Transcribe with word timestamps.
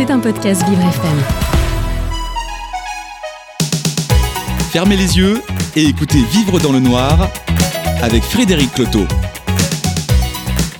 C'est 0.00 0.10
un 0.10 0.18
podcast 0.18 0.66
Vivre 0.66 0.80
FM. 0.80 1.18
Fermez 4.70 4.96
les 4.96 5.18
yeux 5.18 5.42
et 5.76 5.84
écoutez 5.84 6.22
Vivre 6.32 6.58
dans 6.58 6.72
le 6.72 6.80
noir 6.80 7.28
avec 8.00 8.22
Frédéric 8.22 8.72
Cloteau. 8.72 9.04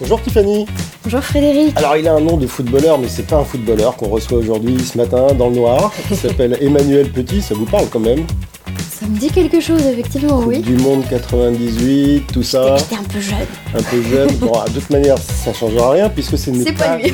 Bonjour 0.01 0.23
Tiffany. 0.23 0.65
Bonjour 1.05 1.21
Frédéric. 1.21 1.77
Alors 1.77 1.99
il 1.99 2.09
a 2.09 2.15
un 2.15 2.21
nom 2.21 2.39
de 2.39 2.47
footballeur, 2.47 2.97
mais 2.99 3.09
c'est 3.09 3.27
pas 3.27 3.37
un 3.37 3.45
footballeur 3.45 3.95
qu'on 3.97 4.09
reçoit 4.09 4.39
aujourd'hui 4.39 4.79
ce 4.83 4.97
matin 4.97 5.35
dans 5.35 5.51
le 5.51 5.57
noir. 5.57 5.93
Il 6.11 6.17
s'appelle 6.17 6.57
Emmanuel 6.59 7.11
Petit, 7.11 7.43
ça 7.43 7.55
vous 7.55 7.67
parle 7.67 7.91
quand 7.91 8.01
même? 8.01 8.25
Ça 8.91 9.05
me 9.07 9.19
dit 9.19 9.29
quelque 9.29 9.61
chose, 9.61 9.83
effectivement, 9.83 10.39
Coupe 10.39 10.47
oui. 10.47 10.61
Du 10.61 10.77
monde 10.77 11.05
98, 11.11 12.23
tout 12.33 12.43
ça. 12.43 12.79
J'étais 12.79 12.97
un 12.97 13.05
peu 13.05 13.21
jeune. 13.21 13.37
Un 13.75 13.83
peu 13.83 14.03
jeune. 14.03 14.35
Bon, 14.37 14.53
de 14.67 14.81
toute 14.81 14.89
manière, 14.89 15.19
ça 15.19 15.53
changera 15.53 15.91
rien 15.91 16.09
puisque 16.09 16.39
ce 16.39 16.49
n'est 16.49 16.65
C'est 16.65 16.73
pas, 16.73 16.85
pas 16.85 16.97
lui. 16.97 17.13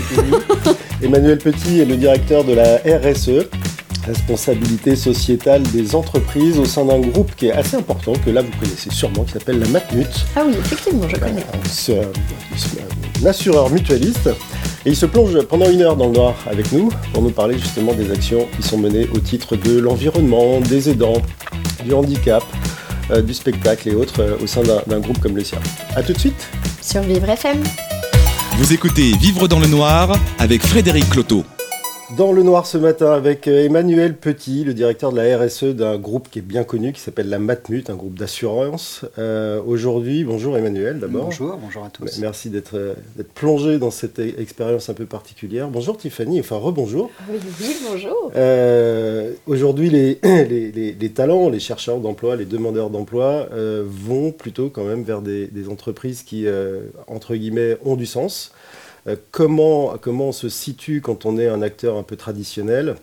Emmanuel 1.07 1.39
Petit 1.39 1.79
est 1.79 1.85
le 1.85 1.97
directeur 1.97 2.43
de 2.43 2.53
la 2.53 2.79
RSE, 2.79 3.47
responsabilité 4.09 4.97
sociétale 4.97 5.63
des 5.63 5.95
entreprises, 5.95 6.59
au 6.59 6.65
sein 6.65 6.85
d'un 6.85 6.99
groupe 6.99 7.31
qui 7.37 7.47
est 7.47 7.53
assez 7.53 7.77
important, 7.77 8.13
que 8.25 8.31
là 8.31 8.43
vous 8.43 8.51
connaissez 8.59 8.91
sûrement, 8.91 9.23
qui 9.23 9.31
s'appelle 9.31 9.61
la 9.61 9.69
Matmut. 9.69 10.09
Ah 10.35 10.43
oui, 10.45 10.55
effectivement, 10.59 11.09
je 11.09 11.15
connais. 11.15 11.47
C'est 11.71 12.01
un, 12.01 13.27
assureur 13.27 13.71
mutualiste. 13.71 14.31
Et 14.85 14.91
il 14.91 14.97
se 14.97 15.07
plonge 15.07 15.41
pendant 15.43 15.71
une 15.71 15.83
heure 15.83 15.95
dans 15.97 16.07
le 16.07 16.15
noir 16.15 16.35
avec 16.51 16.73
nous 16.73 16.89
pour 17.13 17.23
nous 17.23 17.31
parler 17.31 17.57
justement 17.57 17.93
des 17.93 18.11
actions 18.11 18.49
qui 18.57 18.67
sont 18.67 18.77
menées 18.77 19.09
au 19.15 19.21
titre 19.21 19.55
de 19.55 19.79
l'environnement, 19.79 20.61
des 20.61 20.91
aidants, 20.91 21.23
du 21.85 21.95
handicap, 21.95 22.43
euh, 23.13 23.23
du 23.23 23.33
spectacle 23.33 23.89
et 23.89 23.95
autres 23.95 24.23
euh, 24.23 24.37
au 24.43 24.49
sein 24.49 24.63
d'un 24.63 24.83
d'un 24.89 24.99
groupe 24.99 25.21
comme 25.21 25.37
le 25.37 25.45
sien. 25.45 25.59
A 25.95 26.03
tout 26.03 26.15
de 26.15 26.19
suite 26.19 26.49
Sur 26.83 27.03
Vivre 27.03 27.31
FM. 27.31 27.63
Vous 28.53 28.73
écoutez 28.73 29.13
Vivre 29.17 29.49
dans 29.49 29.59
le 29.59 29.67
noir 29.67 30.17
avec 30.39 30.63
Frédéric 30.63 31.09
Cloteau. 31.11 31.45
Dans 32.15 32.31
le 32.33 32.45
noir 32.45 32.67
ce 32.69 32.79
matin 32.79 33.11
avec 33.11 33.49
euh, 33.49 33.65
Emmanuel 33.65 34.15
Petit, 34.17 34.63
le 34.63 34.75
directeur 34.75 35.11
de 35.11 35.17
la 35.21 35.39
RSE 35.39 35.65
d'un 35.65 35.99
groupe 35.99 36.29
qui 36.31 36.39
est 36.39 36.43
bien 36.43 36.63
connu 36.63 36.93
qui 36.93 37.01
s'appelle 37.01 37.29
la 37.29 37.41
Matmut, 37.41 37.91
un 37.91 37.97
groupe 37.97 38.17
d'assurance. 38.17 39.05
Euh, 39.19 39.61
Aujourd'hui, 39.67 40.23
bonjour 40.23 40.57
Emmanuel 40.57 41.01
d'abord. 41.01 41.25
Bonjour, 41.25 41.57
bonjour 41.61 41.85
à 41.85 41.91
tous. 41.91 42.21
Merci 42.21 42.49
d'être 42.51 42.77
euh, 42.77 42.95
d'être 43.17 43.33
plongé 43.33 43.79
dans 43.81 43.91
cette 43.91 44.21
e- 44.21 44.35
expérience 44.41 44.89
un 44.89 44.95
peu 44.95 45.05
particulière. 45.05 45.67
Bonjour 45.69 45.97
Tiffany, 45.97 46.39
enfin 46.39 46.59
rebonjour. 46.59 47.11
Oui, 47.29 47.39
oui, 47.61 47.77
bonjour. 47.91 48.31
Euh, 48.37 49.33
Aujourd'hui, 49.49 49.91
les, 49.91 50.21
les, 50.23 50.71
les- 50.71 50.93
les 50.93 51.11
talents, 51.11 51.49
les 51.49 51.59
chercheurs 51.61 51.99
d'emploi, 51.99 52.37
les 52.37 52.45
demandeurs 52.45 52.91
d'emploi 52.91 53.49
euh, 53.53 53.83
vont 53.85 54.31
plutôt 54.31 54.71
quand 54.71 54.85
même 54.85 55.03
vers 55.03 55.23
des, 55.23 55.49
des 55.49 55.69
entreprises 55.69 56.23
qui, 56.23 56.47
euh, 56.47 56.83
entre 57.09 57.35
guillemets, 57.35 57.77
ont 57.85 57.97
du 57.97 58.07
sens. 58.07 58.53
Euh, 59.09 59.17
comment, 59.31 59.97
comment 60.01 60.29
on 60.29 60.33
se 60.33 60.49
situe 60.49 61.01
quand 61.01 61.27
on 61.27 61.39
est 61.39 61.49
un 61.49 61.63
acteur 61.63 61.97
un 61.97 62.03
peu 62.03 62.17
traditionnel, 62.17 62.97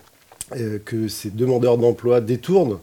euh, 0.56 0.80
que 0.84 1.08
ces 1.08 1.30
demandeurs 1.30 1.78
d'emploi 1.78 2.22
détournent 2.22 2.80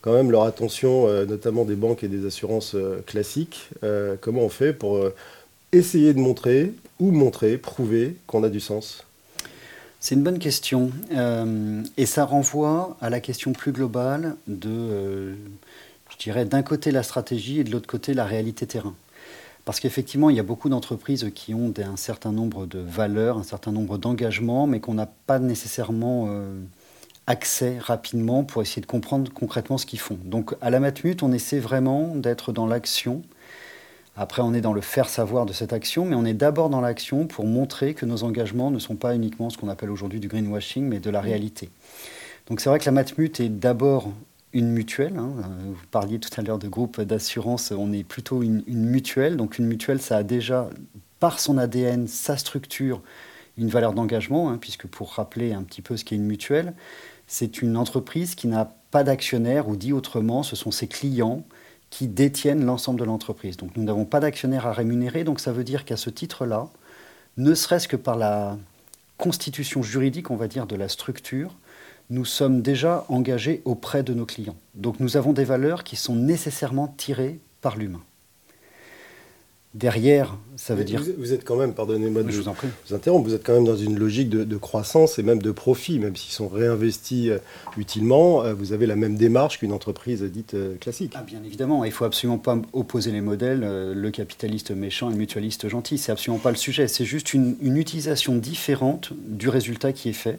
quand 0.00 0.14
même 0.14 0.30
leur 0.30 0.44
attention, 0.44 1.06
euh, 1.06 1.26
notamment 1.26 1.64
des 1.64 1.76
banques 1.76 2.02
et 2.02 2.08
des 2.08 2.26
assurances 2.26 2.74
classiques. 3.06 3.70
Comment 4.20 4.42
on 4.42 4.48
fait 4.48 4.72
pour 4.72 5.00
essayer 5.72 6.12
de 6.12 6.18
montrer, 6.18 6.72
ou 6.98 7.10
montrer, 7.12 7.56
prouver 7.56 8.16
qu'on 8.26 8.42
a 8.42 8.48
du 8.48 8.60
sens? 8.60 9.04
C'est 10.00 10.16
une 10.16 10.22
bonne 10.22 10.40
question. 10.40 10.90
Et 11.96 12.06
ça 12.06 12.24
renvoie 12.24 12.96
à 13.00 13.10
la 13.10 13.20
question 13.20 13.52
plus 13.52 13.70
globale 13.70 14.34
de, 14.48 15.34
je 16.10 16.16
dirais, 16.18 16.44
d'un 16.44 16.62
côté 16.62 16.90
la 16.90 17.04
stratégie 17.04 17.60
et 17.60 17.64
de 17.64 17.70
l'autre 17.70 17.86
côté 17.86 18.12
la 18.12 18.24
réalité 18.24 18.66
terrain. 18.66 18.94
Parce 19.64 19.78
qu'effectivement, 19.78 20.28
il 20.28 20.36
y 20.36 20.40
a 20.40 20.44
beaucoup 20.44 20.68
d'entreprises 20.68 21.30
qui 21.34 21.54
ont 21.54 21.72
un 21.78 21.96
certain 21.96 22.32
nombre 22.32 22.66
de 22.66 22.80
valeurs, 22.80 23.38
un 23.38 23.44
certain 23.44 23.70
nombre 23.70 23.96
d'engagements, 23.96 24.66
mais 24.66 24.80
qu'on 24.80 24.94
n'a 24.94 25.06
pas 25.06 25.38
nécessairement 25.38 26.26
euh, 26.28 26.60
accès 27.28 27.78
rapidement 27.78 28.42
pour 28.42 28.62
essayer 28.62 28.82
de 28.82 28.86
comprendre 28.86 29.32
concrètement 29.32 29.78
ce 29.78 29.86
qu'ils 29.86 30.00
font. 30.00 30.18
Donc 30.24 30.54
à 30.60 30.70
la 30.70 30.80
Matmut, 30.80 31.22
on 31.22 31.32
essaie 31.32 31.60
vraiment 31.60 32.14
d'être 32.16 32.52
dans 32.52 32.66
l'action. 32.66 33.22
Après, 34.16 34.42
on 34.42 34.52
est 34.52 34.60
dans 34.60 34.74
le 34.74 34.80
faire 34.80 35.08
savoir 35.08 35.46
de 35.46 35.52
cette 35.52 35.72
action, 35.72 36.04
mais 36.04 36.16
on 36.16 36.24
est 36.24 36.34
d'abord 36.34 36.68
dans 36.68 36.80
l'action 36.80 37.26
pour 37.26 37.46
montrer 37.46 37.94
que 37.94 38.04
nos 38.04 38.24
engagements 38.24 38.70
ne 38.70 38.78
sont 38.78 38.96
pas 38.96 39.14
uniquement 39.14 39.48
ce 39.48 39.56
qu'on 39.56 39.68
appelle 39.68 39.90
aujourd'hui 39.90 40.20
du 40.20 40.28
greenwashing, 40.28 40.84
mais 40.84 40.98
de 40.98 41.08
la 41.08 41.20
réalité. 41.20 41.70
Donc 42.48 42.60
c'est 42.60 42.68
vrai 42.68 42.80
que 42.80 42.84
la 42.84 42.92
Matmut 42.92 43.40
est 43.40 43.48
d'abord 43.48 44.10
une 44.52 44.70
mutuelle. 44.70 45.16
hein. 45.16 45.32
Euh, 45.38 45.72
Vous 45.74 45.86
parliez 45.90 46.18
tout 46.18 46.30
à 46.38 46.42
l'heure 46.42 46.58
de 46.58 46.68
groupe 46.68 47.00
d'assurance, 47.00 47.72
on 47.72 47.92
est 47.92 48.04
plutôt 48.04 48.42
une, 48.42 48.62
mutuelle. 48.66 49.36
Donc 49.36 49.58
une 49.58 49.66
mutuelle, 49.66 50.00
ça 50.00 50.18
a 50.18 50.22
déjà, 50.22 50.70
par 51.20 51.40
son 51.40 51.58
ADN, 51.58 52.06
sa 52.08 52.36
structure, 52.36 53.02
une 53.58 53.68
valeur 53.68 53.92
d'engagement, 53.94 54.50
hein, 54.50 54.58
puisque 54.58 54.86
pour 54.86 55.12
rappeler 55.14 55.52
un 55.52 55.62
petit 55.62 55.82
peu 55.82 55.96
ce 55.96 56.04
qu'est 56.04 56.16
une 56.16 56.26
mutuelle, 56.26 56.74
c'est 57.26 57.62
une 57.62 57.76
entreprise 57.76 58.34
qui 58.34 58.46
n'a 58.48 58.74
pas 58.90 59.04
d'actionnaire, 59.04 59.68
ou 59.68 59.76
dit 59.76 59.92
autrement, 59.92 60.42
ce 60.42 60.56
sont 60.56 60.70
ses 60.70 60.88
clients 60.88 61.44
qui 61.90 62.08
détiennent 62.08 62.64
l'ensemble 62.64 62.98
de 63.00 63.04
l'entreprise. 63.04 63.56
Donc 63.56 63.76
nous 63.76 63.84
n'avons 63.84 64.04
pas 64.06 64.20
d'actionnaire 64.20 64.66
à 64.66 64.72
rémunérer, 64.72 65.24
donc 65.24 65.40
ça 65.40 65.52
veut 65.52 65.64
dire 65.64 65.84
qu'à 65.84 65.96
ce 65.96 66.10
titre-là, 66.10 66.68
ne 67.36 67.54
serait-ce 67.54 67.88
que 67.88 67.96
par 67.96 68.16
la 68.16 68.58
constitution 69.18 69.82
juridique, 69.82 70.30
on 70.30 70.36
va 70.36 70.48
dire, 70.48 70.66
de 70.66 70.76
la 70.76 70.88
structure, 70.88 71.54
nous 72.12 72.26
sommes 72.26 72.60
déjà 72.60 73.06
engagés 73.08 73.62
auprès 73.64 74.02
de 74.02 74.12
nos 74.12 74.26
clients. 74.26 74.56
Donc 74.74 75.00
nous 75.00 75.16
avons 75.16 75.32
des 75.32 75.44
valeurs 75.44 75.82
qui 75.82 75.96
sont 75.96 76.14
nécessairement 76.14 76.94
tirées 76.98 77.38
par 77.62 77.76
l'humain. 77.76 78.02
Derrière, 79.74 80.36
ça 80.56 80.74
veut 80.74 80.80
Mais 80.80 80.84
dire... 80.84 81.02
Vous, 81.02 81.12
vous 81.16 81.32
êtes 81.32 81.44
quand 81.46 81.56
même, 81.56 81.72
pardonnez-moi 81.72 82.22
de 82.22 82.30
Je 82.30 82.42
vous 82.42 82.48
en 82.48 82.52
prie. 82.52 82.68
vous 82.86 82.94
interrompre, 82.94 83.26
vous 83.26 83.34
êtes 83.34 83.42
quand 83.42 83.54
même 83.54 83.64
dans 83.64 83.76
une 83.76 83.98
logique 83.98 84.28
de, 84.28 84.44
de 84.44 84.56
croissance 84.58 85.18
et 85.18 85.22
même 85.22 85.40
de 85.40 85.50
profit, 85.50 85.98
même 85.98 86.14
s'ils 86.14 86.34
sont 86.34 86.48
réinvestis 86.48 87.30
euh, 87.30 87.38
utilement, 87.78 88.44
euh, 88.44 88.52
vous 88.52 88.74
avez 88.74 88.84
la 88.84 88.96
même 88.96 89.16
démarche 89.16 89.60
qu'une 89.60 89.72
entreprise 89.72 90.22
dite 90.24 90.52
euh, 90.52 90.76
classique. 90.76 91.14
Ah, 91.16 91.22
bien 91.22 91.42
évidemment, 91.42 91.86
il 91.86 91.92
faut 91.92 92.04
absolument 92.04 92.36
pas 92.36 92.60
opposer 92.74 93.12
les 93.12 93.22
modèles, 93.22 93.60
le 93.94 94.10
capitaliste 94.10 94.72
méchant 94.72 95.08
et 95.08 95.12
le 95.14 95.18
mutualiste 95.18 95.66
gentil. 95.70 95.96
C'est 95.96 96.12
absolument 96.12 96.40
pas 96.40 96.50
le 96.50 96.58
sujet. 96.58 96.86
C'est 96.86 97.06
juste 97.06 97.32
une, 97.32 97.56
une 97.62 97.78
utilisation 97.78 98.34
différente 98.34 99.14
du 99.26 99.48
résultat 99.48 99.94
qui 99.94 100.10
est 100.10 100.12
fait. 100.12 100.38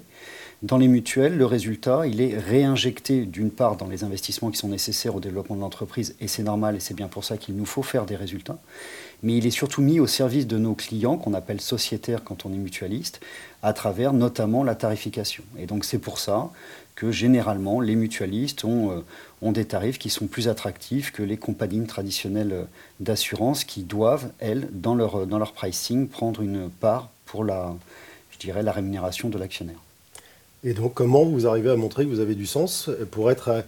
Dans 0.63 0.77
les 0.77 0.87
mutuelles, 0.87 1.37
le 1.37 1.45
résultat, 1.45 2.07
il 2.07 2.21
est 2.21 2.37
réinjecté 2.37 3.25
d'une 3.25 3.51
part 3.51 3.75
dans 3.75 3.89
les 3.89 4.05
investissements 4.05 4.49
qui 4.49 4.57
sont 4.57 4.69
nécessaires 4.69 5.13
au 5.13 5.19
développement 5.19 5.57
de 5.57 5.59
l'entreprise, 5.59 6.15
et 6.21 6.29
c'est 6.29 6.41
normal, 6.41 6.77
et 6.77 6.79
c'est 6.79 6.93
bien 6.93 7.09
pour 7.09 7.25
ça 7.25 7.35
qu'il 7.35 7.57
nous 7.57 7.65
faut 7.65 7.83
faire 7.83 8.05
des 8.05 8.15
résultats. 8.15 8.57
Mais 9.23 9.35
il 9.35 9.45
est 9.45 9.51
surtout 9.51 9.81
mis 9.81 9.99
au 9.99 10.07
service 10.07 10.47
de 10.47 10.57
nos 10.57 10.73
clients, 10.73 11.17
qu'on 11.17 11.33
appelle 11.33 11.59
sociétaires 11.59 12.23
quand 12.23 12.45
on 12.45 12.53
est 12.53 12.57
mutualiste, 12.57 13.19
à 13.61 13.73
travers 13.73 14.13
notamment 14.13 14.63
la 14.63 14.73
tarification. 14.73 15.43
Et 15.59 15.65
donc 15.65 15.83
c'est 15.83 15.99
pour 15.99 16.17
ça 16.17 16.49
que 16.95 17.11
généralement 17.11 17.81
les 17.81 17.95
mutualistes 17.95 18.63
ont, 18.63 19.03
euh, 19.41 19.51
des 19.51 19.65
tarifs 19.65 19.99
qui 19.99 20.09
sont 20.09 20.27
plus 20.27 20.47
attractifs 20.47 21.11
que 21.11 21.23
les 21.23 21.35
compagnies 21.35 21.85
traditionnelles 21.87 22.53
euh, 22.53 22.63
d'assurance 23.01 23.65
qui 23.65 23.83
doivent, 23.83 24.31
elles, 24.39 24.69
dans 24.71 24.95
leur, 24.95 25.23
euh, 25.23 25.25
dans 25.25 25.39
leur 25.39 25.51
pricing, 25.51 26.07
prendre 26.07 26.41
une 26.41 26.69
part 26.69 27.09
pour 27.25 27.43
la, 27.43 27.75
je 28.31 28.37
dirais, 28.37 28.63
la 28.63 28.71
rémunération 28.71 29.27
de 29.27 29.37
l'actionnaire. 29.37 29.82
Et 30.63 30.73
donc, 30.73 30.93
comment 30.93 31.25
vous 31.25 31.45
arrivez 31.47 31.69
à 31.69 31.75
montrer 31.75 32.05
que 32.05 32.09
vous 32.09 32.19
avez 32.19 32.35
du 32.35 32.45
sens 32.45 32.89
pour 33.11 33.29
être, 33.31 33.63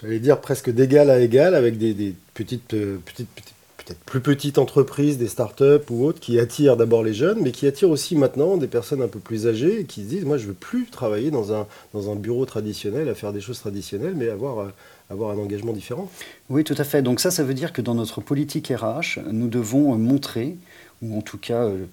j'allais 0.00 0.18
dire, 0.20 0.40
presque 0.40 0.70
d'égal 0.70 1.10
à 1.10 1.20
égal 1.20 1.54
avec 1.54 1.78
des, 1.78 2.14
petites, 2.34 2.74
euh, 2.74 2.98
petites, 3.04 3.28
petites- 3.34 3.54
peut-être 3.78 4.00
plus 4.04 4.20
petites 4.20 4.58
entreprises, 4.58 5.18
des 5.18 5.28
startups 5.28 5.84
ou 5.90 6.04
autres 6.04 6.20
qui 6.20 6.38
attirent 6.38 6.76
d'abord 6.76 7.02
les 7.02 7.14
jeunes, 7.14 7.38
mais 7.42 7.52
qui 7.52 7.66
attirent 7.66 7.90
aussi 7.90 8.16
maintenant 8.16 8.56
des 8.56 8.66
personnes 8.66 9.02
un 9.02 9.08
peu 9.08 9.18
plus 9.18 9.46
âgées 9.46 9.80
et 9.80 9.84
qui 9.84 10.02
se 10.02 10.08
disent, 10.08 10.24
moi, 10.24 10.36
je 10.38 10.46
veux 10.46 10.54
plus 10.54 10.86
travailler 10.90 11.30
dans 11.30 11.52
un, 11.52 11.66
dans 11.94 12.10
un 12.10 12.14
bureau 12.14 12.44
traditionnel, 12.44 13.08
à 13.08 13.14
faire 13.14 13.32
des 13.32 13.40
choses 13.40 13.58
traditionnelles, 13.60 14.14
mais 14.16 14.28
avoir, 14.28 14.58
euh, 14.60 14.68
avoir 15.10 15.30
un 15.30 15.38
engagement 15.38 15.72
différent. 15.72 16.10
Oui, 16.50 16.64
tout 16.64 16.74
à 16.76 16.84
fait. 16.84 17.02
Donc 17.02 17.20
ça, 17.20 17.30
ça 17.30 17.44
veut 17.44 17.54
dire 17.54 17.72
que 17.72 17.82
dans 17.82 17.94
notre 17.94 18.20
politique 18.20 18.68
RH, 18.68 19.20
nous 19.30 19.48
devons 19.48 19.96
montrer, 19.96 20.56
ou 21.02 21.16
en 21.16 21.22
tout 21.22 21.38
cas 21.38 21.64
euh, 21.64 21.84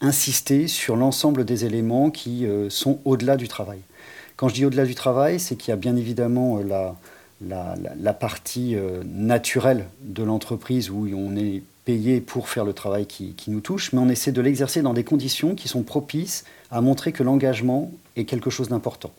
insister 0.00 0.68
sur 0.68 0.96
l'ensemble 0.96 1.44
des 1.44 1.64
éléments 1.64 2.10
qui 2.10 2.46
euh, 2.46 2.70
sont 2.70 2.98
au-delà 3.04 3.36
du 3.36 3.48
travail. 3.48 3.80
Quand 4.36 4.48
je 4.48 4.54
dis 4.54 4.64
au-delà 4.64 4.86
du 4.86 4.94
travail, 4.94 5.38
c'est 5.38 5.56
qu'il 5.56 5.70
y 5.70 5.72
a 5.72 5.76
bien 5.76 5.96
évidemment 5.96 6.58
euh, 6.58 6.62
la, 7.42 7.74
la, 7.98 8.12
partie 8.12 8.74
euh, 8.74 9.02
naturelle 9.04 9.86
de 10.02 10.22
l'entreprise 10.22 10.90
où 10.90 11.08
on 11.14 11.36
est 11.36 11.62
payé 11.84 12.20
pour 12.20 12.48
faire 12.48 12.64
le 12.64 12.72
travail 12.72 13.06
qui 13.06 13.34
nous 13.48 13.60
touche, 13.60 13.92
mais 13.92 14.00
on 14.00 14.08
essaie 14.08 14.32
de 14.32 14.40
l'exercer 14.40 14.82
dans 14.82 14.94
des 14.94 15.04
conditions 15.04 15.54
qui 15.54 15.68
sont 15.68 15.82
propices 15.82 16.44
à 16.70 16.80
montrer 16.80 17.12
que 17.12 17.22
l'engagement 17.22 17.90
est 18.16 18.24
quelque 18.24 18.50
chose 18.50 18.68
d'important. 18.68 19.12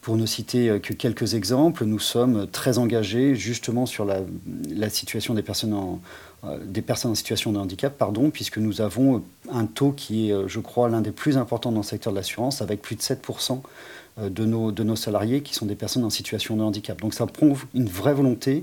Pour 0.00 0.16
ne 0.16 0.26
citer 0.26 0.70
euh, 0.70 0.78
que 0.78 0.92
quelques 0.92 1.34
exemples, 1.34 1.84
nous 1.84 1.98
sommes 1.98 2.46
très 2.46 2.78
engagés 2.78 3.34
justement 3.34 3.86
sur 3.86 4.04
la, 4.04 4.90
situation 4.90 5.34
des 5.34 5.42
personnes, 5.42 5.74
en, 5.74 6.00
euh, 6.44 6.58
des 6.64 6.82
personnes 6.82 7.10
en 7.10 7.16
situation 7.16 7.50
de 7.50 7.58
handicap, 7.58 8.00
puisque 8.32 8.58
nous 8.58 8.80
avons 8.80 9.24
un 9.50 9.66
taux 9.66 9.90
qui 9.90 10.28
est, 10.28 10.32
euh, 10.32 10.46
je 10.46 10.60
crois, 10.60 10.88
l'un 10.88 11.00
des 11.00 11.10
plus 11.10 11.36
importants 11.36 11.72
dans 11.72 11.80
le 11.80 11.84
secteur 11.84 12.12
de 12.12 12.16
l'assurance, 12.16 12.62
avec 12.62 12.80
plus 12.80 12.94
de 12.94 13.00
7% 13.00 13.60
euh, 14.20 14.28
de 14.30 14.44
nos, 14.44 14.70
de 14.70 14.84
nos 14.84 14.94
salariés 14.94 15.42
qui 15.42 15.52
sont 15.52 15.66
des 15.66 15.74
personnes 15.74 16.04
en 16.04 16.10
situation 16.10 16.56
de 16.56 16.62
handicap. 16.62 17.00
Donc 17.00 17.12
ça 17.14 17.26
prouve 17.26 17.66
une 17.74 17.88
vraie 17.88 18.14
volonté 18.14 18.62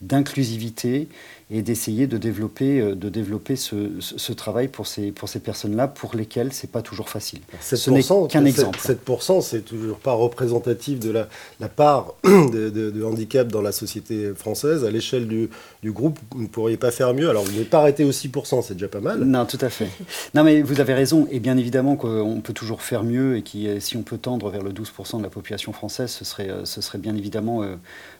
d'inclusivité 0.00 1.06
et 1.54 1.62
d'essayer 1.62 2.06
de 2.06 2.16
développer, 2.16 2.80
euh, 2.80 2.94
de 2.94 3.08
développer 3.08 3.56
ce, 3.56 3.90
ce, 4.00 4.32
travail 4.32 4.68
pour 4.68 4.86
ces, 4.86 5.12
pour 5.12 5.28
ces 5.28 5.38
personnes-là, 5.38 5.86
pour 5.86 6.16
lesquelles 6.16 6.52
c'est 6.52 6.70
pas 6.70 6.80
toujours 6.80 7.10
facile. 7.10 7.40
ce 7.60 7.90
n'est 7.90 8.02
qu'un 8.28 8.44
exemple. 8.46 8.78
7%, 8.78 9.42
c'est 9.42 9.60
toujours 9.60 9.98
pas 9.98 10.14
représentatif 10.14 10.98
de 10.98 11.10
la, 11.10 11.28
la 11.60 11.68
part 11.68 12.14
de, 12.24 12.70
de, 12.70 13.04
handicap 13.04 13.48
dans 13.48 13.60
la 13.60 13.72
société 13.72 14.32
française. 14.34 14.84
À 14.84 14.90
l'échelle 14.90 15.28
du, 15.28 15.50
du, 15.82 15.92
groupe, 15.92 16.18
vous 16.30 16.42
ne 16.42 16.48
pourriez 16.48 16.78
pas 16.78 16.90
faire 16.90 17.12
mieux. 17.12 17.28
Alors, 17.28 17.44
vous 17.44 17.52
n'êtes 17.52 17.70
pas 17.70 17.80
arrêté 17.80 18.04
aussi 18.04 18.28
6%, 18.28 18.62
c'est 18.62 18.74
déjà 18.74 18.88
pas 18.88 19.00
mal. 19.00 19.20
Non, 19.20 19.44
tout 19.44 19.58
à 19.60 19.68
fait. 19.68 19.88
non, 20.34 20.44
mais 20.44 20.62
vous 20.62 20.80
avez 20.80 20.94
raison. 20.94 21.28
Et 21.30 21.38
bien 21.38 21.58
évidemment 21.58 21.96
qu'on 21.96 22.40
peut 22.40 22.54
toujours 22.54 22.80
faire 22.80 23.04
mieux 23.04 23.36
et 23.36 23.42
qui, 23.42 23.68
si 23.80 23.98
on 23.98 24.02
peut 24.02 24.18
tendre 24.18 24.48
vers 24.48 24.62
le 24.62 24.72
12% 24.72 25.18
de 25.18 25.22
la 25.22 25.28
population 25.28 25.72
française, 25.72 26.10
ce 26.10 26.24
serait, 26.24 26.48
euh, 26.48 26.64
ce 26.64 26.80
serait 26.80 26.98
bien 26.98 27.14
évidemment 27.14 27.62
euh, 27.62 27.76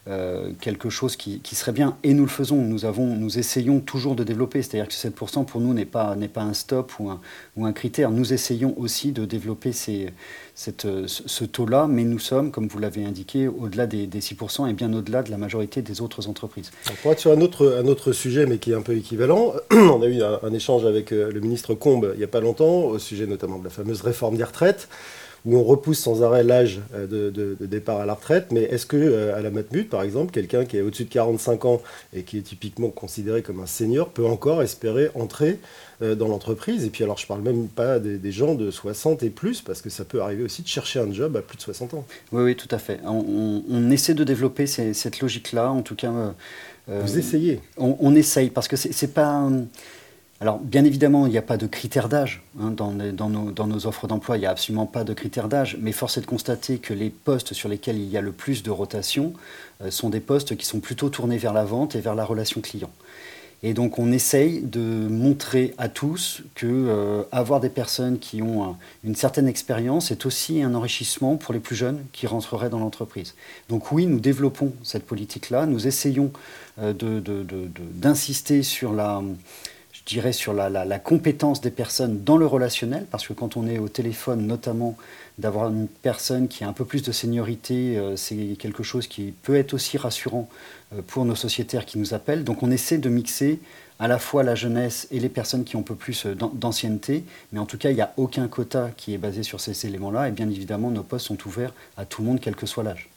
euh, 0.08 0.50
quelque 0.60 0.90
chose 0.90 1.16
qui, 1.16 1.40
qui, 1.40 1.54
serait 1.54 1.72
bien. 1.72 1.96
Et 2.02 2.12
nous 2.12 2.24
le 2.24 2.28
faisons. 2.28 2.56
Nous, 2.56 2.84
avons, 2.84 3.06
nous 3.22 3.38
essayons 3.38 3.80
toujours 3.80 4.14
de 4.14 4.24
développer. 4.24 4.62
C'est-à-dire 4.62 4.88
que 4.88 4.94
7% 4.94 5.44
pour 5.44 5.60
nous 5.60 5.72
n'est 5.72 5.86
pas, 5.86 6.16
n'est 6.16 6.28
pas 6.28 6.42
un 6.42 6.52
stop 6.52 6.92
ou 6.98 7.08
un, 7.08 7.20
ou 7.56 7.64
un 7.64 7.72
critère. 7.72 8.10
Nous 8.10 8.32
essayons 8.32 8.78
aussi 8.78 9.12
de 9.12 9.24
développer 9.24 9.72
ces, 9.72 10.10
ce 10.54 11.44
taux-là, 11.44 11.86
mais 11.88 12.04
nous 12.04 12.18
sommes, 12.18 12.50
comme 12.50 12.68
vous 12.68 12.78
l'avez 12.78 13.04
indiqué, 13.04 13.48
au-delà 13.48 13.86
des, 13.86 14.06
des, 14.06 14.20
6% 14.20 14.68
et 14.68 14.72
bien 14.72 14.92
au-delà 14.92 15.22
de 15.22 15.30
la 15.30 15.38
majorité 15.38 15.82
des 15.82 16.00
autres 16.00 16.28
entreprises. 16.28 16.70
pour 17.02 17.12
être 17.12 17.20
sur 17.20 17.32
un 17.32 17.40
autre, 17.40 17.80
un 17.82 17.86
autre 17.86 18.12
sujet, 18.12 18.46
mais 18.46 18.58
qui 18.58 18.72
est 18.72 18.74
un 18.74 18.82
peu 18.82 18.96
équivalent, 18.96 19.54
on 19.70 20.02
a 20.02 20.06
eu 20.06 20.22
un, 20.22 20.40
un 20.42 20.52
échange 20.52 20.84
avec 20.84 21.10
le 21.10 21.40
ministre 21.40 21.74
Combe 21.74 22.10
il 22.14 22.18
n'y 22.18 22.24
a 22.24 22.28
pas 22.28 22.40
longtemps, 22.40 22.84
au 22.84 22.98
sujet 22.98 23.26
notamment 23.26 23.58
de 23.58 23.64
la 23.64 23.70
fameuse 23.70 24.02
réforme 24.02 24.36
des 24.36 24.44
retraites 24.44 24.88
où 25.44 25.56
on 25.56 25.64
repousse 25.64 25.98
sans 25.98 26.22
arrêt 26.22 26.44
l'âge 26.44 26.80
euh, 26.94 27.06
de, 27.06 27.56
départ 27.66 28.00
à 28.00 28.06
la 28.06 28.14
retraite, 28.14 28.46
mais 28.52 28.62
est-ce 28.62 28.86
que 28.86 28.96
euh, 28.96 29.36
à 29.36 29.40
la 29.40 29.50
Matmut, 29.50 29.88
par 29.88 30.02
exemple, 30.02 30.32
quelqu'un 30.32 30.64
qui 30.64 30.76
est 30.76 30.82
au-dessus 30.82 31.04
de 31.04 31.10
45 31.10 31.64
ans 31.64 31.82
et 32.14 32.22
qui 32.22 32.38
est 32.38 32.42
typiquement 32.42 32.90
considéré 32.90 33.42
comme 33.42 33.60
un 33.60 33.66
senior 33.66 34.08
peut 34.10 34.26
encore 34.26 34.62
espérer 34.62 35.10
entrer 35.14 35.58
euh, 36.02 36.14
dans 36.14 36.28
l'entreprise? 36.28 36.84
Et 36.84 36.90
puis 36.90 37.02
alors 37.02 37.18
je 37.18 37.26
parle 37.26 37.42
même 37.42 37.68
pas 37.68 37.98
des, 37.98 38.32
gens 38.32 38.54
de 38.54 38.70
60 38.70 39.22
et 39.24 39.30
plus, 39.30 39.60
parce 39.62 39.82
que 39.82 39.90
ça 39.90 40.04
peut 40.04 40.22
arriver 40.22 40.44
aussi 40.44 40.62
de 40.62 40.68
chercher 40.68 41.00
un 41.00 41.12
job 41.12 41.36
à 41.36 41.42
plus 41.42 41.56
de 41.56 41.62
60 41.62 41.94
ans. 41.94 42.04
Oui, 42.30 42.42
oui, 42.44 42.56
tout 42.56 42.68
à 42.70 42.78
fait. 42.78 43.00
On, 43.04 43.90
essaie 43.90 44.14
de 44.14 44.24
développer 44.24 44.66
cette 44.66 45.20
logique-là, 45.20 45.70
en 45.70 45.82
tout 45.82 45.96
cas. 45.96 46.12
Vous 46.88 47.18
essayez 47.18 47.60
on, 47.76 47.96
on, 48.00 48.14
essaye, 48.14 48.48
parce 48.50 48.68
que 48.68 48.76
c'est 48.76 49.12
pas... 49.12 49.48
Alors, 50.42 50.58
bien 50.58 50.84
évidemment, 50.84 51.26
il 51.26 51.30
n'y 51.30 51.38
a 51.38 51.42
pas 51.42 51.56
de 51.56 51.68
critères 51.68 52.08
d'âge 52.08 52.42
hein, 52.60 52.72
dans, 52.72 52.90
nos, 52.90 53.86
offres 53.86 54.08
d'emploi, 54.08 54.36
il 54.36 54.40
n'y 54.40 54.46
a 54.46 54.50
absolument 54.50 54.86
pas 54.86 55.04
de 55.04 55.14
critères 55.14 55.46
d'âge, 55.46 55.78
mais 55.80 55.92
force 55.92 56.18
est 56.18 56.20
de 56.20 56.26
constater 56.26 56.78
que 56.78 56.92
les 56.92 57.10
postes 57.10 57.54
sur 57.54 57.68
lesquels 57.68 57.96
il 57.96 58.10
y 58.10 58.16
a 58.16 58.20
le 58.20 58.32
plus 58.32 58.64
de 58.64 58.70
rotation 58.72 59.34
euh, 59.82 59.92
sont 59.92 60.10
des 60.10 60.18
postes 60.18 60.56
qui 60.56 60.66
sont 60.66 60.80
plutôt 60.80 61.10
tournés 61.10 61.38
vers 61.38 61.52
la 61.52 61.62
vente 61.62 61.94
et 61.94 62.00
vers 62.00 62.16
la 62.16 62.24
relation 62.24 62.60
client. 62.60 62.90
Et 63.62 63.72
donc, 63.72 64.00
on 64.00 64.10
essaye 64.10 64.62
de 64.62 64.80
montrer 64.80 65.74
à 65.78 65.88
tous 65.88 66.42
que 66.56 66.66
euh, 66.66 67.22
avoir 67.30 67.60
des 67.60 67.68
personnes 67.68 68.18
qui 68.18 68.42
ont 68.42 68.74
une 69.04 69.14
certaine 69.14 69.46
expérience 69.46 70.10
est 70.10 70.26
aussi 70.26 70.60
un 70.60 70.74
enrichissement 70.74 71.36
pour 71.36 71.54
les 71.54 71.60
plus 71.60 71.76
jeunes 71.76 72.00
qui 72.10 72.26
rentreraient 72.26 72.68
dans 72.68 72.80
l'entreprise. 72.80 73.36
Donc, 73.68 73.92
oui, 73.92 74.06
nous 74.06 74.18
développons 74.18 74.72
cette 74.82 75.06
politique-là, 75.06 75.66
nous 75.66 75.86
essayons 75.86 76.32
euh, 76.80 76.92
d'insister 77.94 78.64
sur 78.64 78.92
la 78.92 79.22
je 80.04 80.14
dirais, 80.14 80.32
sur 80.32 80.52
la, 80.52 80.98
compétence 80.98 81.60
des 81.60 81.70
personnes 81.70 82.24
dans 82.24 82.36
le 82.36 82.46
relationnel, 82.46 83.06
parce 83.10 83.26
que 83.26 83.32
quand 83.32 83.56
on 83.56 83.66
est 83.68 83.78
au 83.78 83.88
téléphone, 83.88 84.46
notamment, 84.46 84.96
d'avoir 85.38 85.68
une 85.68 85.88
personne 85.88 86.48
qui 86.48 86.64
a 86.64 86.68
un 86.68 86.72
peu 86.72 86.84
plus 86.84 87.02
de 87.02 87.12
seniorité, 87.12 87.96
euh, 87.96 88.16
c'est 88.16 88.56
quelque 88.58 88.82
chose 88.82 89.06
qui 89.06 89.32
peut 89.42 89.56
être 89.56 89.74
aussi 89.74 89.96
rassurant 89.96 90.48
euh, 90.92 91.00
pour 91.06 91.24
nos 91.24 91.34
sociétaires 91.34 91.86
qui 91.86 91.98
nous 91.98 92.14
appellent. 92.14 92.44
Donc 92.44 92.62
on 92.62 92.70
essaie 92.70 92.98
de 92.98 93.08
mixer 93.08 93.60
à 93.98 94.08
la 94.08 94.18
fois 94.18 94.42
la 94.42 94.54
jeunesse 94.54 95.06
et 95.10 95.20
les 95.20 95.28
personnes 95.28 95.64
qui 95.64 95.76
ont 95.76 95.80
un 95.80 95.84
peu 95.84 95.94
plus 95.94 96.26
euh, 96.26 96.34
d'ancienneté, 96.34 97.24
mais 97.52 97.60
en 97.60 97.66
tout 97.66 97.78
cas, 97.78 97.90
il 97.90 97.94
n'y 97.94 98.02
a 98.02 98.12
aucun 98.16 98.48
quota 98.48 98.90
qui 98.96 99.14
est 99.14 99.18
basé 99.18 99.42
sur 99.42 99.60
ces 99.60 99.86
éléments-là, 99.86 100.28
et 100.28 100.32
bien 100.32 100.48
évidemment, 100.50 100.90
nos 100.90 101.04
postes 101.04 101.26
sont 101.26 101.46
ouverts 101.46 101.72
à 101.96 102.04
tout 102.04 102.22
le 102.22 102.28
monde, 102.28 102.40
quel 102.40 102.56
que 102.56 102.66
soit 102.66 102.82
l'âge. 102.82 103.11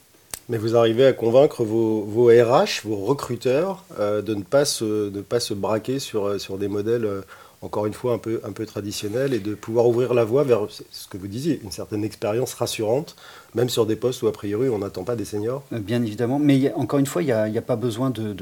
Mais 0.48 0.58
vous 0.58 0.76
arrivez 0.76 1.08
à 1.08 1.14
convaincre 1.14 1.64
vos, 1.64 2.28
RH, 2.28 2.86
vos 2.86 2.98
recruteurs, 2.98 3.84
euh, 4.00 4.22
de 4.22 4.36
ne 4.36 4.44
pas 4.44 4.64
se, 4.64 5.10
de 5.10 5.22
pas 5.22 5.40
se 5.40 5.56
braquer 5.56 5.98
sur, 5.98 6.28
euh, 6.28 6.58
des 6.60 6.68
modèles, 6.68 7.06
euh, 7.06 7.22
encore 7.64 7.88
une 7.88 7.94
fois, 7.94 8.14
un 8.14 8.52
peu 8.52 8.66
traditionnels 8.68 9.34
et 9.34 9.40
de 9.40 9.56
pouvoir 9.56 9.88
ouvrir 9.88 10.14
la 10.14 10.24
voie 10.24 10.44
vers 10.44 10.68
ce 10.70 11.08
que 11.08 11.18
vous 11.18 11.28
disiez, 11.28 11.60
une 11.64 11.72
certaine 11.72 12.04
expérience 12.04 12.54
rassurante, 12.54 13.16
même 13.56 13.70
sur 13.70 13.86
des 13.86 13.96
postes 13.96 14.22
où, 14.22 14.28
a 14.28 14.34
priori, 14.34 14.70
on 14.70 14.80
n'attend 14.80 15.04
pas 15.04 15.16
des 15.16 15.26
seniors 15.26 15.64
Bien 15.72 16.04
évidemment, 16.04 16.40
mais 16.40 16.72
encore 16.74 17.00
une 17.00 17.06
fois, 17.06 17.24
il 17.24 17.26
n'y 17.26 17.32
a, 17.32 17.44
a, 17.44 17.62
pas 17.62 17.78
besoin 17.78 18.10
de, 18.10 18.36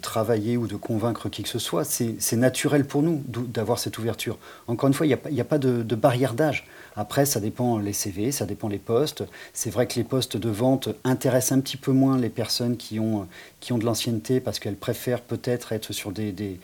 travailler 0.00 0.56
ou 0.56 0.66
de 0.66 0.76
convaincre 0.76 1.28
qui 1.28 1.42
que 1.42 1.48
ce 1.48 1.58
soit. 1.58 1.84
C'est 1.84 2.36
naturel 2.36 2.86
pour 2.86 3.02
nous 3.02 3.22
d'avoir 3.28 3.78
cette 3.78 3.98
ouverture. 3.98 4.38
Encore 4.66 4.88
une 4.88 4.94
fois, 4.94 5.06
il 5.06 5.16
n'y 5.30 5.40
a, 5.40 5.44
pas 5.44 5.58
de, 5.58 5.94
barrière 5.94 6.34
d'âge. 6.34 6.66
Après, 6.96 7.26
ça 7.26 7.40
dépend 7.40 7.78
les 7.78 7.92
CV, 7.92 8.30
ça 8.30 8.46
dépend 8.46 8.68
les 8.68 8.78
postes. 8.78 9.24
C'est 9.52 9.70
vrai 9.70 9.86
que 9.86 9.96
les 9.96 10.04
postes 10.04 10.36
de 10.36 10.48
vente 10.48 10.88
intéressent 11.02 11.58
un 11.58 11.60
petit 11.60 11.76
peu 11.76 11.90
moins 11.90 12.16
les 12.18 12.28
personnes 12.28 12.76
qui 12.76 13.00
ont, 13.00 13.26
qui 13.60 13.72
ont 13.72 13.78
de 13.78 13.84
l'ancienneté 13.84 14.40
parce 14.40 14.60
qu'elles 14.60 14.76
préfèrent 14.76 15.22
peut-être 15.22 15.72
être 15.72 15.92
sur 15.92 16.12
des, 16.12 16.58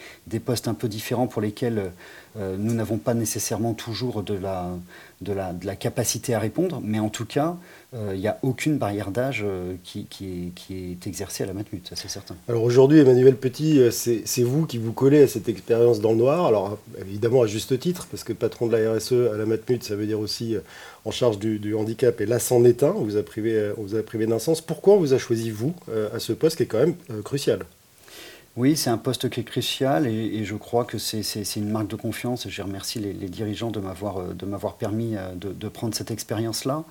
postes 0.44 0.68
un 0.68 0.74
peu 0.74 0.88
différents 0.88 1.26
pour 1.26 1.42
lesquels 1.42 1.78
euh, 1.78 1.88
nous 2.36 2.74
n'avons 2.74 2.98
pas 2.98 3.14
nécessairement 3.14 3.74
toujours 3.74 4.22
de 4.22 4.34
la, 4.34 4.70
de, 5.20 5.32
la, 5.32 5.52
de 5.52 5.66
la 5.66 5.76
capacité 5.76 6.34
à 6.34 6.38
répondre. 6.38 6.80
Mais 6.82 6.98
en 6.98 7.08
tout 7.08 7.24
cas, 7.24 7.56
euh, 7.92 8.12
il 8.14 8.20
n'y 8.20 8.28
a 8.28 8.38
aucune 8.42 8.78
barrière 8.78 9.10
d'âge 9.10 9.42
euh, 9.44 9.74
qui, 9.82 10.04
qui, 10.04 10.52
est, 10.70 11.06
exercée 11.06 11.42
à 11.42 11.46
la 11.46 11.52
Matmut, 11.52 11.86
ça 11.88 11.96
c'est 11.96 12.08
certain. 12.08 12.36
Alors 12.48 12.62
aujourd'hui, 12.62 13.00
Emmanuel 13.00 13.34
Petit, 13.34 13.80
c'est 13.90 14.42
vous 14.42 14.64
qui 14.64 14.78
vous 14.78 14.92
collez 14.92 15.22
à 15.22 15.28
cette 15.28 15.48
expérience 15.48 16.00
dans 16.00 16.12
le 16.12 16.18
noir. 16.18 16.46
Alors 16.46 16.78
évidemment 17.00 17.42
à 17.42 17.46
juste 17.46 17.76
titre, 17.80 18.06
parce 18.10 18.22
que 18.22 18.32
patron 18.32 18.68
de 18.68 18.76
la 18.76 18.92
RSE 18.92 19.12
à 19.12 19.36
la 19.36 19.44
Matmut, 19.44 19.82
ça 19.82 19.96
veut 19.96 20.06
dire 20.06 20.20
aussi 20.20 20.56
en 21.04 21.10
charge 21.10 21.38
du, 21.38 21.74
handicap, 21.74 22.20
et 22.20 22.26
là 22.26 22.38
c'en 22.38 22.64
est 22.64 22.82
un, 22.84 22.92
on 22.92 23.02
vous 23.02 23.16
a 23.16 23.22
privé, 23.22 23.72
on 23.76 23.82
vous 23.82 23.96
a 23.96 24.02
privé 24.02 24.26
d'un 24.26 24.38
sens. 24.38 24.60
Pourquoi 24.60 24.94
on 24.94 24.98
vous 24.98 25.14
a 25.14 25.18
choisi 25.18 25.50
vous 25.50 25.74
à 26.14 26.20
ce 26.20 26.32
poste 26.32 26.58
qui 26.58 26.62
est 26.64 26.66
quand 26.66 26.78
même 26.78 26.94
crucial? 27.24 27.60
Oui, 28.56 28.76
c'est 28.76 28.90
un 28.90 28.98
poste 28.98 29.30
qui 29.30 29.40
est 29.40 29.44
crucial 29.44 30.06
et, 30.06 30.44
je 30.44 30.56
crois 30.56 30.84
que 30.84 30.98
c'est 30.98 31.56
une 31.56 31.70
marque 31.70 31.88
de 31.88 31.96
confiance. 31.96 32.48
Je 32.48 32.62
remercie 32.62 32.98
les, 32.98 33.12
dirigeants 33.28 33.70
de 33.70 33.80
m'avoir 33.80 34.74
permis 34.74 35.16
euh, 35.16 35.30
de, 35.34 35.68
prendre 35.68 35.94
cette 35.94 36.10
expérience-là. 36.10 36.84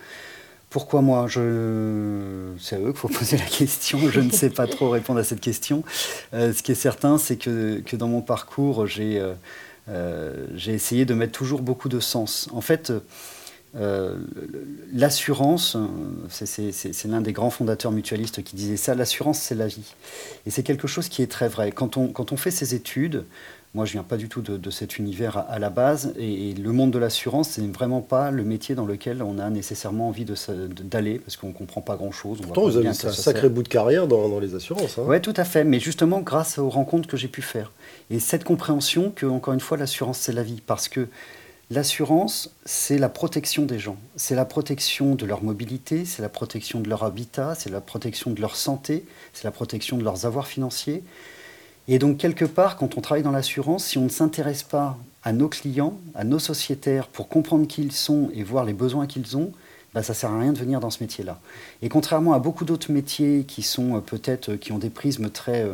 Pourquoi 0.70 1.02
moi? 1.02 1.26
C'est 1.30 2.76
à 2.76 2.80
eux 2.80 2.92
qu'il 2.92 2.96
faut 2.96 3.08
poser 3.20 3.38
la 3.38 3.46
question. 3.46 4.00
Je 4.10 4.22
ne 4.22 4.32
sais 4.32 4.50
pas 4.50 4.68
trop 4.68 4.90
répondre 4.90 5.20
à 5.20 5.24
cette 5.24 5.42
question. 5.42 5.84
Euh, 6.34 6.54
ce 6.54 6.64
qui 6.64 6.72
est 6.72 6.76
certain, 6.76 7.18
c'est 7.18 7.36
que, 7.36 7.82
que, 7.86 7.96
dans 7.98 8.08
mon 8.08 8.22
parcours, 8.22 8.88
j'ai 8.88 9.22
euh, 9.90 10.48
essayé 10.66 11.04
de 11.04 11.14
mettre 11.14 11.34
toujours 11.34 11.62
beaucoup 11.62 11.90
de 11.90 12.00
sens. 12.00 12.48
En 12.54 12.62
fait, 12.62 12.94
euh, 13.76 14.16
l'assurance, 14.94 15.78
c'est 16.30 17.06
l'un 17.06 17.22
des 17.22 17.34
grands 17.34 17.52
fondateurs 17.52 17.92
mutualistes 17.92 18.44
qui 18.44 18.56
disait 18.56 18.78
ça, 18.78 18.96
l'assurance 18.96 19.40
c'est 19.40 19.56
la 19.56 19.68
vie. 19.68 19.94
Et 20.46 20.50
c'est 20.50 20.64
quelque 20.64 20.88
chose 20.88 21.08
qui 21.08 21.22
est 21.22 21.32
très 21.32 21.48
vrai. 21.48 21.72
Quand 21.72 21.98
on, 21.98 22.08
quand 22.08 22.32
on 22.32 22.38
fait 22.38 22.52
ses 22.52 22.74
études, 22.74 23.26
moi 23.76 23.86
je 23.86 23.92
viens 23.92 24.04
pas 24.04 24.18
du 24.18 24.28
tout 24.28 24.42
de, 24.42 24.70
cet 24.72 24.98
univers 24.98 25.46
à, 25.48 25.60
la 25.60 25.70
base, 25.70 26.14
et, 26.18 26.56
le 26.56 26.72
monde 26.72 26.90
de 26.90 26.98
l'assurance, 26.98 27.50
c'est 27.50 27.62
vraiment 27.72 28.02
pas 28.02 28.32
le 28.32 28.44
métier 28.44 28.74
dans 28.74 28.88
lequel 28.88 29.22
on 29.22 29.38
a 29.38 29.52
nécessairement 29.52 30.08
envie 30.08 30.26
d'aller, 30.26 31.20
parce 31.20 31.38
qu'on 31.38 31.52
comprend 31.52 31.82
pas 31.82 31.96
grand-chose. 31.96 32.40
Pourtant 32.42 32.64
vous 32.64 32.78
avez 32.78 32.88
un 32.88 32.94
sacré 32.94 33.50
bout 33.50 33.62
de 33.62 33.68
carrière 33.68 34.08
dans, 34.08 34.40
les 34.40 34.56
assurances. 34.56 34.98
Hein. 34.98 35.04
Oui, 35.06 35.22
tout 35.22 35.34
à 35.38 35.46
fait, 35.46 35.64
mais 35.64 35.80
justement 35.80 36.22
grâce 36.22 36.58
aux 36.58 36.70
rencontres 36.70 37.08
que 37.08 37.18
j'ai 37.18 37.28
pu 37.28 37.44
faire. 37.44 37.72
Et 38.10 38.20
cette 38.20 38.44
compréhension 38.44 39.12
que, 39.16 39.28
encore 39.28 39.54
une 39.54 39.60
fois, 39.60 39.78
l'assurance 39.78 40.18
c'est 40.18 40.34
la 40.34 40.44
vie, 40.44 40.62
parce 40.66 40.90
que 40.90 41.08
L'assurance, 41.72 42.56
c'est 42.66 42.98
la 42.98 43.10
protection 43.10 43.66
des 43.66 43.78
gens. 43.78 43.98
C'est 44.16 44.34
la 44.34 44.46
protection 44.46 45.14
de 45.14 45.26
leur 45.28 45.44
mobilité, 45.44 46.04
c'est 46.04 46.24
la 46.24 46.30
protection 46.30 46.80
de 46.80 46.90
leur 46.90 47.04
habitat, 47.04 47.54
c'est 47.54 47.70
la 47.70 47.80
protection 47.80 48.32
de 48.32 48.42
leur 48.42 48.56
santé, 48.56 49.06
c'est 49.34 49.44
la 49.44 49.52
protection 49.52 49.98
de 49.98 50.04
leurs 50.04 50.26
avoirs 50.26 50.48
financiers. 50.48 51.04
Et 51.88 52.00
donc, 52.00 52.18
quelque 52.18 52.46
part, 52.46 52.76
quand 52.76 52.98
on 52.98 53.02
travaille 53.02 53.22
dans 53.22 53.32
l'assurance, 53.32 53.86
si 53.86 54.00
on 54.00 54.06
ne 54.06 54.10
s'intéresse 54.10 54.64
pas 54.64 54.98
à 55.24 55.32
nos 55.32 55.48
clients, 55.48 56.00
à 56.16 56.24
nos 56.24 56.40
sociétaires, 56.40 57.08
pour 57.08 57.28
comprendre 57.30 57.68
qui 57.68 57.84
ils 57.84 57.92
sont 57.92 58.32
et 58.34 58.44
voir 58.44 58.66
les 58.66 58.74
besoins 58.74 59.06
qu'ils 59.06 59.38
ont, 59.38 59.52
bah, 59.94 60.04
ça 60.04 60.14
ne 60.14 60.18
sert 60.18 60.32
à 60.32 60.40
rien 60.40 60.54
de 60.54 60.60
venir 60.60 60.80
dans 60.80 60.92
ce 60.92 61.04
métier-là. 61.04 61.40
Et 61.82 61.90
contrairement 61.90 62.34
à 62.34 62.40
beaucoup 62.40 62.66
d'autres 62.66 62.92
métiers 62.92 63.44
qui 63.44 63.64
sont 63.64 63.98
euh, 63.98 64.00
peut-être, 64.00 64.50
euh, 64.50 64.58
qui 64.58 64.72
ont 64.72 64.78
des 64.78 64.90
prismes 64.90 65.30
très 65.30 65.64
euh, 65.64 65.74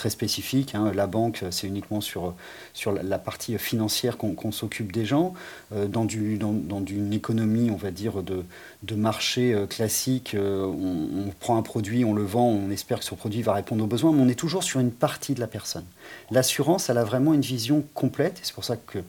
très 0.00 0.08
spécifique. 0.08 0.74
Hein. 0.74 0.92
La 0.94 1.06
banque, 1.06 1.44
c'est 1.50 1.66
uniquement 1.66 2.00
sur, 2.00 2.34
sur 2.72 2.90
la 2.90 3.18
partie 3.18 3.58
financière 3.58 4.16
qu'on 4.16 4.50
s'occupe 4.50 4.92
des 4.92 5.04
gens. 5.04 5.34
Euh, 5.74 5.86
dans, 5.86 6.06
du, 6.06 6.38
dans, 6.38 6.52
dans, 6.52 6.82
une 6.82 7.12
économie, 7.12 7.70
on 7.70 7.76
va 7.76 7.90
dire, 7.90 8.22
de, 8.22 8.42
de 8.82 8.94
marché 8.94 9.52
euh, 9.52 9.66
classique, 9.66 10.34
euh, 10.34 10.64
on, 10.64 11.30
prend 11.38 11.58
un 11.58 11.62
produit, 11.62 12.06
on 12.06 12.14
le 12.14 12.24
vend, 12.24 12.46
on 12.46 12.70
espère 12.70 13.00
que 13.00 13.04
ce 13.04 13.14
produit 13.14 13.42
va 13.42 13.52
répondre 13.52 13.84
aux 13.84 13.86
besoins, 13.86 14.12
mais 14.12 14.22
on 14.22 14.28
est 14.28 14.38
toujours 14.38 14.62
sur 14.62 14.80
une 14.80 14.90
partie 14.90 15.34
de 15.34 15.40
la 15.40 15.46
personne. 15.46 15.84
L'assurance, 16.30 16.88
elle 16.88 16.98
a 16.98 17.04
vraiment 17.04 17.34
une 17.34 17.42
vision 17.42 17.84
complète, 17.92 18.40
c'est 18.42 18.54
pour 18.54 18.64
ça 18.64 18.76
que, 18.76 19.00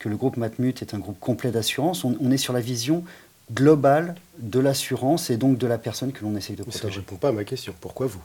que 0.00 0.08
le 0.08 0.16
groupe 0.16 0.36
Matmut 0.36 0.82
est 0.82 0.94
un 0.94 0.98
groupe 0.98 1.20
complet 1.20 1.52
d'assurance. 1.52 2.02
On, 2.02 2.16
on 2.20 2.32
est 2.32 2.38
sur 2.38 2.52
la 2.52 2.60
vision 2.60 3.04
globale 3.54 4.14
de 4.38 4.58
l'assurance 4.60 5.28
et 5.30 5.36
donc 5.36 5.58
de 5.58 5.66
la 5.66 5.76
personne 5.78 6.12
que 6.12 6.22
l'on 6.24 6.34
essaye 6.36 6.56
de 6.56 6.62
Ça 6.62 6.68
ne 6.68 6.70
protéger. 6.78 7.00
répond 7.00 7.16
pas 7.16 7.28
à 7.28 7.32
ma 7.32 7.44
question. 7.44 7.74
Pourquoi 7.80 8.06
vous? 8.06 8.20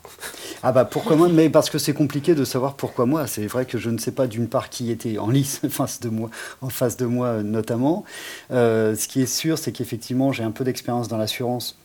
Ah 0.63 0.71
bah 0.71 0.85
pourquoi 0.85 1.15
moi? 1.15 1.27
Mais 1.29 1.49
parce 1.49 1.69
que 1.69 1.77
c'est 1.77 1.93
compliqué 1.93 2.35
de 2.35 2.45
savoir 2.45 2.75
pourquoi 2.75 3.05
moi. 3.05 3.27
C'est 3.27 3.47
vrai 3.47 3.65
que 3.65 3.77
je 3.77 3.89
ne 3.89 3.97
sais 3.97 4.11
pas 4.13 4.27
d'une 4.27 4.47
part 4.47 4.69
qui 4.69 4.91
était 4.91 5.17
en 5.17 5.29
lice 5.29 5.61
en 5.65 5.69
face 5.69 5.99
de 5.99 6.09
moi, 6.09 6.29
en 6.61 6.69
face 6.69 6.95
de 6.97 7.05
moi 7.05 7.43
notamment. 7.43 8.05
Euh, 8.51 8.95
ce 8.95 9.07
qui 9.07 9.21
est 9.21 9.25
sûr, 9.25 9.57
c'est 9.57 9.71
qu'effectivement 9.71 10.31
j'ai 10.31 10.43
un 10.43 10.51
peu 10.51 10.63
d'expérience 10.63 11.07
dans 11.07 11.17
l'assurance. 11.17 11.77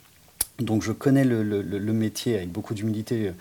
Donc 0.61 0.83
je 0.83 0.93
connais 0.93 1.25
le, 1.25 1.43
le- 1.43 1.63
le 1.63 1.93
métier 1.95 2.37
avec 2.37 2.53
beaucoup 2.53 2.75
d'humilité, 2.75 3.33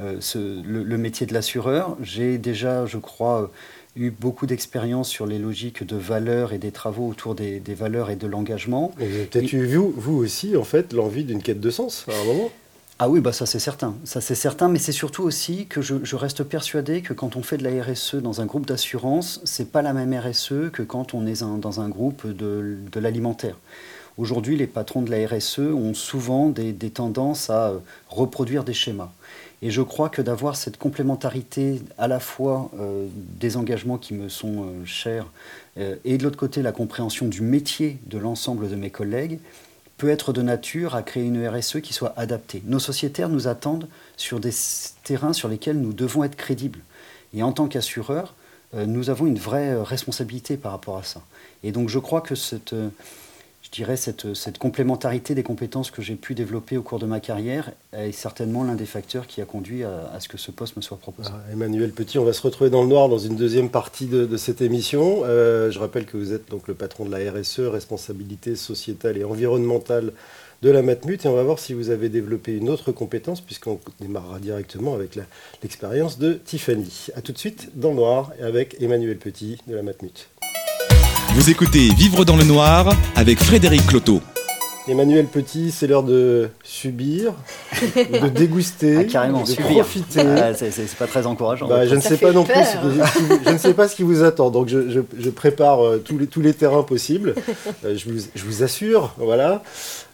euh, 0.00 0.20
le 0.34 0.96
métier 0.98 1.26
de 1.26 1.32
l'assureur. 1.32 1.96
J'ai 2.02 2.36
déjà, 2.38 2.84
je 2.84 2.98
crois, 2.98 3.50
eu 3.96 4.10
beaucoup 4.10 4.46
d'expérience 4.46 5.08
sur 5.08 5.26
les 5.26 5.38
logiques 5.38 5.84
de 5.84 5.96
valeurs 5.96 6.52
et 6.52 6.58
des 6.58 6.70
travaux 6.70 7.08
autour 7.08 7.34
des, 7.34 7.60
des 7.60 7.74
valeurs 7.74 8.10
et 8.10 8.16
de 8.16 8.26
l'engagement. 8.26 8.92
Peut-être 8.98 9.52
eu, 9.52 9.66
vous, 9.66 9.92
vous 9.96 10.16
aussi, 10.16 10.56
en 10.56 10.64
fait, 10.64 10.92
l'envie 10.92 11.24
d'une 11.24 11.42
quête 11.42 11.60
de 11.60 11.70
sens 11.70 12.04
à 12.08 12.12
un 12.20 12.24
moment? 12.24 12.50
Ah 12.98 13.10
oui, 13.10 13.20
bah 13.20 13.32
ça 13.32 13.44
c'est 13.44 13.58
certain. 13.58 13.94
Ça 14.04 14.22
c'est 14.22 14.34
certain, 14.34 14.68
mais 14.68 14.78
c'est 14.78 14.92
surtout 14.92 15.22
aussi 15.22 15.66
que 15.66 15.82
je, 15.82 15.96
je 16.02 16.16
reste 16.16 16.44
persuadé 16.44 17.02
que 17.02 17.12
quand 17.12 17.36
on 17.36 17.42
fait 17.42 17.58
de 17.58 17.64
la 17.64 17.82
RSE 17.82 18.14
dans 18.16 18.40
un 18.40 18.46
groupe 18.46 18.64
d'assurance, 18.64 19.42
c'est 19.44 19.70
pas 19.70 19.82
la 19.82 19.92
même 19.92 20.14
RSE 20.18 20.70
que 20.72 20.82
quand 20.82 21.12
on 21.12 21.26
est 21.26 21.42
un- 21.42 21.58
dans 21.58 21.80
un 21.82 21.90
groupe 21.90 22.26
de, 22.26 22.78
de 22.90 23.00
l'alimentaire. 23.00 23.56
Aujourd'hui, 24.16 24.56
les 24.56 24.66
patrons 24.66 25.02
de 25.02 25.10
la 25.10 25.26
RSE 25.28 25.58
ont 25.58 25.92
souvent 25.92 26.48
des, 26.48 26.72
des 26.72 26.88
tendances 26.88 27.50
à 27.50 27.68
euh, 27.68 27.78
reproduire 28.08 28.64
des 28.64 28.72
schémas. 28.72 29.12
Et 29.62 29.70
je 29.70 29.82
crois 29.82 30.08
que 30.08 30.20
d'avoir 30.20 30.56
cette 30.56 30.76
complémentarité 30.76 31.80
à 31.96 32.08
la 32.08 32.20
fois 32.20 32.70
euh, 32.78 33.06
des 33.40 33.56
engagements 33.56 33.96
qui 33.96 34.12
me 34.14 34.28
sont 34.28 34.64
euh, 34.64 34.84
chers 34.84 35.26
euh, 35.78 35.96
et 36.04 36.18
de 36.18 36.24
l'autre 36.24 36.36
côté 36.36 36.62
la 36.62 36.72
compréhension 36.72 37.26
du 37.26 37.40
métier 37.40 37.98
de 38.06 38.18
l'ensemble 38.18 38.68
de 38.68 38.76
mes 38.76 38.90
collègues 38.90 39.38
peut 39.96 40.10
être 40.10 40.32
de 40.32 40.42
nature 40.42 40.94
à 40.94 41.02
créer 41.02 41.24
une 41.24 41.46
RSE 41.48 41.80
qui 41.80 41.94
soit 41.94 42.12
adaptée. 42.16 42.62
Nos 42.66 42.78
sociétaires 42.78 43.30
nous 43.30 43.48
attendent 43.48 43.88
sur 44.16 44.40
des 44.40 44.52
terrains 45.04 45.32
sur 45.32 45.48
lesquels 45.48 45.80
nous 45.80 45.94
devons 45.94 46.22
être 46.22 46.36
crédibles. 46.36 46.80
Et 47.32 47.42
en 47.42 47.52
tant 47.52 47.66
qu'assureur, 47.66 48.34
euh, 48.74 48.84
nous 48.84 49.08
avons 49.08 49.26
une 49.26 49.38
vraie 49.38 49.74
responsabilité 49.82 50.58
par 50.58 50.72
rapport 50.72 50.98
à 50.98 51.02
ça. 51.02 51.22
Et 51.64 51.72
donc 51.72 51.88
je 51.88 51.98
crois 51.98 52.20
que 52.20 52.34
cette, 52.34 52.74
je 53.66 53.70
dirais 53.72 53.96
cette, 53.96 54.34
cette 54.34 54.58
complémentarité 54.58 55.34
des 55.34 55.42
compétences 55.42 55.90
que 55.90 56.00
j'ai 56.00 56.14
pu 56.14 56.36
développer 56.36 56.76
au 56.76 56.82
cours 56.82 57.00
de 57.00 57.06
ma 57.06 57.18
carrière 57.18 57.72
est 57.92 58.12
certainement 58.12 58.62
l'un 58.62 58.76
des 58.76 58.86
facteurs 58.86 59.26
qui 59.26 59.40
a 59.42 59.44
conduit 59.44 59.82
à, 59.82 60.20
ce 60.20 60.28
que 60.28 60.38
ce 60.38 60.52
poste 60.52 60.76
me 60.76 60.82
soit 60.82 60.98
proposé. 60.98 61.30
Ah, 61.32 61.52
Emmanuel 61.52 61.90
Petit, 61.90 62.20
on 62.20 62.24
va 62.24 62.32
se 62.32 62.42
retrouver 62.42 62.70
dans 62.70 62.82
le 62.82 62.88
noir 62.88 63.08
dans 63.08 63.18
une 63.18 63.34
deuxième 63.34 63.68
partie 63.68 64.06
de, 64.06 64.36
cette 64.36 64.60
émission. 64.60 65.22
Euh, 65.24 65.72
je 65.72 65.80
rappelle 65.80 66.06
que 66.06 66.16
vous 66.16 66.32
êtes 66.32 66.48
donc 66.48 66.68
le 66.68 66.74
patron 66.74 67.06
de 67.06 67.10
la 67.10 67.32
RSE, 67.32 67.58
responsabilité 67.60 68.54
sociétale 68.54 69.16
et 69.18 69.24
environnementale 69.24 70.12
de 70.62 70.70
la 70.70 70.82
Matmut, 70.82 71.24
et 71.24 71.28
on 71.28 71.34
va 71.34 71.42
voir 71.42 71.58
si 71.58 71.74
vous 71.74 71.90
avez 71.90 72.08
développé 72.08 72.56
une 72.56 72.70
autre 72.70 72.92
compétence, 72.92 73.40
puisqu'on 73.40 73.80
démarrera 74.00 74.38
directement 74.38 74.94
avec 74.94 75.18
l'expérience 75.62 76.18
de 76.18 76.34
Tiffany. 76.34 77.08
A 77.16 77.20
tout 77.20 77.32
de 77.32 77.38
suite 77.38 77.70
dans 77.74 77.90
le 77.90 77.96
noir 77.96 78.32
avec 78.40 78.80
Emmanuel 78.80 79.18
Petit 79.18 79.58
de 79.66 79.74
la 79.74 79.82
Matmut. 79.82 80.28
Vous 81.36 81.50
écoutez 81.50 81.88
Vivre 81.94 82.24
dans 82.24 82.36
le 82.36 82.44
noir 82.44 82.94
avec 83.14 83.38
Frédéric 83.42 83.86
Cloteau. 83.86 84.20
Emmanuel 84.88 85.26
Petit, 85.26 85.72
c'est 85.72 85.86
l'heure 85.88 86.04
de 86.04 86.48
subir, 86.62 87.32
de 87.96 88.28
déguster, 88.34 88.98
Ah, 89.00 89.04
carrément, 89.04 89.42
de 89.42 89.48
subir. 89.48 89.66
profiter. 89.66 90.20
Ah, 90.20 90.54
c'est- 90.54 90.94
pas 90.96 91.08
très 91.08 91.26
encourageant. 91.26 91.66
Bah, 91.66 91.86
je 91.86 91.94
ne 91.96 92.00
sais 92.00 92.16
pas 92.16 92.30
non 92.32 92.44
plus, 92.44 92.54
peur. 92.54 92.64
je 93.46 93.50
ne 93.50 93.58
sais 93.58 93.74
pas 93.74 93.88
ce 93.88 93.96
qui 93.96 94.04
vous 94.04 94.22
attend, 94.22 94.50
donc 94.50 94.68
je, 94.68 94.88
je- 94.88 95.00
je 95.18 95.30
prépare 95.30 95.84
euh, 95.84 95.98
tous, 96.04 96.16
les, 96.18 96.26
tous 96.28 96.40
les 96.40 96.54
terrains 96.54 96.84
possibles. 96.84 97.34
Euh, 97.84 97.96
je, 97.96 98.08
vous, 98.08 98.20
je 98.34 98.44
vous 98.44 98.62
assure, 98.62 99.12
voilà. 99.18 99.62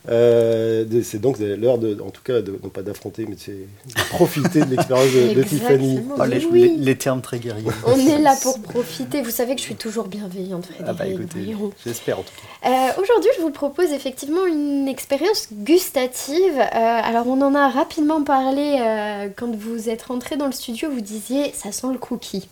Euh, 0.08 0.84
c'est 1.04 1.20
donc 1.20 1.38
l'heure 1.38 1.78
de, 1.78 2.00
en 2.04 2.10
tout 2.10 2.22
cas, 2.22 2.40
de, 2.42 2.58
non 2.62 2.68
pas 2.70 2.82
d'affronter, 2.82 3.24
mais 3.28 3.36
de, 3.36 3.52
de 3.94 4.08
profiter 4.10 4.60
de 4.64 4.70
l'expérience 4.70 5.12
de, 5.12 5.32
de 5.34 5.42
Tiffany. 5.42 6.00
Oh, 6.18 6.24
les, 6.24 6.44
Oui. 6.46 6.60
les- 6.62 6.76
les 6.76 6.98
termes 6.98 7.20
très 7.22 7.38
guerriers. 7.38 7.70
On 7.86 7.96
est 7.98 8.18
là 8.18 8.34
pour 8.42 8.60
profiter. 8.60 9.22
Vous 9.22 9.30
savez 9.30 9.54
que 9.54 9.60
je 9.60 9.66
suis 9.66 9.76
toujours 9.76 10.08
bienveillante, 10.08 10.66
Frédéric. 10.66 10.86
Ah 10.88 10.92
bah 10.92 11.06
écoutez, 11.06 11.54
j'espère 11.84 12.18
en 12.18 12.22
tout 12.22 12.32
cas. 12.62 12.68
Euh, 12.68 13.00
Aujourd'hui, 13.00 13.30
je 13.36 13.42
vous 13.42 13.50
propose 13.50 13.92
effectivement 13.92 14.44
une 14.46 14.88
expérience 14.88 15.48
gustative. 15.52 16.58
Euh, 16.58 16.64
alors, 16.74 17.26
on 17.28 17.40
en 17.40 17.54
a 17.54 17.68
rapidement 17.68 18.22
parlé 18.24 18.78
euh, 18.80 19.28
quand 19.36 19.54
vous 19.54 19.88
êtes 19.88 20.02
rentré 20.02 20.36
dans 20.36 20.46
le 20.46 20.52
studio. 20.52 20.90
Vous 20.90 21.00
disiez, 21.00 21.52
ça 21.54 21.70
sent 21.72 21.86
le 21.92 21.98
cookie. 21.98 22.48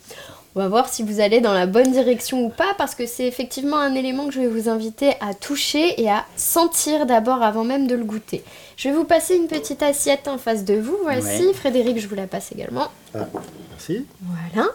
On 0.57 0.61
va 0.61 0.69
voir 0.69 0.89
si 0.89 1.05
vous 1.05 1.21
allez 1.21 1.41
dans 1.41 1.53
la 1.53 1.67
bonne 1.67 1.93
direction 1.93 2.45
ou 2.45 2.49
pas, 2.49 2.75
parce 2.77 2.97
que 2.97 3.07
c'est 3.07 3.25
effectivement 3.27 3.77
un 3.79 3.95
élément 3.95 4.27
que 4.27 4.33
je 4.35 4.41
vais 4.41 4.49
vous 4.49 4.69
inviter 4.69 5.13
à 5.21 5.33
toucher 5.33 6.01
et 6.03 6.11
à 6.11 6.25
sentir 6.37 7.07
d'abord 7.07 7.43
avant 7.43 7.63
même 7.63 7.87
de 7.87 7.95
le 7.95 8.03
goûter. 8.05 8.43
Je 8.77 8.89
vais 8.89 8.95
vous 8.95 9.05
passer 9.05 9.37
une 9.37 9.47
petite 9.47 9.83
assiette 9.83 10.27
en 10.27 10.39
face 10.39 10.65
de 10.65 10.75
vous. 10.75 10.97
Voici, 11.05 11.47
Ouais. 11.47 11.53
Frédéric, 11.53 12.01
je 12.01 12.09
vous 12.09 12.17
la 12.17 12.27
passe 12.27 12.51
également. 12.53 12.89
Merci. 13.15 14.07
Voilà. 14.23 14.69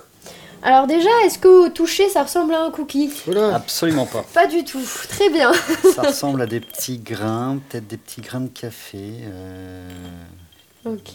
Alors 0.64 0.88
déjà, 0.88 1.10
est-ce 1.26 1.38
qu'au 1.40 1.68
toucher, 1.70 2.08
ça 2.10 2.24
ressemble 2.24 2.54
à 2.56 2.62
un 2.64 2.72
cookie? 2.72 3.12
Voilà. 3.26 3.54
Absolument 3.56 4.06
pas. 4.06 4.24
Pas 4.34 4.48
du 4.48 4.64
tout. 4.64 4.82
Très 5.10 5.30
bien. 5.30 5.52
Ça 5.94 6.04
ressemble 6.04 6.42
à 6.42 6.46
des 6.48 6.62
petits 6.62 6.98
grains, 7.00 7.60
peut-être 7.70 7.86
des 7.86 7.98
petits 7.98 8.22
grains 8.22 8.40
de 8.42 8.48
café. 8.48 8.98
euh, 9.26 9.90
Ok. 10.86 11.14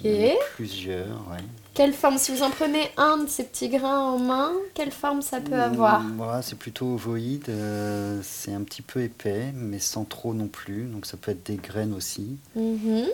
Plusieurs, 0.57 1.07
ouais. 1.31 1.39
Quelle 1.75 1.93
forme 1.95 2.19
Si 2.19 2.33
vous 2.33 2.43
en 2.43 2.51
prenez 2.51 2.91
un 2.97 3.19
de 3.19 3.29
ces 3.29 3.45
petits 3.45 3.69
grains 3.69 4.01
en 4.01 4.19
main, 4.19 4.53
quelle 4.75 4.91
forme 4.91 5.23
ça 5.23 5.41
peut 5.41 5.55
avoir 5.61 6.01
Mm, 6.01 6.17
Voilà, 6.17 6.43
c'est 6.43 6.59
plutôt 6.59 6.87
ovoïde. 6.95 7.49
euh, 7.49 8.21
c'est 8.25 8.53
un 8.53 8.63
petit 8.63 8.83
peu 8.83 9.03
épais, 9.03 9.53
mais 9.55 9.79
sans 9.79 10.05
trop 10.05 10.35
non 10.35 10.49
plus. 10.49 10.85
Donc 10.85 11.07
ça 11.07 11.17
peut 11.17 11.31
être 11.31 11.47
des 11.47 11.57
graines 11.57 11.95
aussi. 11.95 12.37
Mhm. 12.57 13.07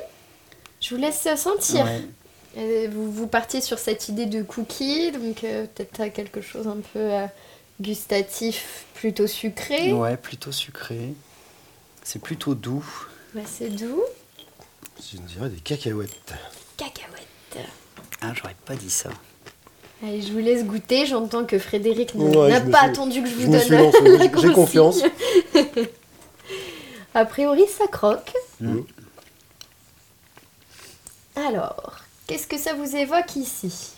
Je 0.81 0.95
vous 0.95 1.01
laisse 1.01 1.27
sentir. 1.37 1.85
Ouais. 1.85 2.03
Euh, 2.57 2.89
Vous, 2.91 3.13
vous 3.13 3.27
partiez 3.27 3.61
sur 3.61 3.79
cette 3.79 4.09
idée 4.09 4.25
de 4.27 4.43
cookie, 4.43 5.13
donc 5.13 5.45
euh, 5.45 5.67
peut-être 5.75 6.13
quelque 6.15 6.41
chose 6.41 6.67
un 6.67 6.79
peu 6.95 6.99
euh, 7.01 7.27
gustatif, 7.83 8.87
plutôt 8.95 9.27
sucré. 9.27 9.93
Ouais, 9.93 10.17
plutôt 10.17 10.53
sucré. 10.53 11.13
C'est 12.03 12.21
plutôt 12.23 12.55
doux. 12.55 12.85
Bah, 13.35 13.43
c'est 13.45 13.69
doux. 13.69 14.03
Je 15.01 15.19
dirais 15.19 15.49
des 15.49 15.57
cacahuètes. 15.61 16.35
Cacahuète. 16.77 17.67
Ah, 18.23 18.33
j'aurais 18.35 18.57
pas 18.65 18.75
dit 18.75 18.91
ça. 18.91 19.11
Allez, 20.03 20.23
je 20.23 20.33
vous 20.33 20.39
laisse 20.39 20.65
goûter. 20.65 21.07
J'entends 21.07 21.45
que 21.45 21.59
Frédéric 21.59 22.15
n'a 22.15 22.25
Ouais, 22.25 22.71
pas 22.71 22.81
suis- 22.81 22.91
attendu 22.91 23.23
que 23.23 23.29
je 23.29 23.35
vous 23.35 23.43
je 23.43 23.47
donne 23.47 23.61
suis 23.61 23.77
lancé, 23.77 24.01
la 24.03 24.25
j'ai- 24.41 24.53
confiance. 24.53 24.99
A 27.15 27.25
priori, 27.25 27.65
ça 27.69 27.87
croque. 27.87 28.33
Mm. 28.61 28.81
Alors, 31.37 31.99
qu'est-ce 32.27 32.47
que 32.47 32.59
ça 32.59 32.75
vous 32.75 32.97
évoque 32.97 33.37
ici? 33.37 33.93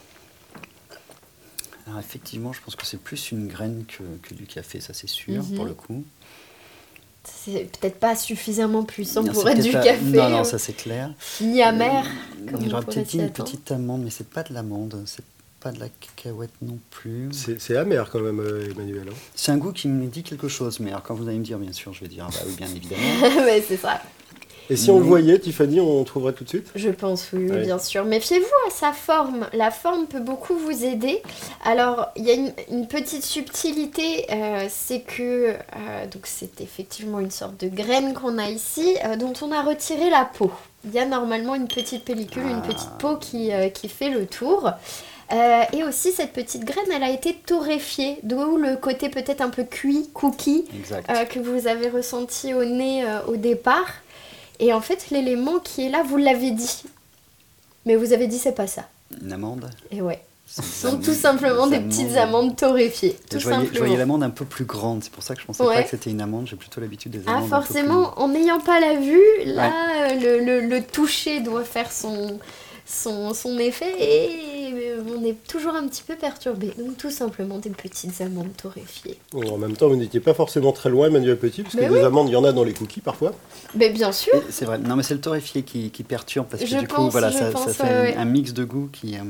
Alors 1.87 2.01
effectivement, 2.01 2.53
je 2.53 2.61
pense 2.61 2.77
que 2.77 2.85
c'est 2.85 3.01
plus 3.01 3.31
une 3.33 3.49
graine 3.49 3.85
que, 3.87 4.03
que 4.23 4.35
du 4.35 4.45
café, 4.47 4.81
ça 4.81 4.93
c'est 4.93 5.07
sûr, 5.09 5.43
Mhm. 5.43 5.55
pour 5.57 5.65
le 5.65 5.73
coup. 5.75 6.05
C'est 7.45 7.71
peut-être 7.81 7.99
pas 7.99 8.15
suffisamment 8.17 8.85
puissant 8.85 9.23
Non, 9.23 9.33
pour 9.33 9.49
être 9.49 9.63
du 9.63 9.71
café, 9.73 10.01
Non, 10.05 10.29
non, 10.31 10.39
hein, 10.39 10.45
ça 10.45 10.59
c'est 10.59 10.73
clair. 10.75 11.11
ni 11.41 11.63
amer, 11.63 12.05
Euh, 12.05 12.51
comme 12.51 12.65
on 12.65 12.69
J'aurais 12.71 12.85
peut-être 12.85 13.09
dit 13.09 13.19
une 13.19 13.31
petite 13.31 13.71
amande, 13.73 14.03
mais 14.05 14.11
c'est 14.11 14.29
pas 14.29 14.43
de 14.43 14.53
l'amande, 14.55 15.03
c'est 15.07 15.25
pas 15.61 15.73
de 15.73 15.81
la 15.81 15.87
cacahuète 15.89 16.53
non 16.63 16.79
plus. 16.91 17.31
C'est 17.59 17.77
amer 17.77 18.09
quand 18.11 18.21
même, 18.21 18.41
euh, 18.41 18.71
Emmanuel. 18.71 19.09
hein. 19.11 19.15
C'est 19.35 19.51
un 19.53 19.57
goût 19.59 19.73
qui 19.73 19.89
me 19.89 20.07
dit 20.07 20.23
quelque 20.23 20.49
chose, 20.49 20.79
mais 20.81 20.91
alors 20.91 21.03
quand 21.03 21.15
vous 21.15 21.27
allez 21.29 21.39
me 21.39 21.45
dire, 21.45 21.59
bien 21.59 21.73
sûr, 21.73 21.93
je 21.93 22.01
vais 22.01 22.09
dire, 22.09 22.27
ah 22.29 22.33
bah 22.33 22.41
oui, 22.47 22.55
bien 22.57 22.69
évidemment. 22.69 23.03
Ouais, 23.45 23.65
c'est 23.67 23.77
ça. 23.77 24.01
Et 24.71 24.77
si 24.77 24.91
on 24.91 24.99
le 24.99 25.05
voyait, 25.05 25.39
Tiffany, 25.39 25.81
on 25.81 26.05
trouverait 26.05 26.35
tout 26.35 26.45
de 26.45 26.49
suite? 26.49 26.71
Je 26.75 26.91
pense, 26.91 27.31
oui, 27.33 27.51
bien 27.63 27.79
sûr. 27.79 28.05
Méfiez-vous 28.05 28.45
à 28.67 28.71
sa 28.71 28.93
forme. 28.93 29.47
La 29.55 29.71
forme 29.71 30.07
peut 30.07 30.21
beaucoup 30.21 30.55
vous 30.57 30.85
aider. 30.85 31.23
Alors, 31.65 32.09
il 32.17 32.25
y 32.25 32.31
a 32.31 32.35
une, 32.35 32.53
une 32.71 32.87
petite 32.87 33.25
subtilité, 33.25 34.27
euh, 34.31 34.67
c'est 34.69 35.01
que 35.01 35.53
euh, 35.53 36.07
donc 36.13 36.23
c'est 36.25 36.61
effectivement 36.61 37.21
une 37.21 37.31
sorte 37.31 37.59
de 37.59 37.69
graine 37.69 38.13
qu'on 38.13 38.37
a 38.37 38.51
ici, 38.51 38.97
euh, 39.05 39.17
dont 39.17 39.33
on 39.43 39.53
a 39.53 39.63
retiré 39.63 40.11
la 40.11 40.25
peau. 40.27 40.51
Il 40.85 40.93
y 40.93 40.99
a 40.99 41.07
normalement 41.07 41.55
une 41.55 41.69
petite 41.69 42.05
pellicule, 42.05 42.43
une 42.43 42.63
petite 42.63 42.91
peau 42.99 43.17
qui, 43.17 43.53
euh, 43.53 43.69
qui 43.69 43.89
fait 43.89 44.11
le 44.11 44.27
tour. 44.27 44.71
Euh, 45.31 45.63
et 45.75 45.85
aussi, 45.85 46.13
cette 46.13 46.33
petite 46.33 46.65
graine, 46.65 46.87
elle 46.95 47.03
a 47.03 47.11
été 47.11 47.35
torréfiée, 47.35 48.19
d'où 48.23 48.57
le 48.57 48.77
côté 48.77 49.09
peut-être 49.11 49.43
un 49.43 49.51
peu 49.51 49.65
cuit, 49.65 50.09
cookie, 50.15 50.65
euh, 51.11 51.25
que 51.25 51.39
vous 51.39 51.67
avez 51.67 51.89
ressenti 51.89 52.55
au 52.55 52.65
nez 52.65 53.05
euh, 53.05 53.19
au 53.29 53.37
départ. 53.37 53.89
Et 54.61 54.73
en 54.73 54.81
fait, 54.81 55.11
l'élément 55.11 55.59
qui 55.59 55.87
est 55.87 55.89
là, 55.91 56.03
vous 56.03 56.17
l'avez 56.17 56.51
dit. 56.51 56.83
Mais 57.87 57.97
vous 57.97 58.13
avez 58.13 58.27
dit 58.27 58.39
c'est 58.39 58.53
pas 58.53 58.67
ça. 58.67 58.89
Une 59.23 59.33
amande 59.33 59.71
Et 59.91 60.03
ouais. 60.03 60.21
Ce 60.51 60.63
sont 60.63 60.97
tout 60.99 61.13
simplement 61.13 61.67
des 61.67 61.79
petites 61.79 62.17
amandes 62.17 62.57
torréfiées. 62.57 63.19
Tout 63.31 63.39
je 63.39 63.47
voyais, 63.49 63.69
je 63.71 63.79
voyais 63.79 63.97
l'amande 63.99 64.23
un 64.23 64.31
peu 64.31 64.47
plus 64.47 64.65
grande, 64.65 65.05
c'est 65.05 65.13
pour 65.13 65.23
ça 65.23 65.35
que 65.35 65.43
je 65.43 65.47
pensais 65.47 65.63
Ouais. 65.63 65.75
pas 65.75 65.83
que 65.83 65.91
c'était 65.91 66.09
une 66.11 66.23
amande, 66.23 66.47
j'ai 66.47 66.57
plutôt 66.57 66.81
l'habitude 66.81 67.13
des 67.13 67.21
Ah, 67.27 67.33
amandes. 67.37 67.53
un 67.53 67.59
peu 67.61 67.65
forcément, 67.67 68.19
en 68.19 68.29
n'ayant 68.29 68.59
pas 68.59 68.81
la 68.81 68.95
vue, 68.95 69.21
là, 69.45 70.15
le, 70.15 70.39
le- 70.43 70.61
le 70.67 70.83
toucher 70.83 71.41
doit 71.41 71.65
faire 71.65 71.93
son, 71.93 72.39
son, 72.89 73.35
son 73.35 73.59
effet. 73.59 73.95
Et 74.01 74.73
euh, 74.73 75.03
on 75.17 75.25
est 75.25 75.37
toujours 75.47 75.75
un 75.75 75.87
petit 75.87 76.03
peu 76.03 76.17
perturbé. 76.17 76.73
Donc 76.79 76.97
tout 76.97 77.11
simplement 77.11 77.59
des 77.59 77.71
petites 77.71 78.21
amandes 78.21 78.57
torréfiées. 78.57 79.19
En 79.35 79.59
même 79.59 79.77
temps, 79.77 79.89
vous 79.89 79.97
n'étiez 79.97 80.21
pas 80.21 80.35
forcément 80.35 80.73
très 80.73 80.91
loin, 80.91 81.09
Emmanuel 81.09 81.37
Petit, 81.39 81.63
parce 81.63 81.77
que 81.77 81.81
des 81.81 82.01
amandes, 82.01 82.29
il 82.29 82.33
y 82.33 82.37
en 82.37 82.45
a 82.45 82.53
dans 82.53 82.65
les 82.65 82.73
cookies 82.73 83.01
parfois. 83.01 83.35
Mais 83.75 83.91
bien 83.91 84.13
sûr. 84.13 84.33
C'est 84.51 84.65
vrai. 84.65 84.79
Non, 84.79 84.97
mais 84.97 85.03
c'est 85.03 85.15
le 85.15 85.21
torréfié 85.21 85.63
qui, 85.63 85.91
perturbe 86.09 86.47
parce 86.49 86.63
que 86.63 86.81
du 86.81 86.89
coup, 86.89 87.11
voilà, 87.11 87.31
ça, 87.31 87.51
fait 87.51 88.15
un, 88.17 88.25
mix 88.25 88.53
de 88.53 88.65
goût 88.65 88.89
qui. 88.93 89.17
Euh, 89.17 89.23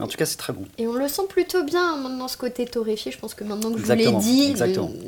en 0.00 0.06
tout 0.06 0.16
cas, 0.16 0.26
c'est 0.26 0.36
très 0.36 0.52
bon. 0.52 0.64
Et 0.76 0.86
on 0.86 0.92
le 0.92 1.08
sent 1.08 1.22
plutôt 1.28 1.64
bien 1.64 1.96
maintenant, 1.96 2.28
ce 2.28 2.36
côté 2.36 2.66
torréfié. 2.66 3.10
Je 3.10 3.18
pense 3.18 3.34
que 3.34 3.42
maintenant 3.44 3.72
que 3.72 3.80
je 3.80 3.84
vous 3.84 3.92
l'ai 3.92 4.12
dit, 4.12 4.54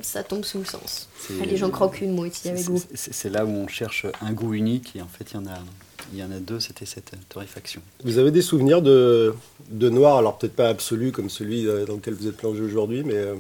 ça 0.02 0.22
tombe 0.22 0.44
sous 0.44 0.58
le 0.58 0.64
sens. 0.64 1.08
les 1.44 1.56
gens 1.56 1.70
croquent 1.70 2.00
une 2.00 2.14
moitié 2.14 2.50
avec 2.52 2.64
goût. 2.64 2.80
C'est 2.94 3.30
là 3.30 3.44
où 3.44 3.50
on 3.50 3.68
cherche 3.68 4.06
un 4.22 4.32
goût 4.32 4.54
unique 4.54 4.96
et 4.96 5.02
en 5.02 5.06
fait, 5.06 5.32
il 5.32 5.34
y 5.34 5.38
en 5.38 5.46
a 5.46 5.58
il 6.12 6.18
y 6.18 6.22
en 6.22 6.30
a 6.30 6.38
deux, 6.38 6.60
c'était 6.60 6.86
cette 6.86 7.12
torréfaction. 7.28 7.80
Vous 8.04 8.18
avez 8.18 8.30
des 8.30 8.42
souvenirs 8.42 8.82
de, 8.82 9.34
de 9.70 9.88
noir, 9.88 10.18
alors 10.18 10.38
peut-être 10.38 10.56
pas 10.56 10.68
absolu 10.68 11.12
comme 11.12 11.30
celui 11.30 11.66
euh, 11.66 11.84
dans 11.86 11.94
lequel 11.94 12.14
vous 12.14 12.26
êtes 12.26 12.36
plongé 12.36 12.60
aujourd'hui, 12.60 13.02
mais 13.04 13.14
euh, 13.14 13.34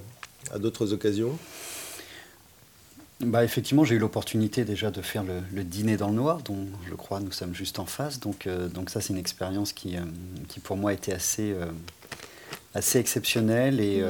à 0.52 0.58
d'autres 0.58 0.92
occasions? 0.92 1.36
Bah, 3.20 3.44
effectivement, 3.44 3.84
j'ai 3.84 3.96
eu 3.96 3.98
l'opportunité 3.98 4.64
déjà 4.64 4.90
de 4.90 5.02
faire 5.02 5.24
le, 5.24 5.64
dîner 5.64 5.96
dans 5.96 6.08
le 6.08 6.14
noir, 6.14 6.40
dont 6.42 6.66
je 6.88 6.94
crois 6.94 7.20
nous 7.20 7.32
sommes 7.32 7.54
juste 7.54 7.78
en 7.78 7.84
face. 7.84 8.18
Donc, 8.18 8.46
euh, 8.46 8.68
donc 8.68 8.88
ça, 8.88 9.00
c'est 9.00 9.12
une 9.12 9.18
expérience 9.18 9.72
qui, 9.72 9.96
qui 10.48 10.60
pour 10.60 10.76
moi 10.76 10.94
était 10.94 11.12
assez, 11.12 11.54
assez 12.72 12.98
exceptionnelle 12.98 13.80
et, 13.80 14.02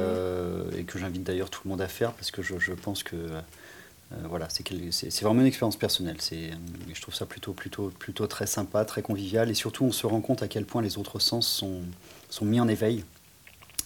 et 0.77 0.83
que 0.83 0.97
j'invite 0.97 1.23
d'ailleurs 1.23 1.49
tout 1.49 1.61
le 1.65 1.71
monde 1.71 1.81
à 1.81 1.89
faire 1.89 2.13
parce 2.13 2.31
que 2.31 2.41
je, 2.41 2.57
je 2.57 2.71
pense 2.71 3.03
que 3.03 3.17
voilà, 4.29 4.47
c'est 4.49 5.21
vraiment 5.21 5.41
une 5.41 5.47
expérience 5.47 5.77
personnelle. 5.77 6.17
Euh, 6.33 6.51
je 6.93 7.01
trouve 7.01 7.15
ça 7.15 7.25
plutôt, 7.25 7.53
plutôt, 7.53 7.89
plutôt 7.89 8.27
très 8.27 8.45
sympa, 8.45 8.83
très 8.85 9.01
convivial. 9.01 9.49
Et 9.49 9.53
surtout, 9.53 9.85
on 9.85 9.91
se 9.91 10.05
rend 10.05 10.21
compte 10.21 10.43
à 10.43 10.47
quel 10.47 10.65
point 10.65 10.81
les 10.81 10.97
autres 10.97 11.19
sens 11.19 11.47
sont, 11.47 11.81
sont 12.29 12.45
mis 12.45 12.59
en 12.59 12.67
éveil. 12.67 13.03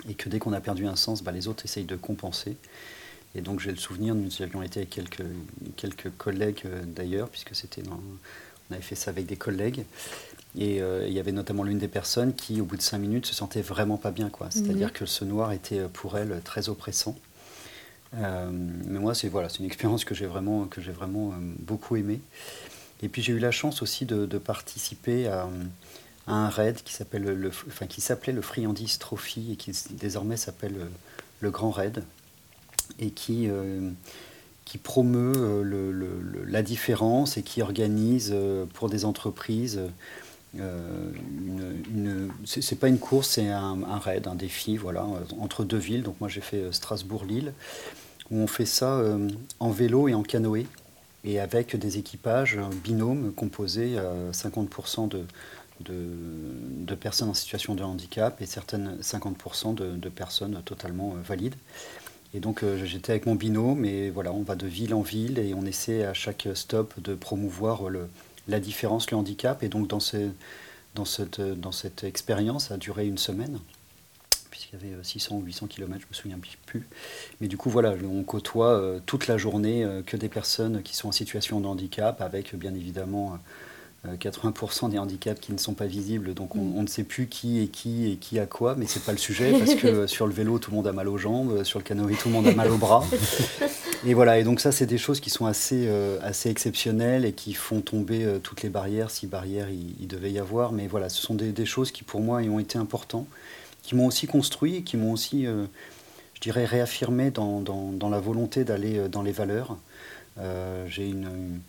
Et 0.10 0.14
que 0.14 0.30
dès 0.30 0.40
qu'on 0.40 0.54
a 0.54 0.62
perdu 0.62 0.88
un 0.88 0.96
sens, 0.96 1.24
bah, 1.24 1.32
les 1.32 1.48
autres 1.48 1.66
essayent 1.66 1.86
de 1.86 1.96
compenser. 1.96 2.58
Et 3.34 3.42
donc 3.42 3.60
j'ai 3.60 3.72
le 3.72 3.78
souvenir, 3.78 4.16
nous 4.16 4.30
avions 4.42 4.64
été 4.64 4.80
avec 4.80 4.90
quelques, 4.90 5.26
quelques 5.76 6.10
collègues 6.18 6.62
euh, 6.66 6.84
d'ailleurs, 6.86 7.28
puisque 7.30 7.54
c'était 7.54 7.84
on 7.90 8.74
avait 8.74 8.82
fait 8.82 8.96
ça 8.96 9.12
avec 9.12 9.26
des 9.26 9.36
collègues. 9.36 9.86
Et 10.58 10.78
il 10.78 11.12
y 11.12 11.20
avait 11.20 11.34
notamment 11.34 11.64
l'une 11.64 11.80
des 11.80 11.90
personnes 11.90 12.34
qui, 12.34 12.62
au 12.62 12.66
bout 12.66 12.78
de 12.78 12.82
cinq 12.82 13.00
minutes, 13.00 13.26
se 13.26 13.36
sentait 13.36 13.62
vraiment 13.62 13.98
pas 13.98 14.12
bien. 14.12 14.32
C'est-à-dire 14.50 14.88
mmh. 14.88 14.92
que 14.92 15.06
ce 15.06 15.26
noir 15.26 15.52
était 15.52 15.82
pour 15.90 16.18
elle 16.18 16.40
très 16.46 16.70
oppressant. 16.70 17.18
Euh, 18.18 18.50
mais 18.52 19.00
moi, 19.00 19.14
c'est 19.14 19.28
voilà, 19.28 19.50
une 19.60 19.66
expérience 19.66 20.06
que 20.06 20.16
j'ai 20.16 20.26
vraiment, 20.26 20.66
que 20.66 20.82
vraiment 20.92 21.32
euh, 21.32 21.36
beaucoup 21.60 21.96
aimée. 21.96 22.22
Et 23.04 23.10
puis 23.10 23.22
j'ai 23.22 23.34
eu 23.34 23.40
la 23.40 23.52
chance 23.52 23.82
aussi 23.82 24.06
de, 24.06 24.38
participer 24.38 25.28
à, 25.28 25.50
un 26.28 26.50
raid 26.50 26.82
qui 26.84 26.94
s'appelle 26.94 27.24
le, 27.24 27.50
enfin, 27.50 27.86
qui 27.88 28.02
s'appelait 28.02 28.34
le 28.34 28.42
Friandise 28.42 28.98
Trophy 28.98 29.52
et 29.52 29.56
qui 29.58 29.72
désormais 29.92 30.38
s'appelle 30.38 30.76
le, 31.42 31.52
Grand 31.52 31.70
Raid 31.70 32.04
et 33.00 33.12
qui 33.12 33.48
euh, 33.48 33.92
qui 34.64 34.80
promeut 34.80 35.62
la 36.48 36.64
différence 36.64 37.38
et 37.38 37.44
qui 37.44 37.62
organise 37.62 38.36
pour 38.74 38.90
des 38.90 39.06
entreprises 39.06 39.80
une, 40.56 41.84
une 41.94 42.32
c'est 42.46 42.80
pas 42.80 42.88
une 42.88 42.98
course, 42.98 43.32
c'est 43.32 43.50
un, 43.50 43.84
un, 43.84 44.00
raid, 44.00 44.26
un 44.26 44.34
défi, 44.34 44.78
voilà, 44.78 45.06
entre 45.40 45.64
deux 45.66 45.78
villes. 45.78 46.02
Donc 46.02 46.20
moi 46.20 46.30
j'ai 46.30 46.42
fait 46.42 46.72
Strasbourg-Lille 46.72 47.54
où 48.32 48.38
on 48.38 48.48
fait 48.48 48.66
ça 48.66 48.98
euh, 48.98 49.30
en 49.60 49.70
vélo 49.70 50.08
et 50.08 50.14
en 50.14 50.24
canoë, 50.24 50.66
et 51.24 51.40
avec 51.40 51.76
des 51.76 51.98
équipages 51.98 52.60
binômes 52.84 53.34
composés 53.34 53.98
à 53.98 54.14
50% 54.32 55.10
de, 55.10 56.96
personnes 56.96 57.30
en 57.30 57.34
situation 57.34 57.76
de 57.76 57.84
handicap 57.84 58.42
et 58.42 58.46
certaines 58.46 58.98
50% 59.02 59.76
de, 59.76 60.10
personnes 60.10 60.62
totalement 60.64 61.14
euh, 61.14 61.22
valides. 61.22 61.56
Et 62.34 62.40
donc 62.40 62.64
euh, 62.64 62.84
j'étais 62.86 63.12
avec 63.12 63.26
mon 63.26 63.36
binôme 63.36 63.86
et 63.86 64.10
voilà, 64.10 64.34
on 64.34 64.44
va 64.44 64.56
de 64.56 64.68
ville 64.68 64.94
en 64.94 65.02
ville 65.02 65.40
et 65.40 65.54
on 65.54 65.66
essaie 65.66 66.04
à 66.06 66.14
chaque 66.14 66.48
stop 66.54 67.00
de 67.02 67.16
promouvoir 67.16 67.82
la 68.48 68.60
différence, 68.60 69.10
le 69.10 69.18
handicap. 69.18 69.64
Et 69.64 69.70
donc 69.70 69.88
dans, 69.88 70.00
dans, 70.96 71.06
cette, 71.06 71.42
dans 71.42 71.72
cette 71.72 72.04
expérience, 72.04 72.68
ça 72.68 72.76
a 72.76 72.78
duré 72.78 73.08
une 73.08 73.18
semaine 73.18 73.60
puisqu'il 74.56 74.90
y 74.90 74.94
avait 74.94 75.04
600 75.04 75.36
ou 75.36 75.42
800 75.42 75.68
km, 75.68 76.00
je 76.00 76.08
me 76.10 76.14
souviens 76.14 76.40
plus. 76.66 76.88
Mais 77.42 77.48
du 77.48 77.58
coup, 77.58 77.70
voilà, 77.70 77.94
on 78.10 78.24
côtoie 78.24 78.70
euh, 78.70 79.00
toute 79.06 79.28
la 79.28 79.38
journée 79.38 79.84
euh, 79.84 80.02
que 80.02 80.16
des 80.16 80.30
personnes 80.30 80.82
qui 80.82 80.96
sont 80.96 81.10
en 81.10 81.12
situation 81.12 81.60
de 81.60 81.68
handicap, 81.68 82.22
avec 82.22 82.56
bien 82.56 82.74
évidemment 82.74 83.38
80% 84.08 84.86
euh, 84.86 84.90
des 84.90 84.98
handicaps 84.98 85.42
qui 85.42 85.52
ne 85.52 85.58
sont 85.58 85.74
pas 85.74 85.88
visibles, 85.88 86.34
donc 86.34 86.56
on, 86.56 86.82
ne 86.82 86.88
sait 86.88 87.04
plus 87.04 87.28
qui 87.28 87.62
est 87.62 87.68
qui 87.68 88.10
et 88.10 88.16
qui 88.16 88.40
a 88.40 88.46
quoi, 88.46 88.76
mais 88.78 88.86
c'est 88.88 89.04
pas 89.04 89.12
le 89.12 89.18
sujet 89.18 89.52
parce 89.52 89.76
que 89.76 90.08
sur 90.08 90.26
le 90.26 90.32
vélo 90.32 90.58
tout 90.58 90.72
le 90.72 90.78
monde 90.78 90.88
a 90.88 90.94
mal 90.94 91.10
aux 91.10 91.18
jambes, 91.18 91.66
sur 91.66 91.80
le 91.80 91.84
canoë 91.84 92.16
tout 92.16 92.30
le 92.30 92.36
monde 92.36 92.48
a 92.48 92.54
mal 92.54 92.72
aux 92.72 92.78
bras. 92.78 93.04
Et 94.08 94.14
voilà, 94.14 94.38
et 94.38 94.44
donc 94.44 94.60
ça 94.60 94.72
c'est 94.72 94.86
des 94.86 95.00
choses 95.00 95.20
qui 95.20 95.32
sont 95.32 95.48
assez, 95.48 95.90
assez 96.22 96.52
exceptionnelles 96.52 97.26
et 97.26 97.32
qui 97.32 97.56
font 97.56 97.82
tomber 97.82 98.38
toutes 98.44 98.62
les 98.62 98.70
barrières 98.70 99.10
si 99.10 99.26
barrières 99.26 99.68
il, 99.72 100.08
devait 100.08 100.32
y 100.32 100.38
avoir, 100.38 100.74
mais 100.74 100.86
voilà, 100.86 101.10
ce 101.10 101.20
sont 101.20 101.34
des, 101.34 101.52
des, 101.52 101.66
choses 101.66 101.92
qui 101.92 102.04
pour 102.04 102.22
moi 102.22 102.38
ont 102.42 102.60
été 102.60 102.78
importantes 102.78 103.26
qui 103.86 103.94
m'ont 103.94 104.08
aussi 104.08 104.26
construit, 104.26 104.84
qui 104.84 104.98
m'ont 104.98 105.12
aussi, 105.12 105.46
euh, 105.46 105.66
je 106.34 106.42
dirais, 106.42 106.66
réaffirmé 106.66 107.30
dans, 107.30 107.64
la 108.10 108.20
volonté 108.20 108.64
d'aller 108.64 108.98
euh, 108.98 109.08
dans 109.08 109.22
les 109.22 109.32
valeurs. 109.32 109.78
Euh, 110.40 110.86
j'ai 110.90 111.08
une, 111.08 111.60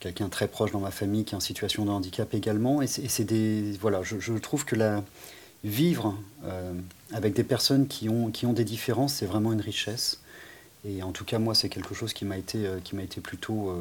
quelqu'un 0.00 0.28
très 0.28 0.48
proche 0.48 0.72
dans 0.72 0.80
ma 0.80 0.90
famille 0.90 1.24
qui 1.24 1.34
est 1.34 1.36
en 1.36 1.40
situation 1.40 1.84
de 1.84 1.90
handicap 1.90 2.34
également, 2.34 2.82
et 2.82 2.88
c'est 2.88 3.24
des, 3.24 3.72
voilà, 3.80 4.02
je, 4.02 4.32
trouve 4.38 4.64
que 4.64 4.74
la, 4.74 5.04
vivre 5.62 6.16
avec 7.12 7.34
des 7.34 7.44
personnes 7.44 7.86
qui 7.86 8.08
ont, 8.08 8.30
qui 8.30 8.46
ont 8.46 8.52
des 8.54 8.64
différences, 8.64 9.14
c'est 9.14 9.26
vraiment 9.26 9.52
une 9.52 9.60
richesse. 9.60 10.20
Et 10.86 11.02
en 11.02 11.12
tout 11.12 11.26
cas, 11.26 11.38
moi, 11.38 11.54
c'est 11.54 11.68
quelque 11.68 11.94
chose 11.94 12.14
qui 12.14 12.24
m'a 12.24 12.38
été, 12.38 12.66
qui 12.82 12.96
m'a 12.96 13.02
été 13.02 13.20
plutôt 13.20 13.76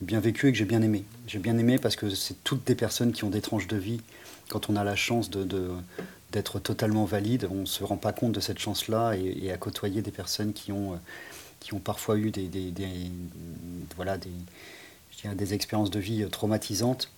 bien 0.00 0.20
vécu 0.20 0.48
et 0.48 0.52
que 0.52 0.58
j'ai 0.58 0.64
bien 0.64 0.80
aimé. 0.80 1.04
J'ai 1.26 1.38
bien 1.38 1.58
aimé 1.58 1.78
parce 1.78 1.94
que 1.94 2.08
c'est 2.10 2.42
toutes 2.42 2.66
des 2.66 2.74
personnes 2.74 3.12
qui 3.12 3.24
ont 3.24 3.30
des 3.30 3.42
tranches 3.42 3.66
de 3.66 3.76
vie. 3.76 4.00
Quand 4.48 4.70
on 4.70 4.76
a 4.76 4.84
la 4.84 4.96
chance 4.96 5.30
de, 5.30 5.70
d'être 6.34 6.58
totalement 6.58 7.04
valide. 7.04 7.48
On 7.50 7.60
ne 7.60 7.66
se 7.66 7.84
rend 7.84 7.96
pas 7.96 8.12
compte 8.12 8.32
de 8.32 8.40
cette 8.40 8.58
chance-là 8.58 9.14
et, 9.14 9.52
à 9.52 9.56
côtoyer 9.56 10.02
des 10.02 10.10
personnes 10.10 10.52
qui 10.52 10.72
ont, 10.72 10.94
euh, 10.94 11.78
parfois 11.82 12.18
eu 12.18 12.30
des, 12.30 12.50
expériences 15.54 15.90
de 15.90 16.00
vie 16.00 16.26
traumatisantes. 16.30 17.08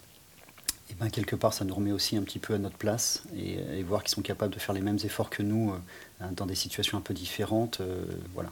Et 0.88 0.94
ben 0.94 1.10
quelque 1.10 1.34
part, 1.34 1.52
ça 1.52 1.64
nous 1.64 1.74
remet 1.74 1.90
aussi 1.90 2.16
un 2.16 2.22
petit 2.22 2.38
peu 2.38 2.54
à 2.54 2.58
notre 2.58 2.76
place 2.76 3.22
et, 3.36 3.82
voir 3.82 4.04
qu'ils 4.04 4.14
sont 4.14 4.22
capables 4.22 4.54
de 4.54 4.60
faire 4.60 4.74
les 4.74 4.80
mêmes 4.80 4.98
efforts 5.04 5.30
que 5.30 5.42
nous 5.42 5.72
euh, 5.72 6.24
dans 6.32 6.46
des 6.46 6.54
situations 6.54 6.96
un 6.96 7.00
peu 7.00 7.12
différentes. 7.12 7.80
Euh, 7.80 8.04
voilà, 8.34 8.50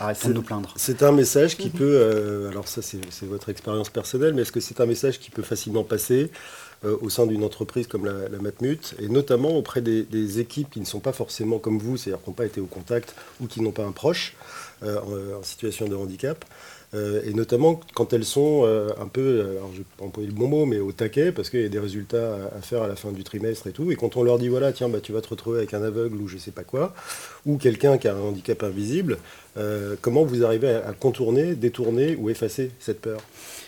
arrêtons 0.00 0.28
de 0.28 0.34
nous 0.34 0.42
plaindre. 0.42 0.74
C'est 0.76 1.04
un 1.04 1.12
message 1.12 1.56
qui 1.56 1.70
peut, 1.70 2.48
alors 2.50 2.66
ça 2.66 2.82
c'est 2.82 3.26
votre 3.26 3.50
expérience 3.50 3.88
personnelle, 3.88 4.34
mais 4.34 4.42
est-ce 4.42 4.52
que 4.52 4.60
c'est 4.60 4.80
un 4.80 4.86
message 4.86 5.20
qui 5.20 5.30
peut 5.30 5.42
facilement 5.42 5.84
passer 5.84 6.30
euh, 6.84 6.96
au 7.00 7.08
sein 7.08 7.26
d'une 7.26 7.42
entreprise 7.42 7.86
comme 7.86 8.04
la, 8.04 8.38
Matmut, 8.38 8.94
et 9.00 9.08
notamment 9.08 9.56
auprès 9.56 9.80
des, 9.80 10.40
équipes 10.40 10.68
qui 10.68 10.78
ne 10.78 10.84
sont 10.84 11.00
pas 11.00 11.14
forcément 11.14 11.58
comme 11.58 11.78
vous, 11.78 11.96
c'est-à-dire 11.96 12.22
qui 12.22 12.28
n'ont 12.28 12.34
pas 12.34 12.44
été 12.44 12.60
au 12.60 12.66
contact 12.66 13.14
ou 13.40 13.46
qui 13.46 13.62
n'ont 13.62 13.72
pas 13.72 13.84
un 13.84 13.92
proche 13.92 14.34
euh, 14.82 15.38
en, 15.38 15.42
situation 15.42 15.88
de 15.88 15.96
handicap. 15.96 16.44
Euh, 16.94 17.20
et 17.24 17.32
notamment 17.32 17.80
quand 17.94 18.12
elles 18.12 18.24
sont 18.24 18.64
un 18.64 19.06
peu, 19.06 19.40
alors 19.40 19.70
je 19.72 19.78
vais 19.78 19.84
pas 19.98 20.04
employer 20.04 20.28
le 20.28 20.34
bon 20.34 20.48
mot, 20.48 20.66
mais 20.66 20.78
au 20.78 20.92
taquet, 20.92 21.32
parce 21.32 21.50
qu'il 21.50 21.62
y 21.62 21.64
a 21.64 21.68
des 21.68 21.78
résultats 21.78 22.50
à, 22.56 22.60
faire 22.60 22.82
à 22.82 22.88
la 22.88 22.96
fin 22.96 23.12
du 23.12 23.24
trimestre 23.24 23.66
et 23.66 23.72
tout. 23.72 23.90
Et 23.90 23.96
quand 23.96 24.16
on 24.16 24.22
leur 24.22 24.38
dit, 24.38 24.48
voilà, 24.48 24.72
tiens, 24.72 24.88
bah, 24.88 25.00
tu 25.00 25.12
vas 25.12 25.20
te 25.20 25.28
retrouver 25.28 25.58
avec 25.58 25.74
un 25.74 25.82
aveugle 25.82 26.16
ou 26.16 26.28
je 26.28 26.38
sais 26.38 26.50
pas 26.50 26.64
quoi, 26.64 26.94
ou 27.44 27.56
quelqu'un 27.56 27.98
qui 27.98 28.08
a 28.08 28.14
un 28.14 28.20
handicap 28.20 28.62
invisible, 28.62 29.18
comment 30.00 30.24
vous 30.24 30.44
arrivez 30.44 30.70
à 30.70 30.92
contourner, 30.92 31.54
détourner 31.54 32.16
ou 32.16 32.30
effacer 32.30 32.70
cette 32.78 33.00
peur? 33.00 33.20
euh, 33.20 33.65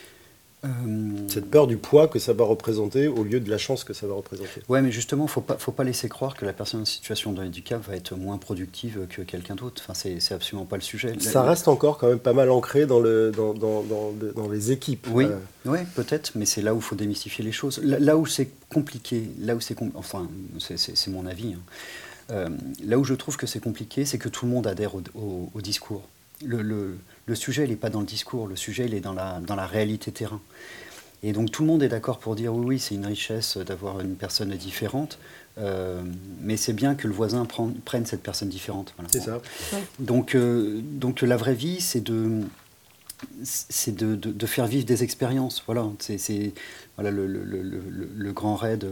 Cette 1.28 1.48
peur 1.50 1.68
du 1.68 1.76
poids 1.76 2.08
que 2.08 2.18
ça 2.18 2.32
va 2.32 2.44
représenter 2.44 3.06
au 3.06 3.22
lieu 3.22 3.38
de 3.38 3.48
la 3.48 3.58
chance 3.58 3.84
que 3.84 3.92
ça 3.92 4.06
va 4.06 4.14
représenter. 4.14 4.60
Ouais, 4.68 4.82
mais 4.82 4.90
justement, 4.90 5.24
il 5.24 5.26
ne 5.26 5.30
faut 5.30 5.40
pas, 5.40 5.56
faut 5.56 5.72
pas 5.72 5.84
laisser 5.84 6.08
croire 6.08 6.34
que 6.34 6.44
la 6.44 6.52
personne 6.52 6.80
en 6.80 6.84
situation 6.84 7.32
de 7.32 7.42
handicap 7.42 7.80
va 7.86 7.94
être 7.94 8.16
moins 8.16 8.38
productive 8.38 9.06
que 9.08 9.22
quelqu'un 9.22 9.54
d'autre. 9.54 9.82
Enfin, 9.84 9.94
c'est 9.94 10.32
absolument 10.32 10.66
pas 10.66 10.76
le 10.76 10.82
sujet. 10.82 11.14
Ça 11.20 11.42
reste 11.42 11.68
encore 11.68 11.98
quand 11.98 12.08
même 12.08 12.18
pas 12.18 12.32
mal 12.32 12.50
ancré 12.50 12.86
dans, 12.86 12.98
le, 12.98 13.30
dans, 13.30 13.54
dans, 13.54 13.82
dans, 13.82 14.48
les 14.48 14.72
équipes. 14.72 15.06
Oui, 15.12 15.26
euh. 15.26 15.70
ouais, 15.70 15.86
peut-être, 15.94 16.32
mais 16.34 16.44
c'est 16.44 16.62
là 16.62 16.74
où 16.74 16.78
il 16.78 16.82
faut 16.82 16.96
démystifier 16.96 17.44
les 17.44 17.52
choses. 17.52 17.80
Là, 17.82 18.16
où 18.16 18.26
c'est 18.26 18.48
compliqué, 18.68 19.28
là 19.38 19.54
où 19.54 19.60
c'est 19.60 19.76
enfin, 19.94 20.28
c'est 20.58 21.08
mon 21.08 21.26
avis. 21.26 21.54
Hein. 21.54 21.60
Euh, 22.30 22.48
là 22.84 22.98
où 22.98 23.04
je 23.04 23.14
trouve 23.14 23.36
que 23.36 23.46
c'est 23.46 23.60
compliqué, 23.60 24.04
c'est 24.04 24.18
que 24.18 24.28
tout 24.28 24.44
le 24.44 24.52
monde 24.52 24.66
adhère 24.66 24.94
au, 24.94 25.50
au 25.54 25.60
discours 25.60 26.02
le, 26.44 26.96
sujet, 27.34 27.64
il 27.64 27.70
n'est 27.70 27.76
pas 27.76 27.90
dans 27.90 28.00
le 28.00 28.06
discours, 28.06 28.46
le 28.46 28.56
sujet, 28.56 28.86
il 28.86 28.94
est 28.94 29.00
dans 29.00 29.12
la, 29.12 29.40
dans 29.40 29.56
la 29.56 29.66
réalité 29.66 30.12
terrain. 30.12 30.40
Et 31.22 31.32
donc 31.32 31.50
tout 31.50 31.62
le 31.62 31.68
monde 31.68 31.82
est 31.82 31.88
d'accord 31.88 32.18
pour 32.18 32.36
dire 32.36 32.54
oui, 32.54 32.64
oui, 32.66 32.78
c'est 32.78 32.94
une 32.94 33.06
richesse 33.06 33.56
d'avoir 33.56 34.00
une 34.00 34.14
personne 34.14 34.50
différente, 34.50 35.18
euh, 35.58 36.02
mais 36.40 36.56
c'est 36.56 36.72
bien 36.72 36.94
que 36.94 37.08
le 37.08 37.14
voisin 37.14 37.44
prenne 37.84 38.06
cette 38.06 38.22
personne 38.22 38.48
différente. 38.48 38.94
C'est 39.10 39.22
ça. 39.22 39.40
Donc, 39.98 40.34
euh, 40.34 40.80
donc 40.82 41.22
la 41.22 41.36
vraie 41.36 41.54
vie, 41.54 41.80
c'est 41.80 42.00
de, 42.00 42.42
c'est 43.42 43.94
de, 43.94 44.46
faire 44.46 44.66
vivre 44.66 44.85
des 44.85 45.02
expériences. 45.02 45.62
Voilà, 45.66 45.87
c'est 45.98 46.52
voilà 46.96 47.11
le, 47.11 48.33
grand 48.33 48.57
raid 48.57 48.87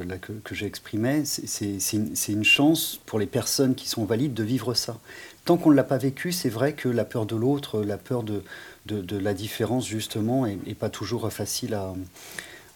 que, 0.44 0.54
j'ai 0.54 0.66
exprimé. 0.66 1.24
C'est 1.24 2.28
une, 2.28 2.44
chance 2.44 3.00
pour 3.06 3.18
les 3.18 3.26
personnes 3.26 3.74
qui 3.74 3.88
sont 3.88 4.04
valides 4.04 4.34
de 4.34 4.42
vivre 4.42 4.74
ça. 4.74 4.98
Tant 5.44 5.56
qu'on 5.56 5.70
ne 5.70 5.76
l'a 5.76 5.84
pas 5.84 5.98
vécu, 5.98 6.32
c'est 6.32 6.48
vrai 6.48 6.72
que 6.72 6.88
la 6.88 7.04
peur 7.04 7.26
de 7.26 7.36
l'autre, 7.36 7.82
la 7.82 7.98
peur 7.98 8.22
de, 8.22 8.42
de, 8.86 9.16
la 9.16 9.34
différence, 9.34 9.86
justement, 9.86 10.46
est, 10.46 10.74
pas 10.74 10.90
toujours 10.90 11.30
facile 11.32 11.74
à, 11.74 11.94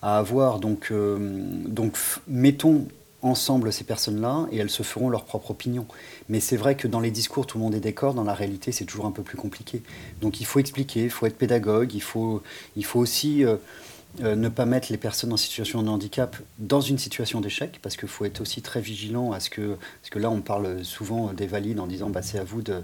à 0.03 0.19
avoir. 0.19 0.61
Donc, 0.61 0.89
euh, 0.91 1.19
donc 1.67 1.97
mettons 2.29 2.87
ensemble 3.23 3.73
ces 3.73 3.85
personnes-là 3.85 4.47
et 4.51 4.59
elles 4.59 4.71
se 4.71 4.83
feront 4.83 5.09
leur 5.09 5.25
propre 5.25 5.51
opinion. 5.51 5.87
Mais 6.29 6.41
c'est 6.41 6.57
vrai 6.57 6.75
que 6.75 6.89
dans 6.89 7.01
les 7.01 7.11
discours, 7.11 7.47
tout 7.47 7.59
le 7.59 7.65
monde 7.65 7.75
est 7.75 7.81
d'accord, 7.81 8.15
dans 8.15 8.25
la 8.25 8.35
réalité, 8.35 8.73
c'est 8.73 8.85
toujours 8.85 9.07
un 9.07 9.11
peu 9.11 9.23
plus 9.23 9.37
compliqué. 9.37 9.83
Donc 10.21 10.41
il 10.41 10.47
faut 10.47 10.59
expliquer, 10.59 11.05
il 11.05 11.11
faut 11.11 11.27
être 11.27 11.37
pédagogue, 11.37 11.95
il 11.95 12.03
faut, 12.03 12.43
il 12.77 12.85
faut 12.85 13.01
aussi 13.01 13.45
euh, 13.45 13.57
euh, 14.23 14.35
ne 14.35 14.49
pas 14.49 14.67
mettre 14.67 14.91
les 14.91 14.99
personnes 14.99 15.33
en 15.33 15.37
situation 15.37 15.83
de 15.83 15.89
handicap 15.89 16.37
dans 16.59 16.81
une 16.81 16.99
situation 16.99 17.41
d'échec, 17.41 17.79
parce 17.81 17.97
qu'il 17.97 18.09
faut 18.09 18.25
être 18.25 18.41
aussi 18.41 18.61
très 18.61 18.81
vigilant 18.81 19.31
à 19.31 19.39
ce 19.39 19.51
que, 19.51 19.77
parce 20.01 20.11
que 20.11 20.19
là 20.19 20.31
on 20.31 20.41
parle 20.41 20.85
souvent 20.85 21.33
des 21.33 21.47
valides 21.47 21.79
en 21.79 21.87
disant 21.87 22.11
bah, 22.11 22.21
c'est 22.21 22.39
à 22.39 22.43
vous 22.43 22.61
de 22.61 22.83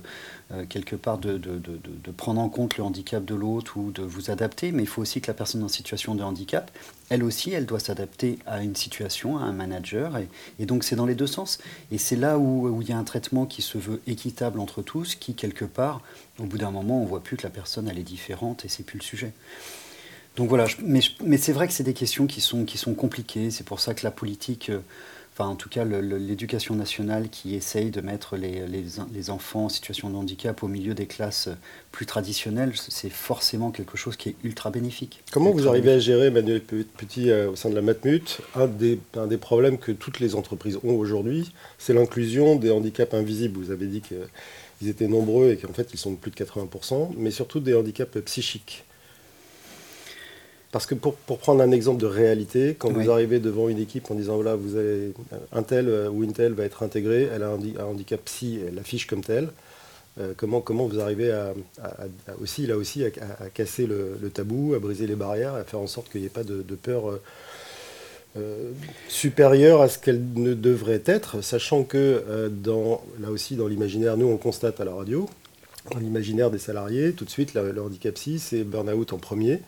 euh, 0.52 0.64
quelque 0.68 0.94
part 0.94 1.18
de, 1.18 1.36
de, 1.36 1.58
de, 1.58 2.10
prendre 2.12 2.40
en 2.40 2.48
compte 2.48 2.76
le 2.76 2.84
handicap 2.84 3.24
de 3.24 3.34
l'autre 3.34 3.76
ou 3.76 3.90
de 3.90 4.02
vous 4.02 4.30
adapter, 4.30 4.70
mais 4.70 4.84
il 4.84 4.88
faut 4.88 5.02
aussi 5.02 5.20
que 5.20 5.26
la 5.26 5.34
personne 5.34 5.64
en 5.64 5.68
situation 5.68 6.14
de 6.14 6.22
handicap, 6.22 6.70
elle 7.08 7.24
aussi, 7.24 7.50
elle 7.50 7.66
doit 7.66 7.80
s'adapter 7.80 8.38
à 8.46 8.62
une 8.62 8.76
situation, 8.76 9.36
à 9.36 9.42
un 9.42 9.52
manager, 9.52 10.16
et, 10.16 10.28
et 10.60 10.64
donc 10.64 10.84
c'est 10.84 10.96
dans 10.96 11.06
les 11.06 11.16
deux 11.16 11.26
sens. 11.26 11.58
Et 11.90 11.98
c'est 11.98 12.16
là 12.16 12.38
où, 12.38 12.68
où, 12.68 12.82
il 12.82 12.88
y 12.88 12.92
a 12.92 12.98
un 12.98 13.04
traitement 13.04 13.46
qui 13.46 13.62
se 13.62 13.78
veut 13.78 14.00
équitable 14.06 14.60
entre 14.60 14.80
tous, 14.80 15.16
qui 15.16 15.34
quelque 15.34 15.64
part, 15.64 16.02
au 16.38 16.44
bout 16.44 16.58
d'un 16.58 16.70
moment, 16.70 17.02
on 17.02 17.04
voit 17.04 17.22
plus 17.22 17.36
que 17.36 17.42
la 17.42 17.50
personne 17.50 17.88
elle 17.88 17.98
est 17.98 18.04
différente 18.04 18.64
et 18.64 18.68
c'est 18.68 18.84
plus 18.84 18.98
le 18.98 19.04
sujet. 19.04 19.32
Donc 20.36 20.50
voilà, 20.50 20.66
mais, 20.84 21.00
mais 21.24 21.38
c'est 21.38 21.52
vrai 21.52 21.66
que 21.66 21.72
c'est 21.72 21.82
des 21.82 21.94
questions 21.94 22.26
qui 22.26 22.42
sont, 22.42 22.64
qui 22.64 22.76
sont 22.76 22.94
compliquées. 22.94 23.50
C'est 23.50 23.64
pour 23.64 23.80
ça 23.80 23.94
que 23.94 24.04
la 24.04 24.10
politique, 24.10 24.68
euh, 24.68 24.80
enfin 25.32 25.48
en 25.48 25.54
tout 25.54 25.70
cas 25.70 25.82
l'éducation 25.84 26.74
nationale 26.74 27.30
qui 27.30 27.54
essaye 27.54 27.90
de 27.90 28.02
mettre 28.02 28.36
les, 28.36 28.66
les, 28.66 28.84
les, 29.14 29.30
enfants 29.30 29.64
en 29.64 29.68
situation 29.70 30.10
de 30.10 30.14
handicap 30.14 30.62
au 30.62 30.68
milieu 30.68 30.92
des 30.92 31.06
classes 31.06 31.48
plus 31.90 32.04
traditionnelles, 32.04 32.74
c'est 32.76 33.08
forcément 33.08 33.70
quelque 33.70 33.96
chose 33.96 34.16
qui 34.16 34.28
est 34.28 34.36
ultra 34.44 34.70
bénéfique. 34.70 35.22
Comment 35.32 35.52
vous 35.52 35.68
arrivez 35.68 35.92
à 35.92 35.98
gérer, 35.98 36.30
Manuel 36.30 36.60
Petit, 36.60 37.30
euh, 37.30 37.50
au 37.50 37.56
sein 37.56 37.70
de 37.70 37.74
la 37.74 37.82
Matmut 37.82 38.40
un 38.54 38.66
des, 38.66 39.00
un 39.16 39.26
des 39.26 39.38
problèmes 39.38 39.78
que 39.78 39.92
toutes 39.92 40.20
les 40.20 40.34
entreprises 40.34 40.78
ont 40.84 40.96
aujourd'hui, 40.96 41.50
c'est 41.78 41.94
l'inclusion 41.94 42.56
des 42.56 42.70
handicaps 42.70 43.14
invisibles. 43.14 43.58
Vous 43.58 43.70
avez 43.70 43.86
dit 43.86 44.02
qu'ils 44.02 44.88
étaient 44.88 45.08
nombreux 45.08 45.52
et 45.52 45.56
qu'en 45.56 45.72
fait 45.72 45.88
ils 45.94 45.98
sont 45.98 46.10
de 46.10 46.16
plus 46.16 46.30
de 46.30 46.36
80%, 46.36 47.12
mais 47.16 47.30
surtout 47.30 47.60
des 47.60 47.74
handicaps 47.74 48.20
psychiques. 48.26 48.84
Parce 50.72 50.86
que 50.86 50.94
pour, 50.94 51.14
prendre 51.16 51.62
un 51.62 51.70
exemple 51.70 52.00
de 52.00 52.06
réalité, 52.06 52.74
quand 52.78 52.90
vous 52.90 53.10
arrivez 53.10 53.38
devant 53.38 53.68
une 53.68 53.78
équipe 53.78 54.10
en 54.10 54.14
disant 54.14 54.34
voilà, 54.34 54.56
vous 54.56 54.76
avez 54.76 55.12
un 55.52 55.62
tel 55.62 55.88
euh, 55.88 56.10
ou 56.10 56.24
une 56.24 56.32
telle 56.32 56.54
va 56.54 56.64
être 56.64 56.82
intégrée, 56.82 57.28
elle 57.32 57.42
a 57.44 57.50
un, 57.50 57.84
handicap 57.84 58.20
psy, 58.24 58.60
elle 58.66 58.74
l'affiche 58.74 59.06
comme 59.06 59.22
tel. 59.22 59.50
Euh, 60.18 60.32
comment, 60.36 60.60
comment 60.60 60.86
vous 60.86 60.98
arrivez 60.98 61.30
à, 61.30 61.54
aussi, 62.42 62.66
là 62.66 62.76
aussi, 62.76 63.04
à, 63.04 63.10
casser 63.54 63.86
le, 63.86 64.30
tabou, 64.30 64.74
à 64.74 64.78
briser 64.78 65.06
les 65.06 65.14
barrières, 65.14 65.54
à 65.54 65.64
faire 65.64 65.80
en 65.80 65.86
sorte 65.86 66.10
qu'il 66.10 66.20
n'y 66.22 66.26
ait 66.26 66.30
pas 66.30 66.42
de, 66.42 66.62
peur 66.74 67.18
euh, 68.36 68.72
supérieure 69.08 69.82
à 69.82 69.88
ce 69.88 69.98
qu'elle 69.98 70.22
ne 70.34 70.54
devrait 70.54 71.02
être, 71.06 71.42
sachant 71.42 71.84
que 71.84 72.50
dans, 72.50 73.02
là 73.20 73.30
aussi 73.30 73.56
dans 73.56 73.68
l'imaginaire, 73.68 74.16
nous 74.16 74.26
on 74.26 74.36
constate 74.36 74.80
à 74.80 74.84
la 74.84 74.94
radio, 74.94 75.28
dans 75.92 76.00
l'imaginaire 76.00 76.50
des 76.50 76.58
salariés, 76.58 77.12
tout 77.12 77.24
de 77.24 77.30
suite 77.30 77.54
le 77.54 77.80
handicap 77.80 78.14
psy, 78.14 78.38
c'est 78.38 78.64
burn-out 78.64 79.12
en 79.12 79.18
premier 79.18 79.60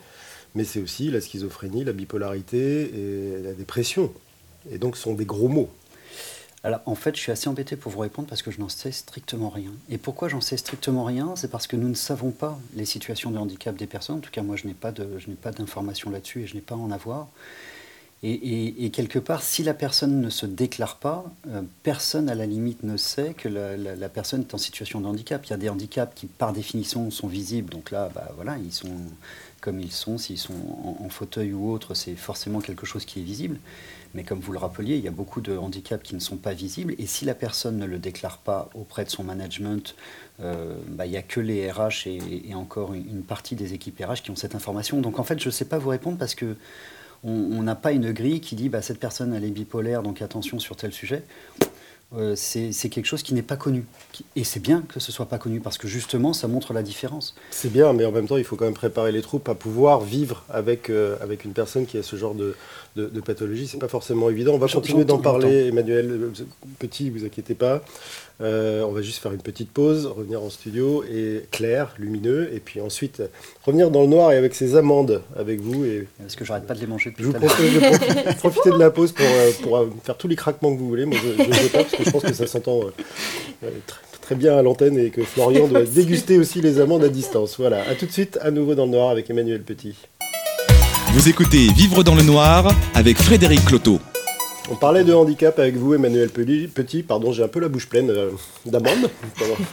mais 0.55 0.63
c'est 0.63 0.81
aussi 0.81 1.09
la 1.11 1.21
schizophrénie, 1.21 1.83
la 1.83 1.93
bipolarité 1.93 2.91
et 2.95 3.41
la 3.43 3.53
dépression. 3.53 4.11
Et 4.71 4.77
donc 4.77 4.97
ce 4.97 5.03
sont 5.03 5.13
des 5.13 5.25
gros 5.25 5.47
mots. 5.47 5.69
Alors 6.63 6.81
en 6.85 6.95
fait, 6.95 7.15
je 7.15 7.21
suis 7.21 7.31
assez 7.31 7.47
embêté 7.47 7.77
pour 7.77 7.91
vous 7.91 7.99
répondre 7.99 8.27
parce 8.27 8.41
que 8.41 8.51
je 8.51 8.59
n'en 8.59 8.67
sais 8.67 8.91
strictement 8.91 9.49
rien. 9.49 9.71
Et 9.89 9.97
pourquoi 9.97 10.27
j'en 10.27 10.41
sais 10.41 10.57
strictement 10.57 11.05
rien? 11.05 11.33
C'est 11.37 11.49
parce 11.49 11.67
que 11.67 11.77
nous 11.77 11.87
ne 11.87 11.93
savons 11.93 12.31
pas 12.31 12.59
les 12.75 12.85
situations 12.85 13.31
de 13.31 13.37
handicap 13.37 13.75
des 13.75 13.87
personnes. 13.87 14.17
En 14.17 14.21
tout 14.21 14.31
cas, 14.31 14.41
moi, 14.41 14.57
je 14.57 14.67
n'ai 14.67 14.73
pas 14.73 14.91
d'informations 15.51 16.09
là-dessus 16.09 16.41
et 16.41 16.47
je 16.47 16.55
n'ai 16.55 16.61
pas 16.61 16.75
à 16.75 16.77
en 16.77 16.91
avoir. 16.91 17.27
Et, 18.21 18.89
quelque 18.91 19.17
part, 19.17 19.41
si 19.41 19.63
la 19.63 19.73
personne 19.73 20.19
ne 20.19 20.29
se 20.29 20.45
déclare 20.45 20.97
pas, 20.97 21.23
euh, 21.47 21.61
personne 21.83 22.27
à 22.27 22.35
la 22.35 22.45
limite 22.45 22.83
ne 22.83 22.97
sait 22.97 23.33
que 23.33 23.47
la, 23.47 24.09
personne 24.09 24.41
est 24.41 24.53
en 24.53 24.57
situation 24.57 24.99
de 24.99 25.07
handicap. 25.07 25.45
Il 25.45 25.51
y 25.51 25.53
a 25.53 25.57
des 25.57 25.69
handicaps 25.69 26.11
qui, 26.15 26.25
par 26.25 26.51
définition, 26.51 27.09
sont 27.11 27.27
visibles. 27.27 27.69
Donc 27.69 27.91
là, 27.91 28.11
bah, 28.13 28.29
voilà, 28.35 28.57
ils 28.57 28.73
sont 28.73 28.91
comme 29.59 29.79
ils 29.79 29.91
sont, 29.91 30.17
s'ils 30.17 30.37
sont 30.37 30.53
en, 30.99 31.09
fauteuil 31.09 31.53
ou 31.53 31.71
autre, 31.71 31.93
c'est 31.93 32.15
forcément 32.15 32.59
quelque 32.59 32.85
chose 32.85 33.05
qui 33.05 33.19
est 33.19 33.23
visible. 33.23 33.57
Mais 34.13 34.23
comme 34.23 34.39
vous 34.39 34.51
le 34.51 34.57
rappeliez, 34.57 34.97
il 34.97 35.03
y 35.03 35.07
a 35.07 35.11
beaucoup 35.11 35.41
de 35.41 35.55
handicaps 35.55 36.03
qui 36.03 36.15
ne 36.15 36.19
sont 36.19 36.37
pas 36.37 36.53
visibles. 36.53 36.95
Et 36.97 37.05
si 37.05 37.25
la 37.25 37.35
personne 37.35 37.77
ne 37.77 37.85
le 37.85 37.99
déclare 37.99 38.37
pas 38.39 38.69
auprès 38.73 39.05
de 39.05 39.09
son 39.09 39.23
management, 39.23 39.95
euh, 40.41 40.75
bah, 40.87 41.05
il 41.05 41.11
n'y 41.11 41.17
a 41.17 41.21
que 41.21 41.39
les 41.39 41.69
RH 41.69 42.07
et, 42.07 42.53
encore 42.55 42.93
une, 42.93 43.21
partie 43.21 43.55
des 43.55 43.73
équipes 43.73 44.03
RH 44.03 44.23
qui 44.23 44.31
ont 44.31 44.35
cette 44.35 44.55
information. 44.55 45.01
Donc 45.01 45.19
en 45.19 45.23
fait, 45.23 45.39
je 45.39 45.47
ne 45.47 45.51
sais 45.51 45.65
pas 45.65 45.77
vous 45.77 45.89
répondre 45.89 46.17
parce 46.17 46.35
que 46.35 46.55
on 47.25 47.61
n'a 47.63 47.75
pas 47.75 47.91
une 47.91 48.13
grille 48.13 48.39
qui 48.39 48.55
dit 48.55 48.69
bah, 48.69 48.81
cette 48.81 48.99
personne 48.99 49.33
elle 49.33 49.43
est 49.43 49.51
bipolaire, 49.51 50.03
donc 50.03 50.21
attention 50.21 50.57
sur 50.57 50.77
tel 50.77 50.93
sujet. 50.93 51.23
Euh, 52.17 52.33
c'est 52.35 52.89
quelque 52.89 53.05
chose 53.05 53.21
qui 53.21 53.35
n'est 53.35 53.43
pas 53.43 53.55
connu. 53.55 53.85
Et 54.35 54.43
c'est 54.43 54.59
bien 54.59 54.81
que 54.81 54.99
ce 54.99 55.11
soit 55.11 55.27
pas 55.27 55.37
connu 55.37 55.59
parce 55.59 55.77
que 55.77 55.87
justement, 55.87 56.33
ça 56.33 56.47
montre 56.47 56.73
la 56.73 56.81
différence. 56.81 57.35
C'est 57.51 57.71
bien, 57.71 57.93
mais 57.93 58.05
en 58.05 58.11
même 58.11 58.27
temps, 58.27 58.37
il 58.37 58.43
faut 58.43 58.55
quand 58.55 58.65
même 58.65 58.73
préparer 58.73 59.11
les 59.11 59.21
troupes 59.21 59.47
à 59.47 59.55
pouvoir 59.55 60.01
vivre 60.01 60.43
avec, 60.49 60.89
euh, 60.89 61.17
avec 61.21 61.45
une 61.45 61.53
personne 61.53 61.85
qui 61.85 61.97
a 61.97 62.03
ce 62.03 62.15
genre 62.15 62.33
de, 62.33 62.55
de, 62.99 63.05
de 63.07 63.21
pathologie. 63.21 63.67
C'est 63.67 63.79
pas 63.79 63.87
forcément 63.87 64.29
évident. 64.29 64.53
On 64.53 64.57
va 64.57 64.67
continuer 64.67 65.05
d'en 65.05 65.17
parler, 65.17 65.67
Emmanuel 65.67 66.11
euh, 66.11 66.31
Petit, 66.79 67.09
vous 67.09 67.25
inquiétez 67.25 67.55
pas. 67.55 67.81
Euh, 68.41 68.83
on 68.83 68.91
va 68.91 69.01
juste 69.01 69.21
faire 69.21 69.33
une 69.33 69.41
petite 69.41 69.69
pause, 69.69 70.05
revenir 70.05 70.41
en 70.41 70.49
studio 70.49 71.03
et 71.03 71.43
clair, 71.51 71.93
lumineux, 71.99 72.49
et 72.53 72.61
puis 72.61 72.79
ensuite 72.79 73.21
revenir 73.65 73.91
dans 73.91 74.01
le 74.01 74.07
noir 74.07 74.31
et 74.31 74.37
avec 74.37 74.55
ces 74.55 74.77
amandes 74.77 75.21
avec 75.35 75.59
vous. 75.59 75.83
Et... 75.83 76.07
Parce 76.19 76.37
que 76.37 76.45
j'arrête 76.45 76.65
pas 76.65 76.73
de 76.73 76.79
les 76.79 76.87
manger 76.87 77.13
Je 77.17 77.25
vous 77.25 77.33
propose 77.33 77.57
de 77.57 78.35
profiter 78.37 78.71
de 78.71 78.77
la 78.77 78.91
pause 78.91 79.11
pour, 79.11 79.25
euh, 79.25 79.51
pour, 79.61 79.85
faire 80.03 80.17
tous 80.17 80.29
les 80.29 80.37
craquements 80.37 80.73
que 80.73 80.79
vous 80.79 80.87
voulez. 80.87 81.05
Moi, 81.05 81.17
je 81.21 81.43
ne 81.43 81.53
sais 81.53 81.69
pas, 81.69 81.79
parce 81.79 81.95
que 81.95 82.03
je 82.03 82.11
pense 82.11 82.23
que 82.23 82.33
ça 82.33 82.47
s'entend 82.47 82.81
très, 84.21 84.35
bien 84.35 84.57
à 84.57 84.61
l'antenne 84.61 84.97
et 84.97 85.09
que 85.09 85.23
Florian 85.23 85.67
doit 85.67 85.81
déguster 85.95 86.37
aussi 86.37 86.61
les 86.61 86.79
amandes 86.79 87.03
à 87.03 87.09
distance. 87.09 87.57
Voilà, 87.57 87.81
à 87.89 87.95
tout 87.95 88.05
de 88.05 88.11
suite, 88.11 88.39
à 88.41 88.51
nouveau 88.51 88.73
dans 88.73 88.85
le 88.85 88.91
noir 88.91 89.09
avec 89.09 89.29
Emmanuel 89.29 89.63
Petit. 89.63 89.95
Vous 91.11 91.27
écoutez 91.27 91.73
Vivre 91.73 92.03
dans 92.03 92.13
le 92.13 92.21
noir 92.21 92.71
avec 92.93 93.17
Frédéric 93.17 93.65
Cloteau. 93.65 93.99
On 94.69 94.75
parlait 94.75 95.03
de 95.03 95.11
handicap 95.11 95.57
avec 95.57 95.75
vous, 95.75 95.95
Emmanuel 95.95 96.29
Petit. 96.29 97.01
Pardon, 97.01 97.31
j'ai 97.31 97.41
un 97.41 97.47
peu 97.47 97.59
la 97.59 97.67
bouche 97.67 97.89
pleine 97.89 98.11
euh, 98.11 98.29
d'amandes 98.67 99.09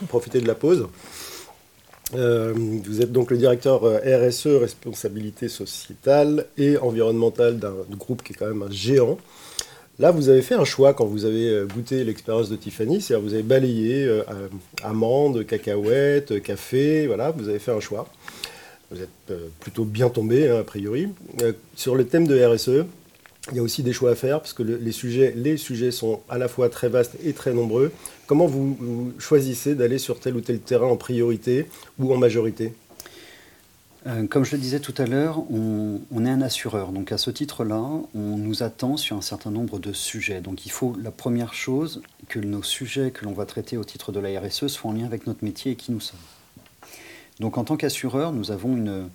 pour 0.09 0.23
de 0.33 0.47
la 0.47 0.55
pause. 0.55 0.89
Euh, 2.15 2.55
vous 2.57 3.03
êtes 3.03 3.13
donc 3.13 3.31
le 3.31 3.37
directeur 3.37 3.85
euh, 3.85 3.99
RSE, 3.99 4.47
responsabilité 4.47 5.49
sociétale 5.49 6.47
et 6.57 6.79
environnementale 6.79 7.59
d'un 7.59 7.75
groupe 7.91 8.23
qui 8.23 8.33
est 8.33 8.37
quand 8.37 8.47
même 8.47 8.63
un 8.63 8.71
géant. 8.71 9.19
Là, 9.99 10.13
vous 10.13 10.31
avez 10.31 10.41
fait 10.41 10.55
un 10.55 10.65
choix 10.65 10.95
quand 10.95 11.05
vous 11.05 11.27
avez 11.27 11.65
goûté 11.75 12.03
l'expérience 12.05 12.49
de 12.49 12.57
Tiffany, 12.57 13.03
c'est-à-dire 13.03 13.27
vous 13.27 13.35
avez 13.35 13.43
balayé 13.43 14.23
amandes, 14.83 15.45
cacahuètes, 15.47 16.43
café, 16.43 17.07
voilà, 17.07 17.31
vous 17.31 17.49
avez 17.49 17.59
fait 17.59 17.73
un 17.73 17.81
choix. 17.81 18.07
Vous 18.91 19.03
êtes 19.03 19.33
plutôt 19.61 19.85
bien 19.85 20.09
tombé, 20.09 20.49
hein, 20.49 20.61
a 20.61 20.65
priori. 20.65 21.09
sur 21.75 21.97
le 21.97 22.07
thème 22.07 22.27
de 22.27 22.41
RSE, 22.45 22.87
il 23.53 23.57
y 23.57 23.61
a 23.61 23.63
aussi 23.63 23.83
des 23.83 23.93
choix 23.93 24.11
à 24.11 24.15
faire 24.17 24.41
parce 24.41 24.53
que 24.53 24.63
les, 24.63 24.93
sujets, 24.93 25.33
les 25.37 25.57
sujets 25.57 25.93
sont 25.93 26.21
à 26.29 26.37
la 26.37 26.49
fois 26.49 26.69
très 26.69 26.89
vastes 26.89 27.17
et 27.25 27.33
très 27.33 27.53
nombreux. 27.53 27.93
Comment 28.27 28.47
vous, 28.47 29.13
choisissez 29.19 29.77
d'aller 29.77 29.99
sur 29.99 30.19
tel 30.19 30.35
ou 30.37 30.41
tel 30.41 30.59
terrain 30.59 30.89
en 30.89 30.97
priorité 30.97 31.67
ou 31.99 32.13
en 32.13 32.17
majorité? 32.17 32.73
Euh, 34.09 34.27
comme 34.27 34.45
je 34.45 34.53
le 34.53 34.59
disais 34.59 34.81
tout 34.81 34.95
à 34.99 35.07
l'heure, 35.07 35.43
on, 35.51 36.25
est 36.25 36.31
un 36.31 36.43
assureur. 36.43 36.91
Donc 36.91 37.13
à 37.13 37.19
ce 37.19 37.31
titre-là, 37.31 37.83
on 38.15 38.37
nous 38.37 38.65
attend 38.65 38.97
sur 38.97 39.17
un 39.17 39.23
certain 39.23 39.51
nombre 39.51 39.79
de 39.79 39.93
sujets. 39.93 40.41
Donc 40.41 40.67
il 40.67 40.71
faut 40.71 40.97
la 41.01 41.13
première 41.13 41.55
chose 41.55 42.03
que 42.29 42.41
nos 42.41 42.63
sujets 42.65 43.13
que 43.13 43.25
l'on 43.25 43.33
va 43.33 43.47
traiter 43.47 43.77
au 43.77 43.85
titre 43.85 44.11
de 44.11 44.19
la 44.19 44.41
RSE 44.41 44.67
soient 44.67 44.91
en 44.91 44.95
lien 44.95 45.07
avec 45.07 45.27
notre 45.29 45.45
métier 45.45 45.73
et 45.73 45.77
qui 45.77 45.93
nous 45.93 46.01
sommes. 46.01 46.19
Donc 47.41 47.59
en 47.59 47.65
tant 47.65 47.77
qu'assureur, 47.77 48.33
nous 48.33 48.51
avons 48.51 49.09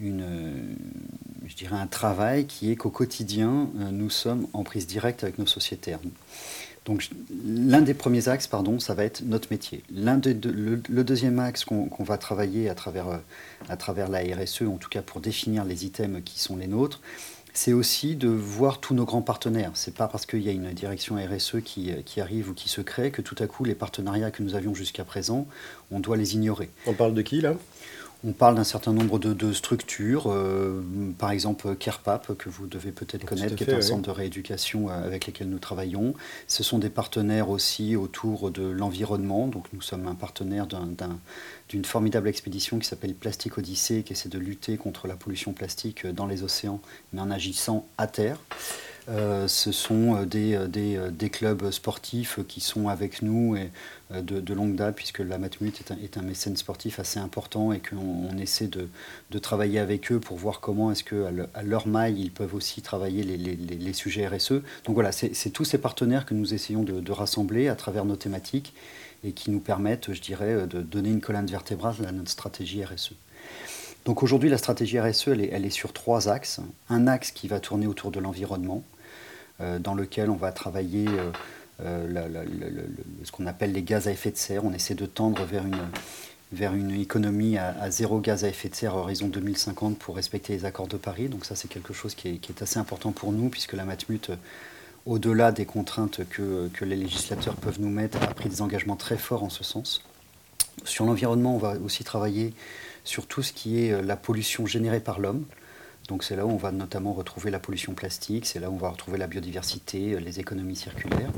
un 0.00 1.86
travail 1.86 2.46
qui 2.46 2.70
est 2.70 2.76
qu'au 2.76 2.90
quotidien, 2.90 3.70
euh, 3.78 3.90
nous 3.90 4.10
sommes 4.10 4.46
en 4.52 4.64
prise 4.64 4.86
directe 4.86 5.24
avec 5.24 5.38
nos 5.38 5.46
sociétaires. 5.46 6.00
Donc 6.84 7.08
l'un 7.46 7.80
des 7.80 7.94
premiers 7.94 8.28
axes, 8.28 8.46
pardon, 8.46 8.78
ça 8.78 8.92
va 8.92 9.04
être 9.04 9.22
notre 9.22 9.48
métier. 9.50 9.82
Le, 9.90 11.02
deuxième 11.02 11.38
axe 11.38 11.64
qu'on 11.64 12.04
va 12.04 12.18
travailler 12.18 12.68
à 12.68 12.74
travers, 12.74 13.08
euh, 13.08 13.18
à 13.70 13.76
travers 13.76 14.08
la 14.08 14.20
RSE, 14.20 14.62
en 14.62 14.76
tout 14.76 14.90
cas 14.90 15.00
pour 15.00 15.20
définir 15.20 15.64
les 15.64 15.86
items 15.86 16.20
qui 16.22 16.38
sont 16.40 16.56
les 16.56 16.66
nôtres, 16.66 17.00
c'est 17.56 17.72
aussi 17.72 18.16
de 18.16 18.28
voir 18.28 18.80
tous 18.80 18.94
nos 18.94 19.04
grands 19.04 19.22
partenaires. 19.22 19.70
C'est 19.74 19.94
pas 19.94 20.08
parce 20.08 20.26
qu'il 20.26 20.42
y 20.42 20.48
a 20.48 20.52
une 20.52 20.72
direction 20.72 21.16
RSE 21.16 21.62
qui, 21.64 21.92
euh, 21.92 22.02
qui, 22.04 22.20
arrive 22.20 22.50
ou 22.50 22.54
qui 22.54 22.68
se 22.68 22.80
crée 22.80 23.12
que 23.12 23.22
tout 23.22 23.36
à 23.38 23.46
coup 23.46 23.64
les 23.64 23.76
partenariats 23.76 24.32
que 24.32 24.42
nous 24.42 24.56
avions 24.56 24.74
jusqu'à 24.74 25.04
présent, 25.04 25.46
on 25.92 26.00
doit 26.00 26.16
les 26.16 26.34
ignorer. 26.34 26.68
On 26.86 26.94
parle 26.94 27.14
de 27.14 27.22
qui 27.22 27.40
là? 27.40 27.54
On 28.26 28.32
parle 28.32 28.54
d'un 28.54 28.64
certain 28.64 28.92
nombre 28.94 29.18
de, 29.18 29.52
structures, 29.52 30.24
euh, 30.28 30.82
par 31.18 31.30
exemple 31.30 31.76
CarePap, 31.76 32.34
que 32.38 32.48
vous 32.48 32.66
devez 32.66 32.90
peut-être 32.90 33.26
connaître, 33.26 33.54
qui 33.54 33.64
est 33.64 33.74
un 33.74 33.82
centre 33.82 34.02
de 34.02 34.10
rééducation 34.10 34.88
euh, 34.88 35.04
avec 35.04 35.26
lesquels 35.26 35.50
nous 35.50 35.58
travaillons. 35.58 36.14
Ce 36.46 36.62
sont 36.62 36.78
des 36.78 36.88
partenaires 36.88 37.50
aussi 37.50 37.96
autour 37.96 38.50
de 38.50 38.62
l'environnement. 38.62 39.46
Donc 39.46 39.66
nous 39.74 39.82
sommes 39.82 40.06
un 40.06 40.14
partenaire 40.14 40.66
d'une 41.68 41.84
formidable 41.84 42.28
expédition 42.28 42.78
qui 42.78 42.86
s'appelle 42.86 43.14
Plastique 43.14 43.58
Odyssée, 43.58 44.02
qui 44.02 44.14
essaie 44.14 44.30
de 44.30 44.38
lutter 44.38 44.78
contre 44.78 45.06
la 45.06 45.16
pollution 45.16 45.52
plastique 45.52 46.06
dans 46.06 46.26
les 46.26 46.42
océans, 46.42 46.80
mais 47.12 47.20
en 47.20 47.30
agissant 47.30 47.86
à 47.98 48.06
terre. 48.06 48.38
Euh, 49.08 49.48
ce 49.48 49.70
sont 49.70 50.16
euh, 50.16 50.24
des, 50.24 50.54
euh, 50.54 51.10
des, 51.10 51.28
clubs 51.28 51.70
sportifs 51.70 52.38
qui 52.48 52.60
sont 52.60 52.88
avec 52.88 53.20
nous 53.20 53.56
de, 54.10 54.54
longue 54.54 54.76
date, 54.76 54.96
puisque 54.96 55.18
la 55.18 55.36
Matmut 55.36 55.78
est 56.02 56.16
un, 56.16 56.22
mécène 56.22 56.56
sportif 56.56 56.98
assez 56.98 57.18
important 57.18 57.72
et 57.72 57.80
qu'on 57.80 57.96
on 57.96 58.38
essaie 58.38 58.68
de, 58.68 58.88
travailler 59.38 59.78
avec 59.78 60.10
eux 60.10 60.20
pour 60.20 60.38
voir 60.38 60.60
comment 60.60 60.90
est-ce 60.90 61.04
qu'à 61.04 61.28
à 61.52 61.62
leur 61.62 61.86
maille, 61.86 62.20
ils 62.20 62.30
peuvent 62.30 62.54
aussi 62.54 62.80
travailler 62.80 63.24
les, 63.24 63.92
sujets 63.92 64.26
RSE. 64.26 64.62
Donc 64.84 64.94
voilà, 64.94 65.12
c'est 65.12 65.50
tous 65.50 65.64
ces 65.64 65.78
partenaires 65.78 66.24
que 66.24 66.34
nous 66.34 66.54
essayons 66.54 66.82
de, 66.82 67.12
rassembler 67.12 67.68
à 67.68 67.74
travers 67.74 68.04
nos 68.04 68.16
thématiques 68.16 68.72
et 69.24 69.32
qui 69.32 69.50
nous 69.50 69.60
permettent, 69.60 70.12
je 70.12 70.20
dirais, 70.20 70.66
de 70.66 70.80
donner 70.80 71.10
une 71.10 71.20
colonne 71.20 71.46
vertébrale 71.46 71.94
à 72.06 72.12
notre 72.12 72.30
stratégie 72.30 72.84
RSE. 72.84 73.14
Donc 74.04 74.22
aujourd'hui, 74.22 74.50
la 74.50 74.58
stratégie 74.58 75.00
RSE, 75.00 75.28
elle 75.28 75.64
est, 75.64 75.70
sur 75.70 75.92
trois 75.92 76.28
axes. 76.28 76.60
Un 76.90 77.06
axe 77.06 77.30
qui 77.30 77.48
va 77.48 77.58
tourner 77.58 77.86
autour 77.86 78.10
de 78.10 78.20
l'environnement, 78.20 78.82
dans 79.60 79.94
lequel 79.94 80.30
on 80.30 80.36
va 80.36 80.52
travailler 80.52 81.06
euh, 81.08 81.30
euh, 81.84 82.44
ce 83.24 83.32
qu'on 83.32 83.46
appelle 83.46 83.72
les 83.72 83.82
gaz 83.82 84.06
à 84.06 84.12
effet 84.12 84.30
de 84.30 84.36
serre. 84.36 84.64
On 84.64 84.72
essaie 84.72 84.94
de 84.94 85.06
tendre 85.06 85.44
vers 85.44 85.66
une, 85.66 85.88
vers 86.52 86.74
une 86.74 86.92
économie 86.92 87.58
à, 87.58 87.90
zéro 87.90 88.20
gaz 88.20 88.44
à 88.44 88.48
effet 88.48 88.68
de 88.68 88.74
serre 88.74 88.94
à 88.94 88.98
horizon 88.98 89.28
2050 89.28 89.98
pour 89.98 90.16
respecter 90.16 90.52
les 90.52 90.64
accords 90.64 90.86
de 90.86 90.96
Paris. 90.96 91.28
Donc 91.28 91.44
ça, 91.44 91.56
c'est 91.56 91.68
quelque 91.68 91.92
chose 91.92 92.14
qui 92.14 92.28
est, 92.28 92.36
qui 92.36 92.52
est, 92.52 92.62
assez 92.62 92.78
important 92.78 93.12
pour 93.12 93.32
nous, 93.32 93.48
puisque 93.48 93.72
la 93.72 93.84
Matmut, 93.84 94.30
au-delà 95.06 95.52
des 95.52 95.66
contraintes 95.66 96.20
que, 96.28 96.68
que, 96.68 96.84
les 96.84 96.96
législateurs 96.96 97.56
peuvent 97.56 97.80
nous 97.80 97.90
mettre, 97.90 98.22
a 98.22 98.26
pris 98.28 98.48
des 98.48 98.62
engagements 98.62 98.96
très 98.96 99.16
forts 99.16 99.42
en 99.42 99.50
ce 99.50 99.64
sens. 99.64 100.04
Sur 100.84 101.06
l'environnement, 101.06 101.54
on 101.54 101.58
va 101.58 101.76
aussi 101.84 102.04
travailler 102.04 102.54
sur 103.04 103.26
tout 103.26 103.42
ce 103.42 103.52
qui 103.52 103.84
est 103.84 104.02
la 104.02 104.16
pollution 104.16 104.66
générée 104.66 105.00
par 105.00 105.18
l'homme. 105.18 105.44
Donc 106.08 106.22
c'est 106.22 106.36
là 106.36 106.44
où 106.44 106.50
on 106.50 106.56
va 106.56 106.70
notamment 106.70 107.14
retrouver 107.14 107.50
la 107.50 107.58
pollution 107.58 107.94
plastique, 107.94 108.44
c'est 108.44 108.60
là 108.60 108.70
où 108.70 108.74
on 108.74 108.78
va 108.78 108.90
retrouver 108.90 109.16
la 109.16 109.26
biodiversité, 109.26 110.12
euh, 110.12 110.20
les 110.20 110.38
économies 110.38 110.76
circulaires. 110.76 111.32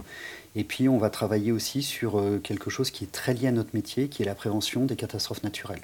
Et 0.57 0.65
puis 0.65 0.89
on 0.89 0.99
va 0.99 1.09
travailler 1.09 1.53
aussi 1.53 1.83
sur 1.83 2.19
euh, 2.19 2.39
quelque 2.39 2.69
chose 2.69 2.91
qui 2.91 3.05
est 3.05 3.13
très 3.13 3.35
lié 3.35 3.47
à 3.47 3.53
notre 3.53 3.71
métier, 3.75 4.09
qui 4.09 4.23
est 4.23 4.27
la 4.27 4.35
prévention 4.35 4.85
des 4.85 4.97
catastrophes 4.97 5.45
naturelles. 5.45 5.83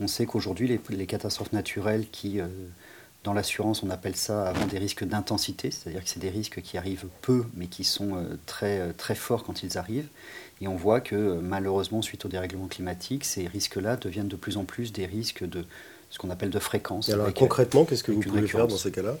On 0.00 0.08
sait 0.08 0.26
qu'aujourd'hui, 0.26 0.80
les, 0.88 1.06
catastrophes 1.06 1.52
naturelles 1.52 2.06
qui, 2.10 2.40
euh, 2.40 2.48
dans 3.22 3.34
l'assurance, 3.34 3.82
on 3.82 3.90
appelle 3.90 4.16
ça 4.16 4.48
avant 4.48 4.66
des 4.66 4.78
risques 4.78 5.04
d'intensité, 5.04 5.70
c'est-à-dire 5.70 6.02
que 6.02 6.08
c'est 6.08 6.20
des 6.20 6.30
risques 6.30 6.62
qui 6.62 6.78
arrivent 6.78 7.06
peu, 7.20 7.44
mais 7.54 7.66
qui 7.66 7.84
sont 7.84 8.24
très, 8.46 8.94
très 8.94 9.14
forts 9.14 9.44
quand 9.44 9.62
ils 9.62 9.76
arrivent. 9.76 10.08
Et 10.62 10.68
on 10.68 10.74
voit 10.74 11.02
que 11.02 11.38
malheureusement, 11.38 12.00
suite 12.00 12.24
au 12.24 12.28
dérèglement 12.28 12.66
climatique, 12.66 13.26
ces 13.26 13.46
risques-là 13.46 13.96
deviennent 13.96 14.28
de 14.28 14.36
plus 14.36 14.56
en 14.56 14.64
plus 14.64 14.90
des 14.94 15.04
risques 15.04 15.46
de 15.46 15.66
ce 16.10 16.18
qu'on 16.18 16.30
appelle 16.30 16.50
de 16.50 16.58
fréquence. 16.58 17.08
alors 17.08 17.32
concrètement, 17.32 17.84
qu'est-ce 17.84 18.04
que 18.04 18.12
vous 18.12 18.20
pouvez 18.20 18.46
faire 18.46 18.66
dans 18.66 18.76
ces 18.76 18.90
cas-là? 18.90 19.16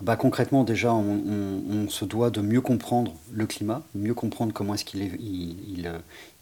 Bah, 0.00 0.16
concrètement, 0.16 0.64
déjà, 0.64 0.94
on, 0.94 1.88
se 1.88 2.04
doit 2.04 2.30
de 2.30 2.40
mieux 2.40 2.62
comprendre 2.62 3.14
le 3.32 3.46
climat, 3.46 3.82
mieux 3.94 4.14
comprendre 4.14 4.52
comment 4.52 4.74
est-ce 4.74 4.84
qu'il 4.84 5.02
il, 5.02 5.92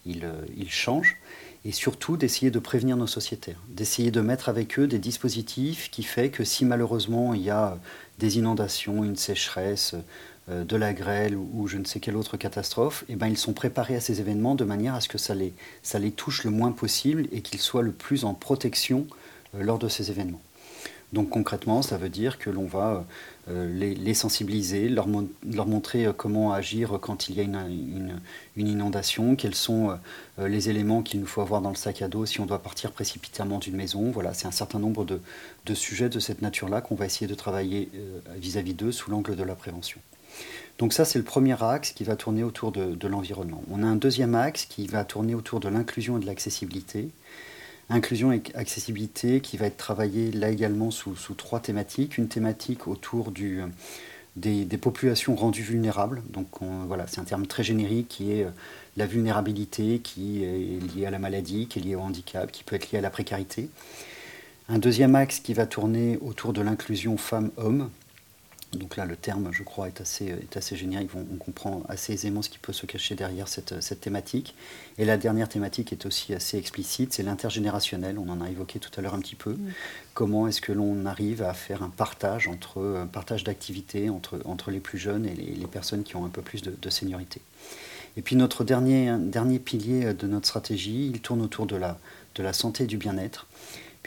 il, 0.07 0.29
il, 0.57 0.71
change, 0.71 1.17
et 1.65 1.73
surtout 1.73 2.17
d'essayer 2.17 2.53
de 2.53 2.59
prévenir 2.61 2.97
nos 2.97 3.09
sociétaires, 3.09 3.59
d'essayer 3.69 4.13
de 4.13 4.21
mettre 4.21 4.49
avec 4.49 4.79
eux 4.79 4.87
des 4.87 5.01
dispositifs 5.01 5.91
qui 5.91 6.05
fait 6.05 6.29
que 6.29 6.45
si 6.45 6.65
malheureusement 6.65 7.35
il 7.35 7.43
y 7.43 7.51
a 7.51 7.79
des 8.21 8.39
inondations, 8.39 9.03
une 9.03 9.17
sécheresse, 9.17 9.97
euh, 10.51 10.65
de 10.65 10.77
la 10.77 10.95
grêle 10.95 11.37
ou, 11.37 11.67
je 11.67 11.77
ne 11.77 11.85
sais 11.85 12.01
quelle 12.01 12.17
autre 12.17 12.37
catastrophe, 12.37 13.05
eh 13.09 13.17
ben, 13.17 13.27
ils 13.27 13.37
sont 13.37 13.53
préparés 13.53 13.97
à 13.97 14.01
ces 14.01 14.21
événements 14.21 14.55
de 14.55 14.65
manière 14.65 14.95
à 14.95 15.01
ce 15.01 15.09
que 15.09 15.19
ça 15.19 15.35
les, 15.35 15.53
ça 15.83 15.99
les 15.99 16.11
touche 16.11 16.45
le 16.45 16.51
moins 16.51 16.73
possible 16.73 17.27
et 17.33 17.43
qu'ils 17.43 17.61
soient 17.61 17.83
le 17.83 17.93
plus 17.93 18.25
en 18.25 18.33
protection 18.33 19.07
euh, 19.11 19.28
lors 19.55 19.79
de 19.79 19.89
ces 19.89 20.11
événements. 20.11 20.41
Donc 21.13 21.31
concrètement, 21.31 21.81
ça 21.81 21.97
veut 21.97 22.11
dire 22.11 22.39
que 22.39 22.51
l'on 22.51 22.67
va 22.67 23.07
euh, 23.49 23.73
les, 23.73 24.15
sensibiliser, 24.15 24.91
leur, 24.91 25.07
montrer 25.07 26.07
euh, 26.07 26.13
comment 26.13 26.53
agir 26.53 26.99
quand 27.01 27.31
il 27.31 27.37
y 27.37 27.41
a 27.41 27.45
une, 27.45 28.21
inondation, 28.57 29.35
quels 29.35 29.55
sont 29.55 29.99
les 30.39 30.69
éléments 30.69 31.03
qu'il 31.03 31.21
nous 31.21 31.27
faut 31.27 31.41
avoir 31.41 31.63
dans 31.63 31.71
le 31.71 31.77
sac 31.77 32.03
à 32.03 32.09
dos 32.09 32.27
si 32.27 32.41
on 32.41 32.47
doit 32.47 32.63
partir 32.63 32.93
précipitamment 32.93 33.59
d'une 33.59 33.77
maison. 33.77 34.11
Voilà, 34.11 34.35
c'est 34.35 34.47
un 34.47 34.53
certain 34.53 34.79
nombre 34.79 35.07
de, 35.07 35.75
sujets 35.75 36.11
de 36.11 36.19
cette 36.19 36.43
nature-là 36.43 36.81
qu'on 36.81 36.95
va 36.95 37.07
essayer 37.07 37.27
de 37.27 37.35
travailler 37.35 37.91
vis-à-vis 38.37 38.75
d'eux 38.75 38.93
sous 38.93 39.11
l'angle 39.11 39.37
de 39.37 39.43
la 39.43 39.55
prévention. 39.55 40.01
Donc 40.79 40.93
ça, 40.93 41.05
c'est 41.05 41.19
le 41.19 41.25
premier 41.25 41.63
axe 41.63 41.93
qui 41.93 42.05
va 42.05 42.17
tourner 42.17 42.43
autour 42.45 42.73
de 42.73 43.09
l'environnement. 43.09 43.63
On 43.71 43.83
a 43.83 43.87
un 43.87 43.97
deuxième 43.97 44.35
axe 44.35 44.67
qui 44.67 44.87
va 44.87 45.05
tourner 45.05 45.35
autour 45.35 45.61
de 45.61 45.69
l'inclusion 45.69 46.19
et 46.19 46.21
de 46.21 46.27
l'accessibilité. 46.27 47.09
Inclusion 47.91 48.33
et 48.33 48.43
accessibilité 48.55 49.41
qui 49.41 49.57
va 49.57 49.67
être 49.67 49.79
travaillée 49.79 50.31
là 50.31 50.51
également 50.51 50.91
sous, 50.91 51.15
trois 51.37 51.61
thématiques. 51.61 52.19
Une 52.19 52.29
thématique 52.29 52.87
autour 52.87 53.33
des, 54.37 54.77
populations 54.77 55.35
rendues 55.35 55.63
vulnérables. 55.63 56.23
Donc 56.31 56.49
voilà, 56.87 57.07
c'est 57.07 57.21
un 57.21 57.25
terme 57.25 57.47
très 57.47 57.65
générique 57.65 58.09
qui 58.09 58.33
est 58.33 58.45
euh, 58.45 58.51
la 58.99 59.07
vulnérabilité, 59.07 60.01
qui 60.01 60.45
est 60.45 60.95
liée 60.95 61.07
à 61.07 61.11
la 61.11 61.19
maladie, 61.19 61.67
qui 61.67 61.79
est 61.79 61.83
liée 61.83 61.95
au 61.95 62.01
handicap, 62.01 62.53
qui 62.53 62.63
peut 62.63 62.77
être 62.77 62.93
liée 62.93 62.99
à 62.99 63.03
la 63.03 63.11
précarité. 63.11 63.71
Un 64.69 64.79
deuxième 64.79 65.15
axe 65.15 65.41
qui 65.41 65.55
va 65.55 65.65
tourner 65.65 66.19
autour 66.21 66.53
de 66.53 66.61
l'inclusion 66.61 67.17
femmes-hommes, 67.17 67.89
donc 68.75 68.97
là, 68.97 69.07
le 69.07 69.17
terme, 69.17 69.51
je 69.51 69.63
crois, 69.63 69.89
est 69.89 70.01
assez, 70.03 70.27
est 70.27 70.57
assez 70.57 70.77
générique. 70.77 71.11
On, 71.15 71.37
comprend 71.37 71.83
assez 71.89 72.13
aisément 72.13 72.43
ce 72.43 72.51
qui 72.51 72.59
peut 72.59 72.75
se 72.75 72.85
cacher 72.85 73.15
derrière 73.15 73.49
cette, 73.49 73.81
cette, 73.81 74.01
thématique. 74.01 74.55
Et 74.99 75.07
la 75.07 75.17
dernière 75.17 75.49
thématique 75.49 75.93
est 75.93 76.05
aussi 76.05 76.35
assez 76.35 76.59
explicite, 76.59 77.15
c'est 77.15 77.23
l'intergénérationnel. 77.23 78.19
On 78.19 78.29
en 78.29 78.43
a 78.43 78.51
évoqué 78.51 78.79
tout 78.79 78.91
à 78.99 79.01
l'heure 79.01 79.15
un 79.15 79.21
petit 79.21 79.37
peu. 79.37 79.57
Comment 80.13 80.49
est-ce 80.49 80.61
que 80.61 80.73
l'on 80.73 81.07
arrive 81.07 81.43
à 81.43 81.55
faire 81.55 81.83
un 81.83 81.89
partage 81.89 82.47
entre 82.47 82.83
un 82.83 83.07
partage 83.07 83.43
d'activités 83.43 84.11
entre, 84.11 84.39
entre 84.45 84.71
les 84.71 84.81
plus 84.81 84.99
jeunes 84.99 85.25
et 85.25 85.35
les, 85.35 85.67
personnes 85.67 86.03
qui 86.03 86.17
ont 86.17 86.25
un 86.25 86.31
peu 86.31 86.43
plus 86.43 86.63
de, 86.63 86.75
de 86.81 86.91
seniorité. 86.91 87.41
Et 88.17 88.23
puis 88.23 88.37
notre 88.37 88.65
dernier, 88.65 89.15
dernier 89.19 89.59
pilier 89.59 90.13
de 90.13 90.27
notre 90.27 90.47
stratégie, 90.47 91.11
il 91.13 91.21
tourne 91.21 91.43
autour 91.43 91.67
de 91.67 91.77
la, 91.77 91.99
de 92.35 92.43
la 92.43 92.53
santé 92.53 92.85
et 92.85 92.87
du 92.87 92.97
bien-être 92.97 93.47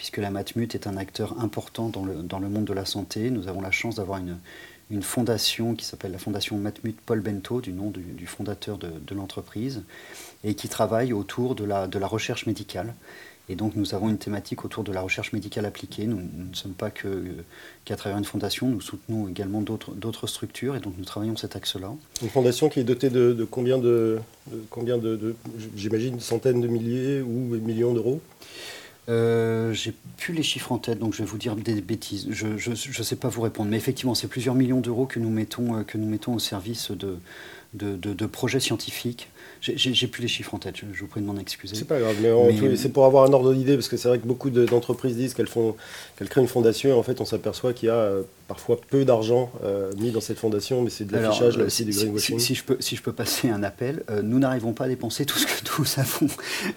puisque 0.01 0.17
la 0.17 0.31
Matmut 0.31 0.73
est 0.73 0.87
un 0.87 0.97
acteur 0.97 1.39
important 1.39 1.89
dans 1.89 2.03
le, 2.03 2.15
dans 2.23 2.39
le 2.39 2.49
monde 2.49 2.65
de 2.65 2.73
la 2.73 2.85
santé. 2.85 3.29
Nous 3.29 3.47
avons 3.47 3.61
la 3.61 3.69
chance 3.69 3.97
d'avoir 3.97 4.17
une, 4.17 4.39
une 4.89 5.03
fondation 5.03 5.75
qui 5.75 5.85
s'appelle 5.85 6.11
la 6.11 6.17
fondation 6.17 6.57
Matmut 6.57 6.99
Paul 7.05 7.19
Bento, 7.19 7.61
du 7.61 7.71
nom 7.71 7.91
du, 7.91 8.25
fondateur 8.25 8.79
de, 8.79 8.87
de 8.87 9.13
l'entreprise, 9.13 9.83
et 10.43 10.55
qui 10.55 10.69
travaille 10.69 11.13
autour 11.13 11.53
de 11.53 11.65
la, 11.65 11.85
de 11.85 11.99
la 11.99 12.07
recherche 12.07 12.47
médicale. 12.47 12.95
Et 13.47 13.53
donc 13.53 13.75
nous 13.75 13.93
avons 13.93 14.09
une 14.09 14.17
thématique 14.17 14.65
autour 14.65 14.83
de 14.83 14.91
la 14.91 15.01
recherche 15.01 15.33
médicale 15.33 15.67
appliquée. 15.67 16.07
Nous, 16.07 16.17
ne 16.17 16.55
sommes 16.55 16.73
pas 16.73 16.89
qu'à 16.89 17.95
travers 17.95 18.17
une 18.17 18.25
fondation, 18.25 18.69
nous 18.69 18.81
soutenons 18.81 19.27
également 19.27 19.61
d'autres 19.61 20.25
structures 20.25 20.75
et 20.75 20.79
donc 20.79 20.95
nous 20.97 21.05
travaillons 21.05 21.37
cet 21.37 21.55
axe-là. 21.55 21.93
Une 22.23 22.29
fondation 22.29 22.69
qui 22.69 22.79
est 22.79 22.83
dotée 22.83 23.11
de, 23.11 23.33
de 23.33 23.43
combien 23.43 23.77
de, 23.77 24.17
de 24.51 24.63
combien 24.71 24.97
de, 24.97 25.35
j'imagine, 25.75 26.19
centaines 26.19 26.59
de 26.59 26.67
milliers 26.67 27.21
ou 27.21 27.29
millions 27.29 27.93
d'euros? 27.93 28.19
Euh, 29.09 29.73
j'ai 29.73 29.93
plus 30.17 30.33
les 30.33 30.43
chiffres 30.43 30.71
en 30.71 30.77
tête, 30.77 30.99
donc 30.99 31.13
je 31.13 31.19
vais 31.19 31.25
vous 31.25 31.37
dire 31.37 31.55
des 31.55 31.81
bêtises. 31.81 32.27
Je 32.31 32.47
ne 32.47 33.03
sais 33.03 33.15
pas 33.15 33.29
vous 33.29 33.41
répondre, 33.41 33.69
mais 33.69 33.77
effectivement, 33.77 34.15
c'est 34.15 34.27
plusieurs 34.27 34.55
millions 34.55 34.79
d'euros 34.79 35.05
que 35.05 35.19
nous 35.19 35.29
mettons 35.29 35.77
euh, 35.77 35.83
que 35.83 35.97
nous 35.97 36.07
mettons 36.07 36.33
au 36.35 36.39
service 36.39 36.91
de, 36.91 37.17
de, 37.73 37.95
de 37.95 38.25
projets 38.25 38.59
scientifiques 38.59 39.29
j'ai 39.61 40.07
plus 40.07 40.23
les 40.23 40.27
chiffres 40.27 40.53
en 40.53 40.57
tête, 40.57 40.75
je, 40.77 40.99
vous 40.99 41.07
prie 41.07 41.21
de 41.21 41.25
m'en 41.25 41.37
excuser. 41.37 41.75
C'est 41.75 41.85
pas 41.85 41.99
grave, 41.99 42.15
mais, 42.21 42.75
c'est 42.75 42.89
pour 42.89 43.05
avoir 43.05 43.25
un 43.25 43.33
ordre 43.33 43.53
d'idée, 43.53 43.75
parce 43.75 43.87
que 43.87 43.97
c'est 43.97 44.07
vrai 44.07 44.17
que 44.19 44.25
beaucoup 44.25 44.49
d'entreprises 44.49 45.15
disent 45.15 45.33
qu'elles 45.33 45.49
qu'elles 46.17 46.29
créent 46.29 46.41
une 46.41 46.47
fondation, 46.47 46.89
et 46.89 46.93
en 46.93 47.03
fait 47.03 47.21
on 47.21 47.25
s'aperçoit 47.25 47.73
qu'il 47.73 47.87
y 47.87 47.89
a 47.89 47.95
euh, 47.95 48.23
parfois 48.53 48.79
peu 48.89 49.05
d'argent 49.05 49.51
euh, 49.63 49.91
mis 49.97 50.11
dans 50.11 50.21
cette 50.21 50.39
fondation, 50.39 50.81
mais 50.81 50.89
c'est 50.89 51.05
de 51.05 51.13
l'affichage, 51.13 51.57
là 51.57 51.65
aussi, 51.65 51.85
du 51.85 51.91
greenwashing. 51.91 52.39
Si, 52.39 52.55
je 52.55 52.63
peux, 52.63 52.77
si 52.79 52.95
je 52.95 53.01
peux 53.01 53.13
passer 53.13 53.49
un 53.49 53.63
appel, 53.63 54.03
euh, 54.09 54.21
nous 54.21 54.39
n'arrivons 54.39 54.73
pas 54.73 54.85
à 54.85 54.87
dépenser 54.87 55.25
tout 55.25 55.37
ce 55.37 55.45
que 55.45 55.79
nous 55.79 55.85
avons 55.97 56.27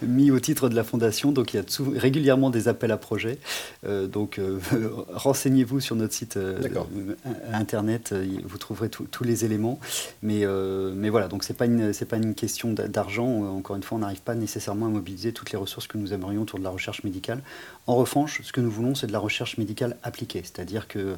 mis 0.03 0.31
au 0.31 0.41
titre 0.41 0.69
de 0.69 0.77
la 0.77 0.85
fondation, 0.85 1.33
donc 1.33 1.55
il 1.55 1.57
y 1.57 1.61
a 1.61 1.65
régulièrement 1.97 2.51
des 2.51 2.69
appels 2.69 2.93
à 2.93 2.97
projets. 2.97 3.39
donc 3.85 4.41
renseignez-vous 5.15 5.81
sur 5.81 5.97
notre 5.97 6.15
site 6.15 6.39
internet, 7.53 8.15
vous 8.45 8.59
trouverez 8.59 8.89
tous 8.89 9.25
les 9.25 9.45
éléments. 9.45 9.79
Mais, 10.23 10.45
mais 10.95 11.11
voilà, 11.11 11.29
donc 11.29 11.45
c'est 11.45 11.55
pas, 11.55 11.67
une, 11.67 11.93
pas 11.93 12.17
une 12.17 12.35
question 12.35 12.73
d'argent, 12.73 13.45
euh, 13.45 13.49
encore 13.49 13.77
une 13.77 13.83
fois, 13.83 13.97
on 13.97 14.01
n'arrive 14.01 14.23
pas 14.23 14.35
nécessairement 14.35 14.87
à 14.87 14.89
mobiliser 14.89 15.33
toutes 15.33 15.53
les 15.53 15.59
ressources 15.59 15.87
que 15.87 15.99
nous 15.99 16.13
aimerions 16.13 16.43
autour 16.43 16.59
de 16.59 16.65
la 16.65 16.71
recherche 16.71 17.05
médicale. 17.05 17.41
En 17.87 17.97
revanche, 17.97 18.41
ce 18.43 18.53
que 18.53 18.61
nous 18.61 18.71
voulons, 18.71 18.95
c'est 18.95 19.07
de 19.07 19.13
la 19.13 19.19
recherche 19.19 19.59
médicale 19.59 19.97
appliquée, 20.03 20.43
c'est-à-dire 20.43 20.89
que 20.89 21.17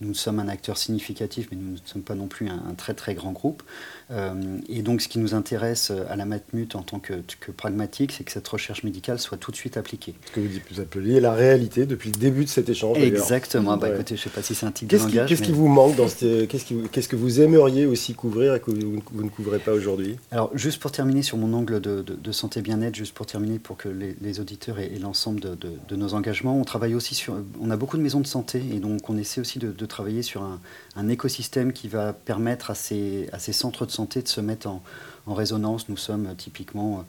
nous 0.00 0.14
sommes 0.14 0.40
un 0.40 0.48
acteur 0.48 0.76
significatif, 0.76 1.48
mais 1.50 1.56
nous 1.56 1.72
ne 1.72 1.78
sommes 1.84 2.02
pas 2.02 2.14
non 2.14 2.26
plus 2.26 2.48
un, 2.48 2.74
très 2.76 2.94
très 2.94 3.14
grand 3.14 3.32
groupe. 3.32 3.62
Euh, 4.10 4.58
et 4.68 4.82
donc 4.82 5.00
ce 5.00 5.08
qui 5.08 5.18
nous 5.18 5.34
intéresse 5.34 5.90
à 6.08 6.16
la 6.16 6.24
Matmut 6.26 6.76
en 6.76 6.82
tant 6.82 6.98
que, 6.98 7.14
pragmatique, 7.56 8.12
c'est 8.12 8.24
que 8.24 8.32
cette 8.32 8.46
recherche 8.46 8.82
médicale 8.84 9.18
soit 9.18 9.38
tout 9.38 9.50
de 9.50 9.56
suite 9.56 9.76
appliquée. 9.76 10.14
Ce 10.26 10.32
que 10.32 10.40
vous, 10.40 10.80
appeliez 10.80 11.20
la 11.20 11.32
réalité 11.32 11.86
depuis 11.86 12.10
le 12.10 12.18
début 12.18 12.44
de 12.44 12.50
cet 12.50 12.68
échange. 12.68 12.98
Exactement. 12.98 13.76
Bah, 13.76 13.88
écoutez, 13.88 14.16
je 14.16 14.20
ne 14.20 14.24
sais 14.24 14.30
pas 14.30 14.42
si 14.42 14.54
c'est 14.54 14.66
un 14.66 14.72
type 14.72 14.88
de 14.88 14.96
langage. 14.98 15.28
Qu'est-ce 15.28 15.42
qui 15.42 15.52
vous 15.52 15.68
manque 15.68 15.96
dans 15.96 16.06
Qu'est-ce 16.06 17.08
que 17.08 17.16
vous 17.16 17.40
aimeriez 17.40 17.86
aussi 17.86 18.14
couvrir 18.14 18.54
et 18.54 18.60
que 18.60 18.70
vous, 18.70 19.22
ne 19.22 19.28
couvrez 19.28 19.58
pas 19.58 19.72
aujourd'hui? 19.72 20.16
Alors 20.30 20.50
juste 20.54 20.80
pour 20.80 20.92
terminer 20.92 21.22
sur 21.22 21.38
mon 21.38 21.52
angle 21.54 21.80
de, 21.80 22.32
santé 22.32 22.60
bien-être, 22.60 22.94
juste 22.94 23.14
pour 23.14 23.24
terminer 23.24 23.58
pour 23.58 23.76
que 23.76 23.88
les, 23.88 24.40
auditeurs 24.40 24.78
aient, 24.78 24.90
l'ensemble 25.00 25.40
de, 25.40 25.96
nos 25.96 26.14
engagements, 26.14 26.58
on 26.58 26.64
travaille 26.64 26.94
aussi 26.94 27.14
sur... 27.14 27.34
On 27.60 27.70
a 27.70 27.76
beaucoup 27.76 27.96
de 27.96 28.02
maisons 28.02 28.20
de 28.20 28.26
santé 28.26 28.62
et 28.72 28.78
donc 28.78 29.08
on 29.08 29.16
essaie 29.16 29.40
aussi 29.40 29.58
de, 29.58 29.85
travailler 29.86 30.22
sur 30.22 30.42
un, 30.42 31.08
écosystème 31.08 31.72
qui 31.72 31.88
va 31.88 32.12
permettre 32.12 32.70
à 32.70 32.74
ces, 32.74 33.28
centres 33.52 33.86
de 33.86 33.90
santé 33.90 34.22
de 34.22 34.28
se 34.28 34.40
mettre 34.40 34.66
en, 34.66 34.82
en 35.26 35.34
résonance. 35.34 35.88
Nous 35.88 35.96
sommes 35.96 36.34
typiquement 36.36 37.04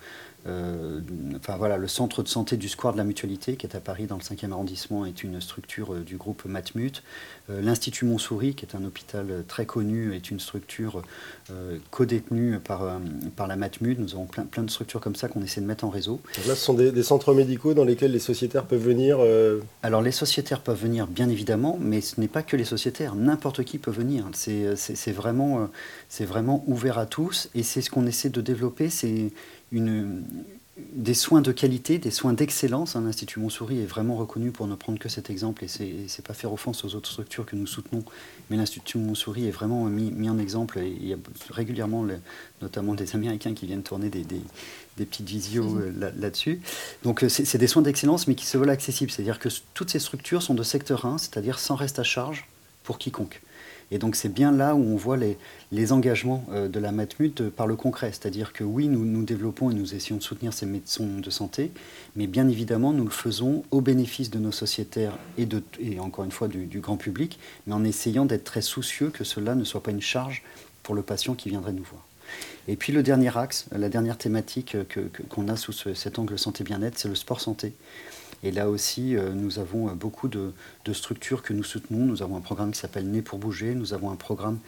euh, 0.48 1.00
enfin 1.36 1.58
voilà, 1.58 1.78
le 1.78 1.88
centre 1.88 2.24
de 2.24 2.28
santé 2.28 2.58
du 2.58 2.70
Square 2.70 2.94
de 2.94 2.98
la 2.98 3.04
Mutualité, 3.04 3.56
qui 3.56 3.66
est 3.66 3.76
à 3.76 3.80
Paris 3.80 4.06
dans 4.06 4.16
le 4.16 4.22
5e 4.22 4.52
arrondissement, 4.52 5.06
est 5.06 5.24
une 5.24 5.42
structure 5.42 5.94
euh, 5.94 6.00
du 6.00 6.18
groupe 6.18 6.46
Matmut. 6.46 7.04
Euh, 7.50 7.62
L'Institut 7.62 8.06
Montsouris, 8.06 8.56
qui 8.56 8.66
est 8.66 8.76
un 8.76 8.84
hôpital 8.84 9.44
très 9.48 9.66
connu, 9.66 10.16
est 10.16 10.32
une 10.32 10.40
structure 10.40 11.02
co-détenue 11.92 12.60
par, 12.60 13.00
par 13.36 13.48
la 13.48 13.56
Matmut. 13.56 13.98
Nous 13.98 14.14
avons 14.14 14.26
plein, 14.26 14.44
plein 14.44 14.64
de 14.64 14.70
structures 14.70 15.00
comme 15.00 15.16
ça 15.16 15.30
qu'on 15.30 15.42
essaie 15.42 15.62
de 15.62 15.66
mettre 15.66 15.86
en 15.86 15.90
réseau. 15.90 16.20
là, 16.46 16.56
ce 16.56 16.66
sont 16.66 16.74
des, 16.74 17.04
centres 17.04 17.34
médicaux 17.34 17.74
dans 17.74 17.86
lesquels 17.86 18.12
les 18.12 18.20
sociétaires 18.20 18.66
peuvent 18.66 18.84
venir 18.84 19.20
Alors, 19.82 20.02
les 20.02 20.12
sociétaires 20.12 20.62
peuvent 20.62 20.82
venir, 20.82 21.08
bien 21.08 21.30
évidemment, 21.30 21.78
mais 21.80 22.02
ce 22.02 22.20
n'est 22.20 22.28
pas 22.28 22.44
que 22.44 22.58
les 22.58 22.66
sociétaires. 22.66 23.16
N'importe 23.16 23.64
qui 23.64 23.78
peut 23.78 23.92
venir. 23.92 24.26
C'est 24.34 25.12
vraiment, 25.12 25.70
vraiment 26.20 26.64
ouvert 26.68 26.98
à 26.98 27.06
tous. 27.06 27.50
Et 27.56 27.64
c'est 27.64 27.82
ce 27.82 27.90
qu'on 27.90 28.06
essaie 28.06 28.30
de 28.30 28.42
développer. 28.42 28.90
C'est 28.90 29.32
une, 29.72 30.24
des 30.78 31.14
soins 31.14 31.42
de 31.42 31.52
qualité, 31.52 31.98
des 31.98 32.12
soins 32.12 32.34
d'excellence. 32.34 32.96
L'Institut 32.96 33.40
Montsouris 33.40 33.80
est 33.80 33.86
vraiment 33.86 34.16
reconnu 34.16 34.52
pour 34.52 34.68
ne 34.68 34.76
prendre 34.76 35.00
que 35.00 35.10
cet 35.10 35.30
exemple, 35.30 35.64
et 35.64 35.68
ce 35.68 35.84
n'est 35.84 36.24
pas 36.24 36.34
faire 36.34 36.54
offense 36.54 36.84
aux 36.86 36.96
autres 36.96 37.10
structures 37.10 37.46
que 37.46 37.56
nous 37.56 37.66
soutenons, 37.66 38.04
mais 38.50 38.58
l'Institut 38.58 38.98
Montsouris 39.00 39.48
est 39.48 39.52
vraiment 39.52 39.86
mis, 39.86 40.30
en 40.30 40.38
exemple, 40.38 40.80
et 40.80 40.88
il 40.88 41.08
y 41.08 41.14
a 41.14 41.18
régulièrement, 41.50 42.06
notamment 42.62 42.94
des 42.94 43.16
Américains 43.16 43.54
qui 43.54 43.66
viennent 43.66 43.84
tourner 43.84 44.10
des, 44.10 44.26
petites 44.98 45.28
visios 45.28 45.78
euh, 45.78 46.12
là-dessus. 46.16 46.62
Donc 47.04 47.24
euh, 47.24 47.30
c'est 47.30 47.58
des 47.58 47.68
soins 47.68 47.82
d'excellence, 47.82 48.28
mais 48.28 48.36
qui 48.36 48.46
se 48.46 48.58
veulent 48.58 48.70
accessibles, 48.70 49.12
c'est-à-dire 49.12 49.40
que 49.40 49.50
toutes 49.74 49.90
ces 49.90 50.00
structures 50.00 50.42
sont 50.42 50.54
de 50.54 50.64
secteur 50.64 51.06
1, 51.06 51.18
c'est-à-dire 51.18 51.60
sans 51.60 51.76
reste 51.76 52.00
à 52.00 52.04
charge 52.04 52.48
pour 52.84 52.98
quiconque. 53.00 53.42
Et 53.92 54.00
donc 54.00 54.16
c'est 54.16 54.34
bien 54.34 54.52
là 54.52 54.76
où 54.76 54.80
on 54.80 54.98
voit 54.98 55.18
les, 55.18 55.38
les 55.72 55.92
engagements 55.92 56.44
euh, 56.52 56.68
de 56.68 56.80
la 56.80 56.92
Matmut 56.92 57.42
euh, 57.42 57.50
par 57.50 57.68
le 57.68 57.76
concret. 57.76 58.12
C'est-à-dire 58.12 58.52
que 58.52 58.64
oui, 58.64 58.88
nous, 58.88 59.06
nous 59.06 59.24
développons 59.24 59.72
et 59.72 59.74
nous 59.74 59.96
essayons 59.96 60.18
de 60.18 60.24
soutenir 60.24 60.54
ces 60.54 60.66
médecins 60.66 61.06
de 61.06 61.30
santé, 61.30 61.72
mais 62.16 62.28
bien 62.28 62.48
évidemment, 62.50 62.92
nous 62.92 63.06
le 63.06 63.12
faisons 63.12 63.64
au 63.72 63.82
bénéfice 63.82 64.30
de 64.30 64.40
nos 64.40 64.52
sociétaires 64.52 65.18
et, 65.38 65.46
de, 65.46 65.64
et 65.80 66.00
encore 66.00 66.26
une 66.26 66.32
fois 66.32 66.48
du, 66.48 66.80
grand 66.80 66.98
public, 66.98 67.40
mais 67.66 67.74
en 67.74 67.84
essayant 67.84 68.26
d'être 68.26 68.44
très 68.44 68.62
soucieux 68.62 69.10
que 69.10 69.24
cela 69.24 69.56
ne 69.56 69.64
soit 69.64 69.82
pas 69.82 69.92
une 69.92 70.02
charge 70.02 70.44
pour 70.84 70.96
le 70.96 71.02
patient 71.02 71.34
qui 71.34 71.50
viendrait 71.50 71.74
nous 71.74 71.84
voir. 71.84 72.06
Et 72.68 72.76
puis 72.76 72.92
le 72.92 73.04
dernier 73.04 73.36
axe, 73.38 73.68
la 73.72 73.90
dernière 73.90 74.18
thématique 74.18 74.76
qu'on 75.30 75.48
a 75.48 75.56
sous 75.56 75.72
cet 75.72 76.20
angle 76.20 76.38
santé-bien-être, 76.38 77.00
c'est 77.00 77.08
le 77.08 77.16
sport-santé. 77.16 77.74
Et 78.44 78.52
là 78.52 78.70
aussi, 78.70 79.16
euh, 79.16 79.34
nous 79.34 79.60
avons 79.60 79.90
euh, 79.90 79.94
beaucoup 79.94 80.28
de, 80.28 80.54
structures 80.94 81.44
que 81.44 81.54
nous 81.54 81.64
soutenons. 81.64 82.06
Nous 82.06 82.22
avons 82.22 82.38
un 82.38 82.42
programme 82.42 82.72
qui 82.72 82.80
s'appelle 82.80 83.10
Né 83.10 83.22
pour 83.22 83.40
bouger. 83.40 83.76
Nous 83.76 83.94
avons 83.94 84.12
un 84.12 84.16
programme 84.16 84.60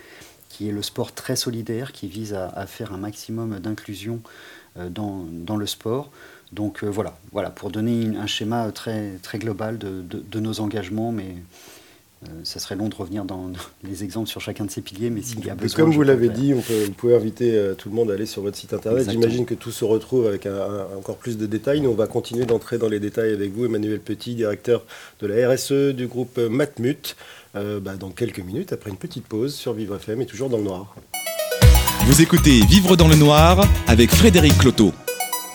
qui 0.50 0.68
est 0.68 0.72
le 0.72 0.82
sport 0.82 1.14
très 1.14 1.36
solidaire, 1.36 1.92
qui 1.92 2.08
vise 2.08 2.34
à, 2.34 2.66
faire 2.66 2.92
un 2.94 2.98
maximum 2.98 3.60
d'inclusion 3.60 4.22
euh, 4.78 4.90
dans, 4.90 5.58
le 5.58 5.66
sport. 5.66 6.12
Donc 6.52 6.84
voilà, 6.84 7.16
voilà, 7.32 7.52
pour 7.52 7.70
donner 7.70 8.18
un 8.18 8.26
schéma 8.26 8.72
très, 8.72 9.18
très 9.22 9.38
global 9.38 9.78
de 9.78 10.40
nos 10.40 10.60
engagements, 10.62 11.12
mais 11.12 11.36
ça 12.44 12.60
serait 12.60 12.76
long 12.76 12.90
de 12.90 12.96
revenir 12.96 13.26
dans 13.26 13.52
les 13.84 14.04
exemples 14.04 14.28
sur 14.28 14.42
chacun 14.42 14.66
de 14.66 14.72
ces 14.72 14.82
piliers, 14.82 15.10
mais 15.10 15.22
s'il 15.22 15.46
y 15.46 15.50
a 15.50 15.56
besoin. 15.56 15.84
Comme 15.86 15.94
vous 15.94 16.04
l'avez 16.04 16.30
dit, 16.30 16.54
on 16.54 16.62
peut, 16.62 16.86
vous 16.86 16.92
pouvez 16.92 17.16
inviter 17.16 17.56
euh, 17.56 17.76
tout 17.76 17.90
le 17.90 17.96
monde 17.96 18.12
à 18.12 18.16
aller 18.16 18.26
sur 18.26 18.42
votre 18.42 18.58
site 18.58 18.74
internet. 18.74 19.10
J'imagine 19.10 19.46
que 19.46 19.56
tout 19.56 19.72
se 19.72 19.86
retrouve 19.86 20.28
avec 20.28 20.48
encore 20.98 21.18
plus 21.18 21.38
de 21.38 21.46
détails. 21.46 21.82
Nous, 21.82 21.90
on 21.90 21.96
va 21.96 22.08
continuer 22.08 22.46
d'entrer 22.46 22.78
dans 22.78 22.90
les 22.90 23.00
détails 23.00 23.34
avec 23.34 23.54
vous, 23.54 23.66
Emmanuel 23.66 24.00
Petit, 24.00 24.36
directeur 24.36 24.84
de 25.22 25.28
la 25.28 25.50
RSE 25.50 25.94
du 25.94 26.08
groupe 26.08 26.38
Matmut, 26.38 27.16
euh, 27.56 27.80
bah, 27.80 27.96
dans 27.96 28.10
quelques 28.10 28.40
minutes, 28.40 28.74
après 28.74 28.90
une 28.90 28.98
petite 28.98 29.26
pause 29.26 29.56
sur 29.56 29.74
Vivre 29.74 29.96
FM 29.96 30.22
et 30.22 30.26
toujours 30.26 30.50
dans 30.50 30.58
le 30.58 30.64
noir. 30.64 30.96
Vous 32.06 32.22
écoutez 32.22 32.62
Vivre 32.66 32.96
dans 32.96 33.08
le 33.08 33.16
noir 33.16 33.66
avec 33.88 34.12
Frédéric 34.12 34.58
Cloteau. 34.58 34.94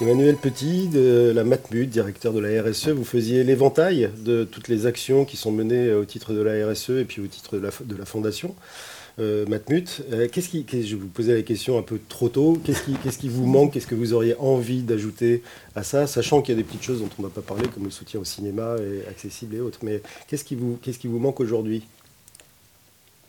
Emmanuel 0.05 0.37
Petit, 0.37 0.89
de 0.89 1.33
la 1.35 1.45
Matmut, 1.45 1.89
directeur 1.89 2.35
de 2.35 2.39
la 2.41 2.63
RSE, 2.63 2.89
vous 2.89 3.07
faisiez 3.07 3.43
l'éventail 3.43 4.11
de 4.19 4.45
toutes 4.45 4.69
les 4.69 4.85
actions 4.85 5.25
qui 5.25 5.39
sont 5.39 5.51
menées 5.51 5.95
au 5.95 6.05
titre 6.05 6.35
de 6.35 6.43
la 6.43 6.69
RSE 6.69 6.91
et 6.91 7.07
puis 7.07 7.23
au 7.23 7.27
titre 7.27 7.57
de 7.57 7.97
la, 7.97 8.05
fondation. 8.05 8.55
Euh, 9.19 9.47
Matmut, 9.47 10.03
euh, 10.13 10.29
qu'est-ce 10.31 10.51
qui, 10.51 10.67
je 10.87 10.97
vous 10.97 11.07
posais 11.07 11.35
la 11.35 11.41
question 11.41 11.79
un 11.79 11.83
peu 11.83 11.99
trop 12.07 12.29
tôt, 12.29 12.61
qu'est-ce 12.63 13.19
qui, 13.19 13.29
vous 13.31 13.47
manque, 13.47 13.73
qu'est-ce 13.73 13.87
que 13.87 13.95
vous 13.95 14.13
auriez 14.13 14.37
envie 14.39 14.83
d'ajouter 14.83 15.43
à 15.75 15.83
ça, 15.83 16.07
sachant 16.07 16.43
qu'il 16.43 16.55
y 16.55 16.59
a 16.59 16.61
des 16.61 16.69
petites 16.69 16.83
choses 16.83 17.01
dont 17.01 17.09
on 17.19 17.23
n'a 17.23 17.31
pas 17.31 17.41
parlé, 17.41 17.67
comme 17.69 17.85
le 17.85 17.91
soutien 17.91 18.21
au 18.21 18.25
cinéma 18.25 18.77
et 18.81 19.09
accessible 19.09 19.57
et 19.57 19.61
autres, 19.61 19.79
mais 19.83 20.03
qu'est-ce 20.29 20.45
qui 20.45 20.59
qui 20.83 21.09
vous 21.09 21.19
manque 21.19 21.41
aujourd'hui? 21.41 21.83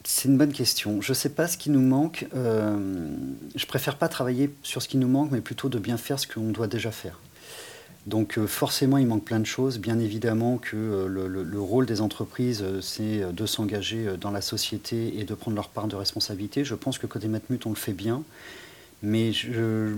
C'est 0.08 0.30
une 0.30 0.38
bonne 0.38 0.54
question. 0.54 1.02
Je 1.02 1.12
ne 1.12 1.16
sais 1.16 1.30
pas 1.30 1.48
ce 1.48 1.58
qui 1.58 1.72
nous 1.72 1.82
manque. 1.82 2.28
Euh, 2.36 2.78
je 3.56 3.66
préfère 3.66 3.98
pas 3.98 4.08
travailler 4.08 4.54
sur 4.62 4.82
ce 4.82 4.88
qui 4.88 4.98
nous 4.98 5.08
manque, 5.08 5.32
mais 5.32 5.42
plutôt 5.42 5.68
de 5.68 5.80
bien 5.80 5.98
faire 5.98 6.20
ce 6.20 6.28
qu'on 6.28 6.52
doit 6.52 6.68
déjà 6.68 6.92
faire. 6.92 7.20
Donc 8.06 8.38
euh, 8.38 8.46
forcément, 8.46 9.00
il 9.00 9.08
manque 9.08 9.24
plein 9.24 9.40
de 9.40 9.48
choses. 9.48 9.80
Bien 9.80 9.98
évidemment 9.98 10.58
que 10.58 10.76
euh, 10.78 11.08
le, 11.08 11.60
rôle 11.60 11.88
des 11.88 12.02
entreprises, 12.02 12.64
c'est 12.82 13.22
de 13.34 13.46
s'engager 13.48 14.16
dans 14.22 14.30
la 14.30 14.42
société 14.42 15.20
et 15.20 15.24
de 15.24 15.34
prendre 15.34 15.56
leur 15.56 15.70
part 15.70 15.88
de 15.88 15.96
responsabilité. 15.96 16.64
Je 16.64 16.76
pense 16.76 17.00
que 17.00 17.08
côté 17.08 17.28
Matmut, 17.28 17.66
on 17.66 17.70
le 17.70 17.76
fait 17.76 17.94
bien. 17.94 18.22
Mais 19.02 19.34
je, 19.34 19.92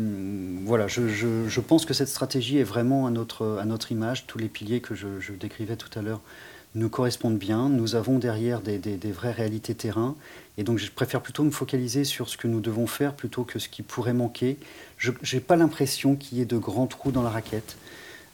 voilà, 0.66 0.88
je, 0.88 1.60
pense 1.60 1.86
que 1.86 1.94
cette 1.94 2.08
stratégie 2.08 2.58
est 2.58 2.64
vraiment 2.64 3.08
à 3.08 3.12
notre, 3.12 3.92
image. 3.92 4.26
Tous 4.26 4.38
les 4.38 4.48
piliers 4.48 4.80
que 4.80 4.96
je 4.96 5.34
décrivais 5.34 5.76
tout 5.76 6.00
à 6.00 6.02
l'heure 6.02 6.22
nous 6.76 6.90
correspondent 6.90 7.38
bien. 7.38 7.70
Nous 7.70 7.96
avons 7.96 8.20
derrière 8.20 8.62
des, 8.62 8.98
vraies 9.12 9.32
réalités 9.32 9.76
terrain. 9.76 10.16
Et 10.58 10.64
donc, 10.64 10.78
je 10.78 10.90
préfère 10.92 11.22
plutôt 11.22 11.44
me 11.44 11.52
focaliser 11.52 12.04
sur 12.04 12.30
ce 12.30 12.38
que 12.38 12.48
nous 12.48 12.62
devons 12.62 12.88
faire 12.88 13.14
plutôt 13.14 13.44
que 13.44 13.60
ce 13.60 13.70
qui 13.70 13.84
pourrait 13.84 14.14
manquer. 14.14 14.58
Je 14.98 15.12
n'ai 15.34 15.40
pas 15.40 15.56
l'impression 15.56 16.16
qu'il 16.16 16.38
y 16.38 16.42
ait 16.42 16.46
de 16.46 16.58
grands 16.58 16.88
trous 16.88 17.12
dans 17.12 17.24
la 17.24 17.30
raquette. 17.30 17.78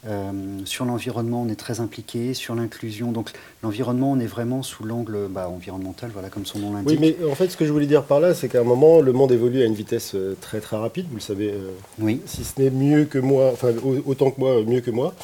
Euh, 0.06 0.32
sur 0.66 0.84
l'environnement, 0.84 1.42
on 1.42 1.48
est 1.48 1.56
très 1.58 1.80
impliqué. 1.80 2.34
Sur 2.34 2.54
l'inclusion, 2.54 3.12
donc 3.12 3.30
l'environnement, 3.62 4.12
on 4.12 4.20
est 4.20 4.26
vraiment 4.26 4.62
sous 4.62 4.84
l'angle 4.84 5.28
bah, 5.30 5.48
environnemental, 5.48 6.10
voilà, 6.12 6.28
comme 6.28 6.44
son 6.44 6.58
nom 6.58 6.72
l'indique. 6.74 6.98
Oui, 7.00 7.16
mais 7.20 7.30
en 7.30 7.34
fait, 7.34 7.48
ce 7.48 7.56
que 7.56 7.64
je 7.64 7.72
voulais 7.72 7.86
dire 7.86 8.04
par 8.04 8.20
là, 8.20 8.34
c'est 8.34 8.48
qu'à 8.48 8.60
un 8.60 8.64
moment, 8.64 9.00
le 9.00 9.12
monde 9.12 9.32
évolue 9.32 9.62
à 9.62 9.64
une 9.64 9.74
vitesse 9.74 10.14
euh, 10.14 10.36
très 10.40 10.60
très 10.60 10.76
rapide. 10.76 11.06
Vous 11.08 11.16
le 11.16 11.22
savez, 11.22 11.50
euh, 11.50 11.70
oui. 11.98 12.20
si 12.26 12.44
ce 12.44 12.60
n'est 12.60 12.70
mieux 12.70 13.06
que 13.06 13.18
moi, 13.18 13.50
enfin 13.52 13.72
autant 14.04 14.30
que 14.30 14.40
moi, 14.40 14.62
mieux 14.62 14.80
que 14.80 14.90
moi. 14.90 15.14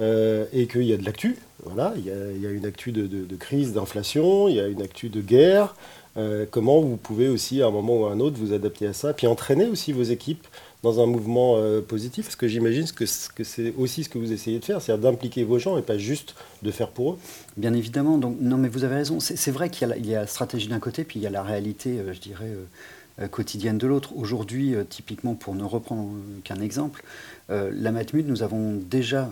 Euh, 0.00 0.44
et 0.52 0.66
qu'il 0.66 0.84
y 0.84 0.92
a 0.92 0.96
de 0.96 1.04
l'actu. 1.04 1.36
Voilà, 1.64 1.92
il 1.96 2.04
y, 2.04 2.46
a, 2.46 2.50
une 2.50 2.66
actu 2.66 2.92
de, 2.92 3.36
crise, 3.36 3.72
d'inflation, 3.72 4.48
il 4.48 4.54
y 4.54 4.60
a 4.60 4.68
une 4.68 4.80
actu 4.80 5.08
de 5.08 5.20
guerre. 5.20 5.74
Euh, 6.16 6.46
comment 6.48 6.80
vous 6.80 6.96
pouvez 6.96 7.28
aussi, 7.28 7.62
à 7.62 7.66
un 7.66 7.70
moment 7.70 8.02
ou 8.02 8.06
à 8.06 8.12
un 8.12 8.20
autre, 8.20 8.36
vous 8.38 8.52
adapter 8.52 8.86
à 8.86 8.92
ça, 8.92 9.12
puis 9.12 9.26
entraîner 9.26 9.66
aussi 9.66 9.92
vos 9.92 10.04
équipes 10.04 10.46
dans 10.84 11.02
un 11.02 11.06
mouvement 11.06 11.56
euh, 11.56 11.80
positif 11.80 12.26
Parce 12.26 12.36
que 12.36 12.46
j'imagine 12.46 12.86
que, 12.92 13.06
c'est 13.06 13.74
aussi 13.76 14.04
ce 14.04 14.08
que 14.08 14.18
vous 14.18 14.32
essayez 14.32 14.60
de 14.60 14.64
faire, 14.64 14.80
c'est-à-dire 14.80 15.10
d'impliquer 15.10 15.42
vos 15.42 15.58
gens 15.58 15.76
et 15.76 15.82
pas 15.82 15.98
juste 15.98 16.36
de 16.62 16.70
faire 16.70 16.90
pour 16.90 17.12
eux. 17.12 17.18
Bien 17.56 17.74
évidemment. 17.74 18.18
Donc, 18.18 18.36
non, 18.40 18.56
mais 18.56 18.68
vous 18.68 18.84
avez 18.84 18.94
raison. 18.94 19.18
C'est 19.18 19.50
vrai 19.50 19.68
qu'il 19.68 19.88
y, 20.04 20.14
a 20.14 20.20
la 20.20 20.26
stratégie 20.28 20.68
d'un 20.68 20.78
côté, 20.78 21.02
puis 21.02 21.18
il 21.18 21.22
y 21.22 21.26
a 21.26 21.30
la 21.30 21.42
réalité, 21.42 21.98
je 22.12 22.20
dirais 22.20 22.52
quotidienne 23.32 23.78
de 23.78 23.86
l'autre. 23.88 24.16
Aujourd'hui, 24.16 24.76
typiquement, 24.88 25.34
pour 25.34 25.56
ne 25.56 25.64
reprendre 25.64 26.12
qu'un 26.44 26.60
exemple, 26.60 27.02
la 27.48 27.90
Matmut, 27.90 28.26
nous 28.26 28.44
avons 28.44 28.74
déjà 28.74 29.28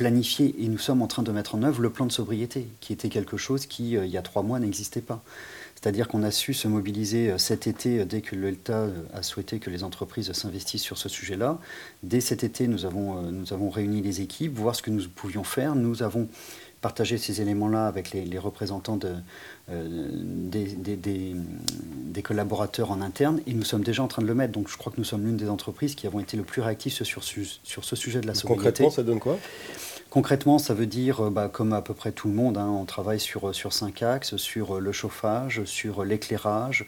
planifié 0.00 0.54
et 0.58 0.68
nous 0.68 0.78
sommes 0.78 1.02
en 1.02 1.06
train 1.06 1.22
de 1.22 1.30
mettre 1.30 1.54
en 1.54 1.62
œuvre 1.62 1.82
le 1.82 1.90
plan 1.90 2.06
de 2.06 2.12
sobriété, 2.12 2.66
qui 2.80 2.94
était 2.94 3.10
quelque 3.10 3.36
chose 3.36 3.66
qui, 3.66 3.98
euh, 3.98 4.06
il 4.06 4.10
y 4.10 4.16
a 4.16 4.22
trois 4.22 4.42
mois, 4.42 4.58
n'existait 4.58 5.02
pas. 5.02 5.22
C'est-à-dire 5.74 6.08
qu'on 6.08 6.22
a 6.22 6.30
su 6.30 6.54
se 6.54 6.68
mobiliser 6.68 7.32
euh, 7.32 7.36
cet 7.36 7.66
été 7.66 8.00
euh, 8.00 8.04
dès 8.06 8.22
que 8.22 8.34
l'État 8.34 8.86
a 9.12 9.22
souhaité 9.22 9.58
que 9.58 9.68
les 9.68 9.84
entreprises 9.84 10.32
s'investissent 10.32 10.80
sur 10.80 10.96
ce 10.96 11.10
sujet-là. 11.10 11.58
Dès 12.02 12.22
cet 12.22 12.44
été, 12.44 12.66
nous 12.66 12.86
avons, 12.86 13.20
nous 13.30 13.52
avons 13.52 13.68
réuni 13.68 14.00
les 14.00 14.22
équipes, 14.22 14.56
voir 14.56 14.74
ce 14.74 14.80
que 14.80 14.90
nous 14.90 15.06
pouvions 15.06 15.44
faire. 15.44 15.74
Nous 15.74 16.02
avons 16.02 16.28
partagé 16.80 17.18
ces 17.18 17.40
éléments-là 17.40 17.86
avec 17.86 18.12
les, 18.12 18.38
représentants 18.38 18.96
de, 18.96 19.14
des, 19.68 20.64
des, 20.64 20.96
des, 20.96 22.22
collaborateurs 22.22 22.90
en 22.90 23.00
interne 23.00 23.40
et 23.46 23.52
nous 23.52 23.64
sommes 23.64 23.82
déjà 23.82 24.02
en 24.02 24.08
train 24.08 24.22
de 24.22 24.26
le 24.26 24.34
mettre. 24.34 24.52
Donc 24.52 24.68
je 24.68 24.76
crois 24.76 24.92
que 24.92 24.98
nous 24.98 25.04
sommes 25.04 25.24
l'une 25.24 25.36
des 25.36 25.48
entreprises 25.48 25.94
qui 25.94 26.06
avons 26.06 26.20
été 26.20 26.36
le 26.36 26.42
plus 26.42 26.62
réactives 26.62 26.92
sur, 26.92 27.22
sur 27.22 27.84
ce 27.84 27.96
sujet 27.96 28.20
de 28.20 28.26
la 28.26 28.34
sobriété. 28.34 28.84
Concrètement, 28.84 28.90
ça 28.90 29.02
donne 29.02 29.20
quoi? 29.20 29.38
Concrètement, 30.08 30.58
ça 30.58 30.74
veut 30.74 30.86
dire, 30.86 31.30
bah, 31.30 31.48
comme 31.52 31.72
à 31.72 31.82
peu 31.82 31.94
près 31.94 32.10
tout 32.10 32.26
le 32.26 32.34
monde, 32.34 32.58
hein, 32.58 32.66
on 32.66 32.84
travaille 32.84 33.20
sur, 33.20 33.54
sur 33.54 33.72
cinq 33.72 34.02
axes, 34.02 34.36
sur 34.36 34.80
le 34.80 34.92
chauffage, 34.92 35.62
sur 35.64 36.04
l'éclairage, 36.04 36.86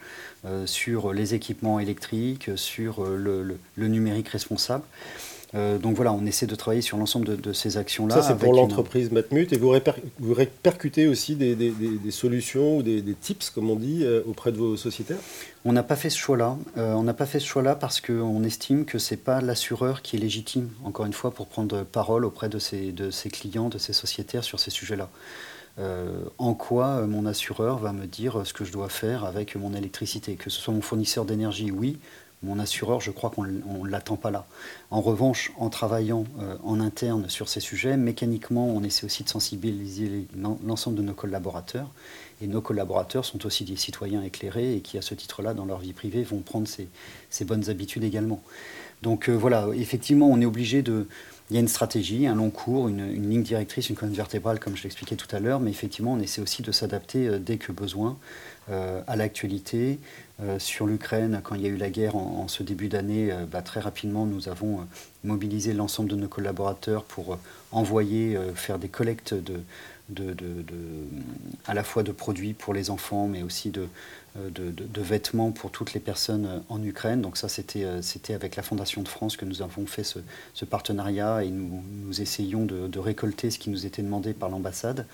sur 0.67 1.13
les 1.13 1.35
équipements 1.35 1.79
électriques, 1.79 2.51
sur 2.57 3.05
le 3.05 3.59
numérique 3.77 4.29
responsable. 4.29 4.85
Euh, 5.55 5.79
donc 5.79 5.97
voilà, 5.97 6.13
on 6.13 6.25
essaie 6.25 6.47
de 6.47 6.55
travailler 6.55 6.81
sur 6.81 6.97
l'ensemble 6.97 7.41
de, 7.41 7.53
ces 7.53 7.77
actions-là. 7.77 8.15
Ça, 8.15 8.23
c'est 8.23 8.39
pour 8.39 8.55
l'entreprise 8.55 9.11
Matmut. 9.11 9.53
Et 9.53 9.59
vous, 9.59 9.69
répercutez 9.69 11.07
aussi 11.07 11.37
des, 11.37 12.11
solutions 12.11 12.79
ou 12.79 12.83
des, 12.83 13.03
tips, 13.21 13.51
comme 13.51 13.71
on 13.71 13.77
dit, 13.77 14.01
euh, 14.03 14.23
auprès 14.27 14.53
de 14.53 14.57
vos 14.57 14.77
sociétaires? 14.77 15.19
On 15.65 15.73
n'a 15.73 15.83
pas 15.83 15.97
fait 15.97 16.11
ce 16.11 16.19
choix-là. 16.19 16.57
Euh, 16.79 16.95
on 16.95 17.03
n'a 17.03 17.15
pas 17.15 17.27
fait 17.27 17.39
ce 17.39 17.47
choix-là 17.47 17.75
parce 17.75 18.01
qu'on 18.01 18.43
estime 18.45 18.85
que 18.85 18.99
ce 18.99 19.15
n'est 19.15 19.21
pas 19.21 19.41
l'assureur 19.41 20.03
qui 20.03 20.17
est 20.17 20.19
légitime, 20.19 20.71
encore 20.85 21.07
une 21.07 21.13
fois, 21.13 21.31
pour 21.31 21.47
prendre 21.47 21.85
parole 21.85 22.25
auprès 22.25 22.49
de 22.49 22.59
ses, 22.59 22.93
de 22.93 23.11
ses 23.11 23.29
clients, 23.29 23.69
de 23.69 23.79
ses 23.79 23.93
sociétaires 23.93 24.45
sur 24.45 24.59
ces 24.59 24.71
sujets-là. 24.71 25.11
en 26.39 26.55
quoi 26.55 27.07
mon 27.07 27.27
assureur 27.27 27.79
va 27.79 27.93
me 27.93 28.07
dire 28.07 28.43
ce 28.45 28.53
que 28.53 28.65
je 28.65 28.73
dois 28.73 28.89
faire 28.89 29.25
avec 29.25 29.55
mon 29.57 29.75
électricité? 29.75 30.35
Que 30.35 30.49
ce 30.49 30.61
soit 30.61 30.73
mon 30.73 30.83
fournisseur 30.83 31.25
d'énergie, 31.27 31.71
oui, 31.71 31.99
mon 32.43 32.59
assureur, 32.59 33.01
je 33.01 33.13
crois 33.13 33.31
qu'on 33.31 33.45
ne 33.45 33.89
l'attend 33.89 34.17
pas 34.17 34.31
là. 34.31 34.47
En 34.91 35.01
revanche, 35.01 35.53
en 35.59 35.69
travaillant 35.69 36.25
euh, 36.41 36.57
en 36.65 36.81
interne 36.81 37.29
sur 37.29 37.49
ces 37.49 37.61
sujets, 37.61 37.97
mécaniquement, 37.97 38.67
on 38.67 38.83
essaie 38.83 39.07
aussi 39.07 39.23
de 39.23 39.29
sensibiliser 39.29 40.27
l'ensemble 40.35 40.97
de 40.97 41.03
nos 41.03 41.15
collaborateurs. 41.15 41.89
Et 42.41 42.49
nos 42.49 42.61
collaborateurs 42.61 43.25
sont 43.25 43.47
aussi 43.47 43.65
des 43.65 43.77
citoyens 43.77 44.23
éclairés 44.23 44.75
et 44.75 44.81
qui, 44.81 44.99
à 44.99 45.03
ce 45.03 45.15
titre-là, 45.15 45.55
dans 45.55 45.65
leur 45.65 45.79
vie 45.79 45.93
privée, 45.93 46.25
vont 46.25 46.41
prendre 46.41 46.67
ces, 46.67 47.45
bonnes 47.45 47.71
habitudes 47.71 48.03
également. 48.03 48.43
Donc 49.03 49.29
euh, 49.29 49.33
voilà, 49.33 49.69
effectivement, 49.75 50.29
on 50.29 50.41
est 50.41 50.47
obligé 50.47 50.83
de... 50.83 51.07
Il 51.51 51.55
y 51.55 51.59
a 51.59 51.61
une 51.61 51.69
stratégie, 51.69 52.27
un 52.27 52.35
long 52.35 52.51
cours, 52.51 52.89
une, 52.89 53.29
ligne 53.29 53.43
directrice, 53.43 53.91
une 53.91 53.97
colonne 53.97 54.15
vertébrale, 54.15 54.59
comme 54.59 54.75
je 54.75 54.85
l'expliquais 54.85 55.17
tout 55.17 55.29
à 55.37 55.39
l'heure, 55.39 55.61
mais 55.61 55.71
effectivement, 55.71 56.15
on 56.15 56.21
essaie 56.21 56.41
aussi 56.41 56.63
de 56.63 56.73
s'adapter 56.73 57.29
euh, 57.29 57.39
dès 57.39 57.59
que 57.59 57.71
besoin 57.73 58.19
à 59.09 59.17
l'actualité, 59.17 59.99
euh, 60.43 60.59
sur 60.59 60.87
l'Ukraine, 60.87 61.41
quand 61.45 61.55
il 61.55 61.63
y 61.63 61.67
a 61.67 61.69
eu 61.69 61.77
la 61.77 61.91
guerre 61.91 62.17
en, 62.17 62.49
ce 62.49 62.63
début 62.63 62.89
d'année, 62.89 63.31
euh, 63.31 63.45
bah, 63.45 63.63
très 63.63 63.81
rapidement, 63.81 64.27
nous 64.27 64.49
avons 64.49 64.81
euh, 64.81 64.85
mobilisé 65.25 65.73
l'ensemble 65.73 66.09
de 66.09 66.17
nos 66.17 66.27
collaborateurs 66.27 67.05
pour 67.05 67.39
envoyer, 67.71 68.37
faire 68.55 68.79
des 68.79 68.89
collectes 68.89 69.35
de, 69.35 69.61
à 71.67 71.75
la 71.75 71.85
fois 71.85 72.03
de 72.03 72.13
produits 72.13 72.55
pour 72.55 72.75
les 72.75 72.91
enfants, 72.91 73.29
mais 73.29 73.43
aussi 73.43 73.71
de, 73.71 73.89
vêtements 74.97 75.53
pour 75.53 75.71
toutes 75.71 75.95
les 75.95 76.01
personnes 76.01 76.63
en 76.69 76.83
Ukraine. 76.83 77.23
Donc 77.23 77.37
ça, 77.37 77.49
c'était 77.49 78.35
avec 78.35 78.57
la 78.57 78.63
Fondation 78.63 79.03
de 79.03 79.09
France 79.09 79.37
que 79.37 79.45
nous 79.45 79.63
avons 79.63 79.87
fait 79.87 80.05
ce, 80.05 80.65
partenariat 80.65 81.45
et 81.45 81.51
nous, 81.51 81.83
nous 82.05 82.21
essayons 82.21 82.65
de, 82.65 82.99
récolter 82.99 83.51
ce 83.51 83.59
qui 83.59 83.71
nous 83.71 83.87
était 83.87 84.03
demandé 84.03 84.35
par 84.35 84.51
l'ambassade. 84.51 85.07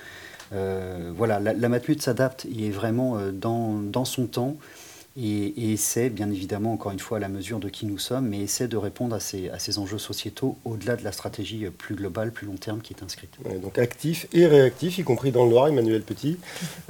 voilà, 0.51 1.39
la, 1.39 1.53
la 1.53 1.69
Matmut 1.69 2.01
s'adapte, 2.01 2.47
il 2.51 2.65
est 2.65 2.71
vraiment 2.71 3.19
dans 3.31 4.05
son 4.07 4.27
temps 4.27 4.57
et, 5.17 5.73
essaie, 5.73 6.11
bien 6.11 6.31
évidemment, 6.31 6.73
encore 6.73 6.93
une 6.93 7.01
fois, 7.01 7.17
à 7.17 7.21
la 7.21 7.29
mesure 7.29 7.59
de 7.59 7.69
qui 7.69 7.87
nous 7.87 7.99
sommes, 7.99 8.29
mais 8.29 8.41
essaie 8.41 8.69
de 8.69 8.77
répondre 8.77 9.17
à 9.17 9.21
ces, 9.21 9.79
enjeux 9.79 9.99
sociétaux 9.99 10.57
au-delà 10.65 10.97
de 10.97 11.05
la 11.05 11.13
stratégie 11.13 11.67
plus 11.77 11.95
globale, 11.95 12.31
plus 12.31 12.47
long 12.47 12.57
terme 12.57 12.81
qui 12.81 12.95
est 12.95 13.03
inscrite. 13.03 13.31
donc 13.61 13.79
actif 13.79 14.27
et 14.33 14.47
réactif, 14.47 14.99
y 14.99 15.05
compris 15.05 15.33
dans 15.33 15.45
le 15.45 15.51
Loir, 15.51 15.69
Emmanuel 15.69 16.03
Petit. 16.03 16.39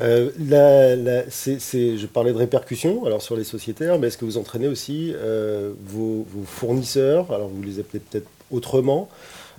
Euh, 0.01 0.31
je 0.39 2.07
parlais 2.07 2.33
de 2.33 2.39
répercussions 2.39 3.05
alors 3.05 3.23
sur 3.23 3.37
les 3.37 3.45
sociétaires, 3.45 3.99
mais 3.99 4.09
est-ce 4.09 4.19
que 4.19 4.25
vous 4.25 4.39
entraînez 4.39 4.69
aussi 4.69 5.13
euh, 5.17 5.73
vos, 5.85 6.27
fournisseurs? 6.45 7.33
Alors 7.33 7.49
vous 7.49 7.63
les 7.63 7.81
appelez 7.81 8.01
peut-être 8.01 8.29
autrement 8.51 9.09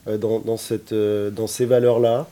euh, 0.07 0.17
dans, 0.17 1.47
ces 1.47 1.65
valeurs-là 1.65 2.27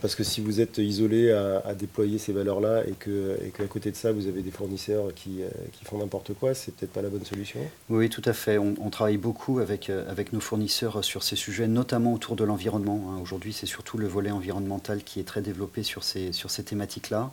parce 0.00 0.14
que 0.14 0.24
si 0.24 0.40
vous 0.40 0.60
êtes 0.60 0.78
isolé 0.78 1.30
à, 1.30 1.74
déployer 1.74 2.18
ces 2.18 2.32
valeurs-là 2.32 2.82
et 2.86 2.92
qu'à 2.92 3.64
et 3.64 3.66
côté 3.66 3.90
de 3.90 3.96
ça, 3.96 4.12
vous 4.12 4.26
avez 4.26 4.42
des 4.42 4.50
fournisseurs 4.50 5.14
qui, 5.14 5.42
euh, 5.42 5.48
qui 5.72 5.84
font 5.84 5.98
n'importe 5.98 6.32
quoi, 6.34 6.54
c'est 6.54 6.74
peut-être 6.74 6.92
pas 6.92 7.02
la 7.02 7.08
bonne 7.08 7.24
solution 7.24 7.60
Oui, 7.88 8.08
tout 8.08 8.22
à 8.24 8.32
fait. 8.32 8.58
On, 8.58 8.90
travaille 8.90 9.18
beaucoup 9.18 9.58
avec, 9.58 9.90
euh, 9.90 10.10
avec 10.10 10.32
nos 10.32 10.40
fournisseurs 10.40 11.04
sur 11.04 11.22
ces 11.22 11.36
sujets, 11.36 11.68
notamment 11.68 12.14
autour 12.14 12.36
de 12.36 12.44
l'environnement. 12.44 13.10
Hein. 13.10 13.20
Aujourd'hui, 13.22 13.52
c'est 13.52 13.66
surtout 13.66 13.98
le 13.98 14.06
volet 14.06 14.30
environnemental 14.30 15.02
qui 15.04 15.20
est 15.20 15.24
très 15.24 15.42
développé 15.42 15.82
sur 15.82 16.02
ces, 16.02 16.32
sur 16.32 16.50
ces 16.50 16.64
thématiques-là. 16.64 17.30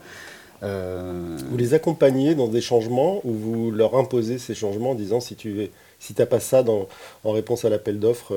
Vous 0.61 1.57
les 1.57 1.73
accompagnez 1.73 2.35
dans 2.35 2.47
des 2.47 2.61
changements 2.61 3.19
ou 3.25 3.33
vous 3.33 3.71
leur 3.71 3.97
imposez 3.97 4.37
ces 4.37 4.55
changements 4.55 4.91
en 4.91 4.95
disant 4.95 5.19
si 5.19 5.35
tu 5.35 5.69
si 5.99 6.15
n'as 6.17 6.25
pas 6.25 6.39
ça 6.39 6.63
dans, 6.63 6.87
en 7.25 7.33
réponse 7.33 7.65
à 7.65 7.69
l'appel 7.69 7.99
d'offres, 7.99 8.33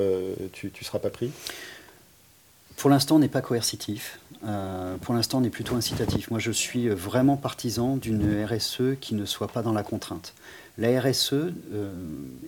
tu 0.51 0.67
ne 0.67 0.83
seras 0.85 0.99
pas 0.99 1.09
pris? 1.09 1.31
Pour 2.77 2.89
l'instant, 2.89 3.15
on 3.17 3.19
n'est 3.19 3.27
pas 3.27 3.41
coercitif. 3.41 4.19
Euh, 4.45 4.97
pour 4.97 5.15
l'instant, 5.15 5.39
on 5.39 5.43
est 5.43 5.49
plutôt 5.49 5.75
incitatif. 5.75 6.29
Moi, 6.29 6.39
je 6.39 6.51
suis 6.51 6.87
vraiment 6.89 7.35
partisan 7.35 7.97
d'une 7.97 8.45
RSE 8.45 8.97
qui 9.01 9.15
ne 9.15 9.25
soit 9.25 9.47
pas 9.47 9.63
dans 9.63 9.73
la 9.73 9.83
contrainte. 9.83 10.33
La 10.77 11.01
RSE, 11.01 11.33
euh, 11.33 11.91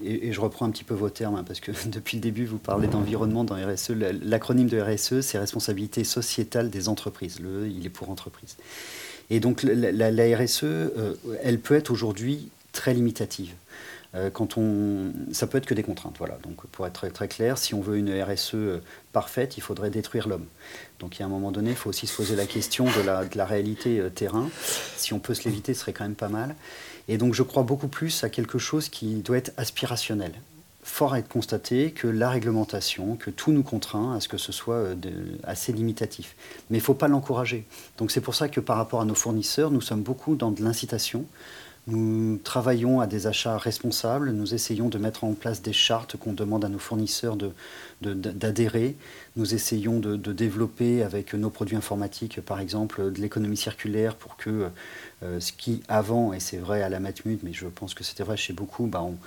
et, 0.03 0.31
je 0.31 0.39
reprends 0.39 0.67
un 0.67 0.69
petit 0.69 0.83
peu 0.83 0.93
vos 0.93 1.09
termes, 1.09 1.35
hein, 1.35 1.43
parce 1.45 1.59
que 1.59 1.71
depuis 1.87 2.17
le 2.17 2.21
début, 2.21 2.45
vous 2.45 2.59
parlez 2.59 2.87
d'environnement 2.87 3.43
dans 3.43 3.55
RSE. 3.55 3.89
L'acronyme 4.21 4.69
de 4.69 4.79
RSE, 4.79 5.21
c'est 5.21 5.39
responsabilité 5.39 6.03
sociétale 6.03 6.69
des 6.69 6.89
entreprises. 6.89 7.39
Le 7.39 7.67
il 7.67 7.85
est 7.87 7.89
pour 7.89 8.11
entreprise. 8.11 8.55
Et 9.31 9.39
donc, 9.39 9.63
la, 9.63 10.37
RSE, 10.37 10.63
euh, 10.63 11.15
elle 11.43 11.59
peut 11.59 11.75
être 11.75 11.89
aujourd'hui 11.89 12.49
très 12.71 12.93
limitative. 12.93 13.53
Euh, 14.15 14.31
quand 14.31 14.57
on, 14.57 15.13
ça 15.31 15.45
peut 15.45 15.59
être 15.59 15.67
que 15.67 15.73
des 15.73 15.83
contraintes. 15.83 16.15
Voilà. 16.17 16.37
Donc, 16.43 16.65
pour 16.67 16.87
être 16.87 17.07
très, 17.09 17.27
clair, 17.27 17.57
si 17.57 17.73
on 17.73 17.81
veut 17.81 17.97
une 17.97 18.09
RSE 18.09 18.55
euh, 18.55 18.81
parfaite, 19.13 19.57
il 19.57 19.61
faudrait 19.61 19.91
détruire 19.91 20.27
l'homme. 20.27 20.45
Donc, 20.99 21.17
il 21.17 21.19
y 21.19 21.23
a 21.23 21.25
un 21.25 21.29
moment 21.29 21.51
donné, 21.51 21.71
il 21.71 21.75
faut 21.75 21.89
aussi 21.89 22.07
se 22.07 22.15
poser 22.15 22.35
la 22.35 22.45
question 22.45 22.85
de 22.85 23.01
la, 23.05 23.25
de 23.25 23.37
la 23.37 23.45
réalité 23.45 23.99
euh, 23.99 24.09
terrain. 24.09 24.49
Si 24.97 25.13
on 25.13 25.19
peut 25.19 25.35
se 25.35 25.43
l'éviter, 25.43 25.73
ce 25.73 25.81
serait 25.81 25.93
quand 25.93 26.05
même 26.05 26.15
pas 26.15 26.29
mal. 26.29 26.55
Et 27.07 27.17
donc, 27.17 27.33
je 27.33 27.43
crois 27.43 27.63
beaucoup 27.63 27.87
plus 27.87 28.23
à 28.23 28.29
quelque 28.29 28.57
chose 28.57 28.89
qui 28.89 29.15
doit 29.17 29.37
être 29.37 29.51
aspirationnel. 29.57 30.31
Fort 30.81 31.13
à 31.13 31.19
être 31.19 31.27
constaté 31.27 31.91
que 31.91 32.07
la 32.07 32.31
réglementation, 32.31 33.15
que 33.15 33.29
tout 33.29 33.51
nous 33.51 33.63
contraint 33.63 34.15
à 34.15 34.19
ce 34.21 34.27
que 34.27 34.37
ce 34.37 34.51
soit 34.51 34.85
assez 35.43 35.71
limitatif. 35.71 36.35
Mais 36.69 36.77
il 36.77 36.81
ne 36.81 36.85
faut 36.85 36.93
pas 36.95 37.07
l'encourager. 37.07 37.65
Donc 37.97 38.09
c'est 38.11 38.21
pour 38.21 38.33
ça 38.33 38.47
que 38.47 38.59
par 38.59 38.77
rapport 38.77 39.01
à 39.01 39.05
nos 39.05 39.13
fournisseurs, 39.13 39.71
nous 39.71 39.81
sommes 39.81 40.01
beaucoup 40.01 40.35
dans 40.35 40.51
de 40.51 40.63
l'incitation. 40.63 41.25
Nous 41.89 42.37
travaillons 42.43 42.99
à 42.99 43.07
des 43.07 43.25
achats 43.25 43.57
responsables, 43.57 44.31
nous 44.31 44.53
essayons 44.53 44.89
de 44.89 44.99
mettre 44.99 45.23
en 45.23 45.33
place 45.33 45.63
des 45.63 45.73
chartes 45.73 46.17
qu'on 46.17 46.33
demande 46.33 46.63
à 46.63 46.69
nos 46.69 46.77
fournisseurs 46.77 47.35
d'adhérer. 48.01 48.89
De, 48.89 48.95
nous 49.39 49.55
essayons 49.55 49.99
de, 49.99 50.15
développer 50.31 51.01
avec 51.01 51.33
nos 51.33 51.49
produits 51.49 51.75
informatiques, 51.75 52.41
par 52.41 52.59
exemple, 52.59 53.11
de 53.11 53.19
l'économie 53.19 53.57
circulaire 53.57 54.15
pour 54.15 54.37
que 54.37 54.69
euh, 55.23 55.39
ce 55.39 55.51
qui 55.51 55.81
avant, 55.87 56.31
et 56.31 56.39
c'est 56.39 56.57
vrai 56.57 56.83
à 56.83 56.89
la 56.89 56.99
Matmut, 56.99 57.41
mais 57.41 57.53
je 57.53 57.65
pense 57.65 57.95
que 57.95 58.03
c'était 58.03 58.23
vrai 58.23 58.37
chez 58.37 58.53
beaucoup, 58.53 58.85
bah, 58.85 59.01
on, 59.01 59.17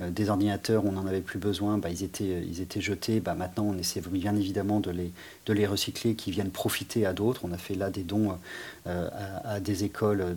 des 0.00 0.28
ordinateurs, 0.28 0.84
on 0.84 0.92
n'en 0.92 1.06
avait 1.06 1.20
plus 1.20 1.38
besoin, 1.38 1.78
bah, 1.78 1.88
ils, 1.88 2.02
étaient, 2.02 2.24
euh, 2.24 2.42
ils 2.44 2.60
étaient 2.60 2.80
jetés. 2.80 3.20
Bah, 3.20 3.34
maintenant, 3.34 3.64
on 3.64 3.78
essaie 3.78 4.02
bien 4.10 4.34
évidemment 4.34 4.80
de 4.80 4.90
les, 4.90 5.66
recycler, 5.66 6.14
qui 6.14 6.32
viennent 6.32 6.50
profiter 6.50 7.06
à 7.06 7.12
d'autres. 7.12 7.42
On 7.44 7.52
a 7.52 7.58
fait 7.58 7.74
là 7.74 7.90
des 7.90 8.02
dons 8.02 8.36
euh, 8.88 9.08
à, 9.44 9.60
des 9.60 9.84
écoles 9.84 10.36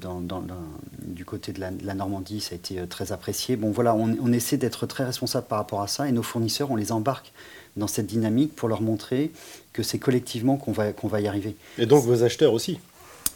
du 1.01 1.25
côté 1.25 1.53
de 1.53 1.59
la, 1.59 1.93
Normandie, 1.95 2.39
ça 2.39 2.53
a 2.53 2.55
été 2.55 2.85
très 2.87 3.11
apprécié. 3.11 3.55
Bon, 3.55 3.71
voilà, 3.71 3.95
on, 3.95 4.31
essaie 4.31 4.57
d'être 4.57 4.85
très 4.85 5.03
responsable 5.03 5.47
par 5.47 5.57
rapport 5.57 5.81
à 5.81 5.87
ça 5.87 6.07
et 6.07 6.11
nos 6.11 6.23
fournisseurs, 6.23 6.69
on 6.69 6.75
les 6.75 6.91
embarque 6.91 7.31
dans 7.75 7.87
cette 7.87 8.07
dynamique 8.07 8.55
pour 8.55 8.69
leur 8.69 8.81
montrer 8.81 9.31
que 9.73 9.81
c'est 9.81 9.99
collectivement 9.99 10.57
qu'on 10.57 10.71
va, 10.71 10.93
qu'on 10.93 11.07
va 11.07 11.21
y 11.21 11.27
arriver. 11.27 11.55
Et 11.77 11.85
donc 11.85 12.03
vos 12.03 12.23
acheteurs 12.23 12.53
aussi 12.53 12.79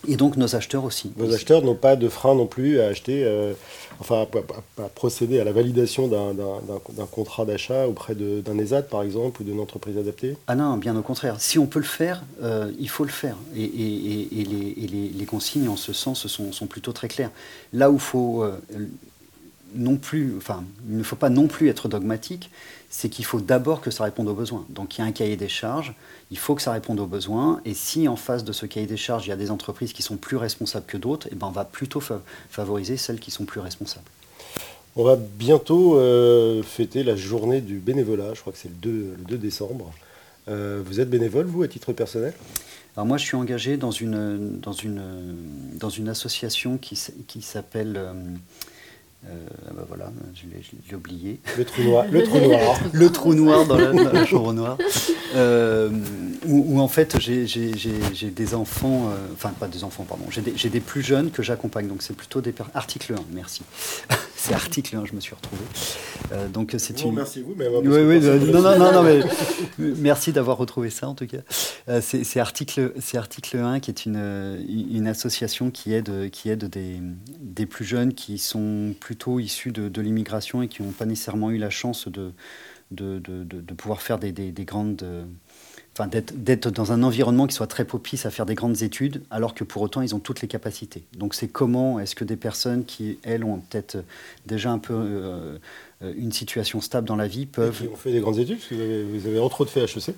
et 0.07 0.15
donc 0.15 0.37
nos 0.37 0.55
acheteurs 0.55 0.83
aussi. 0.83 1.11
Vos 1.15 1.33
acheteurs 1.33 1.61
n'ont 1.61 1.75
pas 1.75 1.95
de 1.95 2.09
frein 2.09 2.35
non 2.35 2.47
plus 2.47 2.79
à 2.79 2.87
acheter, 2.87 3.23
euh, 3.23 3.53
enfin 3.99 4.25
à, 4.77 4.83
procéder 4.89 5.39
à 5.39 5.43
la 5.43 5.51
validation 5.51 6.07
d'un 6.07 7.05
contrat 7.11 7.45
d'achat 7.45 7.87
auprès 7.87 8.15
d'un 8.15 8.57
ESAT 8.57 8.83
par 8.83 9.03
exemple 9.03 9.41
ou 9.41 9.45
d'une 9.45 9.59
entreprise 9.59 9.97
adaptée? 9.97 10.35
Ah 10.47 10.55
non, 10.55 10.77
bien 10.77 10.95
au 10.95 11.01
contraire. 11.01 11.39
Si 11.39 11.59
on 11.59 11.67
peut 11.67 11.79
le 11.79 11.85
faire, 11.85 12.23
euh, 12.41 12.71
il 12.79 12.89
faut 12.89 13.03
le 13.03 13.11
faire. 13.11 13.35
Et, 13.55 13.63
et, 13.63 14.41
et, 14.41 14.43
les, 14.43 15.09
les, 15.09 15.25
consignes 15.25 15.69
en 15.69 15.77
ce 15.77 15.93
sens 15.93 16.27
sont, 16.27 16.51
sont 16.51 16.67
plutôt 16.67 16.91
très 16.91 17.07
claires. 17.07 17.31
Là 17.73 17.91
où 17.91 17.95
il 17.95 17.99
faut 17.99 18.43
euh, 18.43 18.57
non 19.75 19.97
plus, 19.97 20.33
enfin, 20.37 20.63
il 20.89 20.97
ne 20.97 21.03
faut 21.03 21.15
pas 21.15 21.29
non 21.29 21.47
plus 21.47 21.69
être 21.69 21.87
dogmatique, 21.87 22.49
c'est 22.91 23.07
qu'il 23.07 23.23
faut 23.23 23.39
d'abord 23.39 23.79
que 23.79 23.89
ça 23.89 24.03
réponde 24.03 24.27
aux 24.27 24.33
besoins. 24.35 24.65
Donc 24.69 24.97
il 24.97 25.01
y 25.01 25.03
a 25.03 25.07
un 25.07 25.13
cahier 25.13 25.37
des 25.37 25.47
charges, 25.47 25.95
il 26.29 26.37
faut 26.37 26.55
que 26.55 26.61
ça 26.61 26.73
réponde 26.73 26.99
aux 26.99 27.07
besoins, 27.07 27.61
et 27.63 27.73
si 27.73 28.07
en 28.09 28.17
face 28.17 28.43
de 28.43 28.51
ce 28.51 28.65
cahier 28.65 28.85
des 28.85 28.97
charges, 28.97 29.25
il 29.25 29.29
y 29.29 29.33
a 29.33 29.37
des 29.37 29.49
entreprises 29.49 29.93
qui 29.93 30.03
sont 30.03 30.17
plus 30.17 30.35
responsables 30.35 30.85
que 30.85 30.97
d'autres, 30.97 31.27
eh 31.31 31.35
ben 31.35 31.47
on 31.47 31.51
va 31.51 31.63
plutôt 31.63 32.03
favoriser 32.49 32.97
celles 32.97 33.19
qui 33.19 33.31
sont 33.31 33.45
plus 33.45 33.61
responsables. 33.61 34.05
On 34.97 35.05
va 35.05 35.15
bientôt 35.15 35.95
euh, 35.95 36.61
fêter 36.63 37.03
la 37.03 37.15
journée 37.15 37.61
du 37.61 37.79
bénévolat, 37.79 38.33
je 38.33 38.41
crois 38.41 38.51
que 38.51 38.59
c'est 38.59 38.69
le 38.69 38.75
2, 38.75 39.37
décembre. 39.37 39.93
Euh, 40.49 40.83
vous 40.85 40.99
êtes 40.99 41.09
bénévole, 41.09 41.45
vous, 41.45 41.63
à 41.63 41.69
titre 41.69 41.93
personnel? 41.93 42.33
Alors 42.97 43.07
moi, 43.07 43.17
je 43.17 43.23
suis 43.23 43.37
engagé 43.37 43.77
dans 43.77 43.91
une, 43.91 44.59
dans 44.59 44.73
une, 44.73 45.01
dans 45.79 45.89
une 45.89 46.09
association 46.09 46.77
qui, 46.77 47.01
qui 47.25 47.41
s'appelle 47.41 47.95
Euh, 47.95 48.13
ah 49.23 49.73
bah 49.73 49.85
voilà, 49.87 50.11
je 50.33 50.45
l'ai 50.47 50.95
oublié. 50.95 51.39
Le 51.57 51.63
trou 51.63 51.83
noir. 51.83 52.05
Le 52.09 52.23
trou 52.23 52.39
noir, 52.39 52.79
le 52.91 53.09
trou 53.11 53.33
noir 53.35 53.65
dans, 53.65 53.77
la, 53.77 54.25
chambre 54.25 54.53
noire. 54.53 54.77
Euh, 55.35 55.89
où, 56.47 56.79
en 56.79 56.87
fait 56.87 57.19
j'ai 57.19 57.45
des 58.31 58.55
enfants, 58.55 59.09
euh, 59.09 59.17
enfin 59.33 59.49
pas 59.49 59.67
des 59.67 59.83
enfants, 59.83 60.05
pardon, 60.07 60.25
j'ai 60.29 60.41
des, 60.41 60.51
des, 60.51 60.79
plus 60.79 61.03
jeunes 61.03 61.29
que 61.29 61.43
j'accompagne. 61.43 61.87
Donc 61.87 62.01
c'est 62.01 62.15
plutôt 62.15 62.41
des... 62.41 62.53
Article 62.73 63.13
1, 63.13 63.17
merci. 63.33 63.61
C'est 64.41 64.55
article 64.55 64.95
1, 64.95 65.05
je 65.05 65.13
me 65.13 65.19
suis 65.19 65.35
retrouvé. 65.35 65.61
Euh, 66.31 66.47
donc 66.47 66.73
c'est 66.79 67.03
une... 67.03 67.13
Merci 67.13 67.43
vous, 67.43 67.53
mais... 67.55 67.67
Oui, 67.67 68.01
oui, 68.01 68.19
non, 68.19 68.61
non, 68.61 68.79
non, 68.79 68.91
non, 68.93 69.03
mais 69.03 69.21
merci 69.77 70.33
d'avoir 70.33 70.57
retrouvé 70.57 70.89
ça 70.89 71.07
en 71.07 71.13
tout 71.13 71.27
cas. 71.27 72.01
c'est 72.01 72.39
article, 72.39 72.91
article 73.13 73.57
1 73.57 73.79
qui 73.79 73.91
est 73.91 74.05
une, 74.07 74.65
une 74.67 75.07
association 75.07 75.69
qui 75.69 75.93
aide, 75.93 76.31
qui 76.31 76.49
aide 76.49 76.65
des, 76.65 76.99
des 77.39 77.67
plus 77.67 77.85
jeunes 77.85 78.15
qui 78.15 78.39
sont 78.39 78.95
plutôt 78.99 79.39
issus 79.39 79.71
de, 79.71 80.01
l'immigration 80.01 80.63
et 80.63 80.67
qui 80.67 80.81
n'ont 80.81 80.91
pas 80.91 81.05
nécessairement 81.05 81.51
eu 81.51 81.57
la 81.57 81.69
chance 81.69 82.07
de, 82.07 82.33
de, 82.89 83.19
de, 83.19 83.73
pouvoir 83.75 84.01
faire 84.01 84.17
des, 84.17 84.31
des, 84.31 84.65
grandes... 84.65 85.05
Enfin, 85.93 86.07
d'être 86.07 86.69
dans 86.69 86.93
un 86.93 87.03
environnement 87.03 87.47
qui 87.47 87.53
soit 87.53 87.67
très 87.67 87.83
propice 87.83 88.25
à 88.25 88.31
faire 88.31 88.45
des 88.45 88.55
grandes 88.55 88.81
études, 88.81 89.23
alors 89.29 89.53
que 89.53 89.65
pour 89.65 89.81
autant, 89.81 90.01
ils 90.01 90.15
ont 90.15 90.19
toutes 90.19 90.41
les 90.41 90.47
capacités. 90.47 91.03
Donc, 91.17 91.35
c'est 91.35 91.49
comment 91.49 91.99
est-ce 91.99 92.15
que 92.15 92.23
des 92.23 92.37
personnes 92.37 92.85
qui, 92.85 93.19
elles, 93.23 93.43
ont 93.43 93.59
peut-être 93.59 93.97
déjà 94.45 94.71
un 94.71 94.79
peu 94.79 94.93
euh, 94.93 95.57
une 96.01 96.31
situation 96.31 96.79
stable 96.79 97.07
dans 97.07 97.17
la 97.17 97.27
vie 97.27 97.45
peuvent... 97.45 97.77
Et 97.83 97.87
qui 97.87 97.93
ont 97.93 97.97
fait 97.97 98.13
des 98.13 98.21
grandes 98.21 98.39
études, 98.39 98.57
parce 98.57 98.69
que 98.69 98.75
vous 98.75 98.81
avez, 98.81 99.03
vous 99.03 99.27
avez 99.27 99.39
entre 99.39 99.61
autres 99.61 99.71
fait 99.71 99.81
HEC 99.81 100.15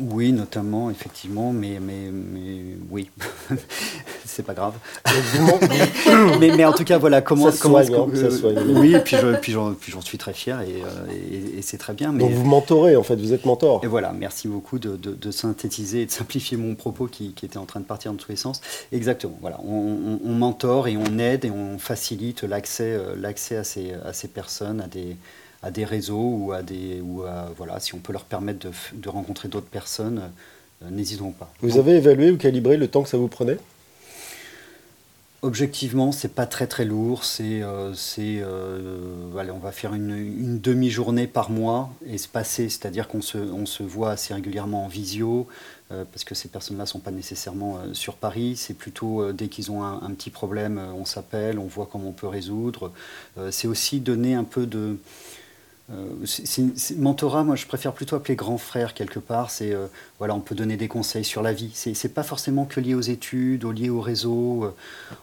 oui, 0.00 0.32
notamment, 0.32 0.90
effectivement, 0.90 1.52
mais, 1.52 1.78
mais, 1.80 2.10
mais 2.10 2.76
oui, 2.90 3.10
c'est 4.24 4.44
pas 4.44 4.54
grave. 4.54 4.74
mais, 6.40 6.56
mais, 6.56 6.64
en 6.64 6.72
tout 6.72 6.84
cas, 6.84 6.98
voilà, 6.98 7.20
comment. 7.20 7.50
Ça 7.50 7.58
comment 7.60 7.84
soigne, 7.84 7.94
hein, 7.94 8.64
Oui, 8.68 8.94
et 8.94 9.00
puis, 9.00 9.16
puis, 9.40 9.52
j'en 9.52 10.00
suis 10.00 10.18
très 10.18 10.32
fier 10.32 10.60
et, 10.62 10.82
euh, 10.82 11.56
et, 11.58 11.62
c'est 11.62 11.78
très 11.78 11.92
bien. 11.92 12.12
Mais... 12.12 12.20
Donc 12.20 12.32
vous 12.32 12.44
mentorez, 12.44 12.96
en 12.96 13.02
fait, 13.02 13.16
vous 13.16 13.32
êtes 13.32 13.44
mentor. 13.44 13.80
Et 13.84 13.86
voilà, 13.86 14.12
merci 14.12 14.48
beaucoup 14.48 14.78
de, 14.78 14.96
de, 14.96 15.30
synthétiser 15.30 16.02
et 16.02 16.06
de 16.06 16.10
simplifier 16.10 16.56
mon 16.56 16.74
propos 16.74 17.06
qui, 17.06 17.32
qui, 17.32 17.46
était 17.46 17.58
en 17.58 17.66
train 17.66 17.80
de 17.80 17.84
partir 17.84 18.10
dans 18.12 18.18
tous 18.18 18.30
les 18.30 18.36
sens. 18.36 18.60
Exactement, 18.92 19.38
voilà, 19.40 19.58
on, 19.64 20.18
on, 20.24 20.32
mentor 20.32 20.88
et 20.88 20.96
on 20.96 21.18
aide 21.18 21.44
et 21.44 21.50
on 21.50 21.78
facilite 21.78 22.42
l'accès 22.42 22.96
euh, 22.98 23.60
à 23.60 23.64
ces, 23.64 23.92
à 23.92 24.12
ces 24.12 24.28
personnes, 24.28 24.80
à 24.80 24.86
des 24.86 25.16
à 25.62 25.70
des 25.70 25.84
réseaux 25.84 26.36
ou 26.38 26.52
à 26.52 26.62
des 26.62 27.00
ou 27.00 27.24
voilà 27.56 27.80
si 27.80 27.94
on 27.94 27.98
peut 27.98 28.12
leur 28.12 28.24
permettre 28.24 28.68
de, 28.68 28.72
de 28.94 29.08
rencontrer 29.08 29.48
d'autres 29.48 29.66
personnes 29.66 30.30
euh, 30.82 30.90
n'hésitons 30.90 31.32
pas 31.32 31.52
vous 31.60 31.78
avez 31.78 31.92
évalué 31.92 32.30
ou 32.30 32.36
calibré 32.36 32.76
le 32.76 32.88
temps 32.88 33.02
que 33.02 33.08
ça 33.08 33.18
vous 33.18 33.28
prenait? 33.28 33.58
Objectivement, 35.42 36.12
c'est 36.12 36.34
pas 36.34 36.44
très 36.44 36.66
très 36.66 36.84
lourd. 36.84 37.24
C'est, 37.24 37.62
euh, 37.62 37.94
c'est, 37.94 38.40
euh, 38.42 39.34
allez, 39.38 39.50
on 39.50 39.58
va 39.58 39.72
faire 39.72 39.94
une, 39.94 40.10
une, 40.10 40.60
demi-journée 40.60 41.26
par 41.26 41.48
mois 41.48 41.90
espacée, 42.06 42.68
c'est-à-dire 42.68 43.08
qu'on 43.08 43.22
se, 43.22 43.38
on 43.38 43.64
se 43.64 43.82
voit 43.82 44.10
assez 44.10 44.34
régulièrement 44.34 44.84
en 44.84 44.88
visio, 44.88 45.48
parce 45.88 46.24
que 46.24 46.34
ces 46.34 46.48
personnes-là 46.48 46.84
sont 46.84 47.00
pas 47.00 47.10
nécessairement 47.10 47.78
sur 47.94 48.14
Paris. 48.14 48.54
C'est 48.56 48.74
plutôt 48.74 49.32
dès 49.32 49.48
qu'ils 49.48 49.72
ont 49.72 49.82
un, 49.82 50.02
un, 50.02 50.10
petit 50.10 50.30
problème, 50.30 50.78
on 50.96 51.06
s'appelle, 51.06 51.58
on 51.58 51.66
voit 51.66 51.88
comment 51.90 52.10
on 52.10 52.12
peut 52.12 52.28
résoudre. 52.28 52.92
c'est 53.50 53.66
aussi 53.66 53.98
donner 53.98 54.34
un 54.34 54.44
peu 54.44 54.66
de 54.66 54.98
euh, 55.92 56.24
mentorat, 56.98 57.42
moi 57.42 57.56
je 57.56 57.66
préfère 57.66 57.92
plutôt 57.92 58.14
appeler 58.14 58.36
grand 58.36 58.58
frère 58.58 58.94
quelque 58.94 59.18
part. 59.18 59.50
C'est 59.50 59.74
euh, 59.74 59.86
voilà, 60.18 60.34
on 60.34 60.40
peut 60.40 60.54
donner 60.54 60.76
des 60.76 60.86
conseils 60.86 61.24
sur 61.24 61.42
la 61.42 61.52
vie. 61.52 61.70
C'est, 61.74 62.14
pas 62.14 62.22
forcément 62.22 62.64
que 62.64 62.80
lié 62.80 62.94
aux 62.94 63.00
études, 63.00 63.64
ou 63.64 63.72
lié 63.72 63.90
au 63.90 64.00
réseau. 64.00 64.64
Euh, 64.64 64.74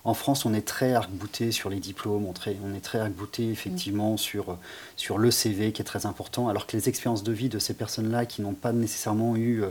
en 0.03 0.13
France, 0.13 0.45
on 0.45 0.53
est 0.53 0.68
très 0.68 0.93
arc-bouté 0.93 1.51
sur 1.51 1.70
les 1.70 1.80
diplômes, 1.80 2.26
on, 2.26 2.34
on 2.65 2.74
est 2.74 2.82
très 2.82 2.99
arc-bouté 2.99 3.49
effectivement 3.49 4.13
mm. 4.13 4.18
sur 4.18 4.57
sur 4.97 5.18
le 5.18 5.32
CV 5.32 5.72
qui 5.72 5.82
est 5.82 5.86
très 5.86 6.05
important, 6.05 6.49
alors 6.49 6.68
que 6.68 6.76
les 6.76 6.89
expériences 6.89 7.24
de 7.24 7.32
vie 7.32 7.49
de 7.49 7.59
ces 7.59 7.74
personnes-là 7.74 8.26
qui 8.26 8.41
n'ont 8.41 8.53
pas 8.53 8.74
nécessairement 8.74 9.38
eu 9.38 9.63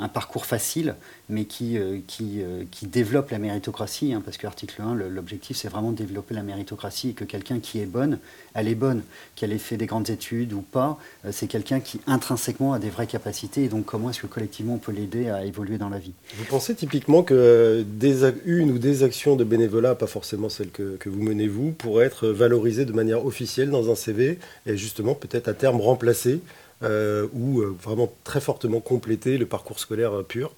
un 0.00 0.08
parcours 0.08 0.46
facile, 0.46 0.94
mais 1.28 1.44
qui, 1.44 1.78
euh, 1.78 1.98
qui, 2.06 2.42
euh, 2.42 2.64
qui 2.70 2.86
développe 2.86 3.30
la 3.30 3.38
méritocratie, 3.38 4.12
hein, 4.12 4.22
parce 4.24 4.36
que 4.36 4.44
l'article 4.44 4.82
1, 4.82 4.94
l'objectif 4.94 5.56
c'est 5.56 5.68
vraiment 5.68 5.92
de 5.92 5.96
développer 5.96 6.34
la 6.34 6.42
méritocratie 6.42 7.10
et 7.10 7.12
que 7.12 7.24
quelqu'un 7.24 7.58
qui 7.60 7.80
est 7.80 7.86
bonne, 7.86 8.18
elle 8.54 8.68
est 8.68 8.74
bonne, 8.74 9.02
qu'elle 9.34 9.52
ait 9.52 9.58
fait 9.58 9.76
des 9.76 9.86
grandes 9.86 10.10
études 10.10 10.52
ou 10.52 10.62
pas, 10.62 10.98
euh, 11.24 11.30
c'est 11.32 11.46
quelqu'un 11.46 11.80
qui 11.80 12.00
intrinsèquement 12.06 12.72
a 12.72 12.78
des 12.78 12.90
vraies 12.90 13.06
capacités, 13.06 13.64
et 13.64 13.68
donc 13.68 13.86
comment 13.86 14.10
est-ce 14.10 14.22
que 14.22 14.26
collectivement 14.26 14.74
on 14.74 14.78
peut 14.78 14.92
l'aider 14.92 15.28
à 15.28 15.44
évoluer 15.44 15.78
dans 15.78 15.88
la 15.88 15.98
vie? 15.98 16.12
Vous 16.36 16.44
pensez 16.44 16.74
typiquement 16.74 17.22
que 17.22 17.84
des, 17.86 18.32
une 18.44 18.70
ou 18.70 18.78
des 18.78 19.02
actions 19.02 19.36
de 19.36 19.44
bénévolat, 19.44 19.94
pas 19.94 20.06
forcément 20.06 20.48
celles 20.48 20.70
que, 20.70 20.96
que 20.96 21.08
vous 21.08 21.22
menez 21.22 21.48
vous, 21.48 21.72
pourraient 21.72 22.06
être 22.06 22.28
valorisées 22.28 22.84
de 22.84 22.92
manière 22.92 23.24
officielle 23.24 23.70
dans 23.70 23.90
un 23.90 23.94
CV 23.94 24.38
et 24.66 24.76
justement 24.76 25.14
peut-être 25.14 25.48
à 25.48 25.54
terme 25.54 25.80
remplacées 25.80 26.40
euh, 26.82 27.28
ou 27.32 27.60
euh, 27.60 27.74
vraiment 27.80 28.12
très 28.24 28.40
fortement 28.40 28.80
compléter 28.80 29.38
le 29.38 29.46
parcours 29.46 29.78
scolaire 29.78 30.18
euh, 30.18 30.22
pur 30.22 30.54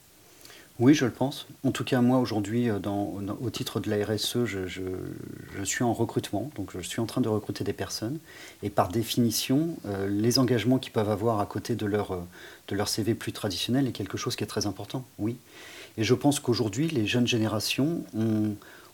oui, 0.80 0.92
je 0.92 1.04
le 1.04 1.12
pense. 1.12 1.46
En 1.62 1.70
tout 1.70 1.84
cas, 1.84 2.00
moi, 2.00 2.18
aujourd'hui, 2.18 2.68
au 2.68 3.50
titre 3.50 3.78
de 3.78 3.88
la 3.88 4.04
RSE, 4.04 4.44
je, 4.44 4.60
suis 5.62 5.84
en 5.84 5.92
recrutement, 5.92 6.50
donc 6.56 6.72
je 6.74 6.80
suis 6.80 7.00
en 7.00 7.06
train 7.06 7.20
de 7.20 7.28
recruter 7.28 7.62
des 7.62 7.72
personnes. 7.72 8.18
Et 8.64 8.70
par 8.70 8.88
définition, 8.88 9.76
les 10.08 10.40
engagements 10.40 10.80
qu'ils 10.80 10.90
peuvent 10.90 11.10
avoir 11.10 11.38
à 11.38 11.46
côté 11.46 11.76
de 11.76 11.86
leur, 11.86 12.18
de 12.66 12.74
leur 12.74 12.88
CV 12.88 13.14
plus 13.14 13.30
traditionnel 13.30 13.86
est 13.86 13.92
quelque 13.92 14.18
chose 14.18 14.34
qui 14.34 14.42
est 14.42 14.48
très 14.48 14.66
important, 14.66 15.04
oui. 15.20 15.36
Et 15.96 16.02
je 16.02 16.12
pense 16.12 16.40
qu'aujourd'hui, 16.40 16.88
les 16.88 17.06
jeunes 17.06 17.28
générations 17.28 18.02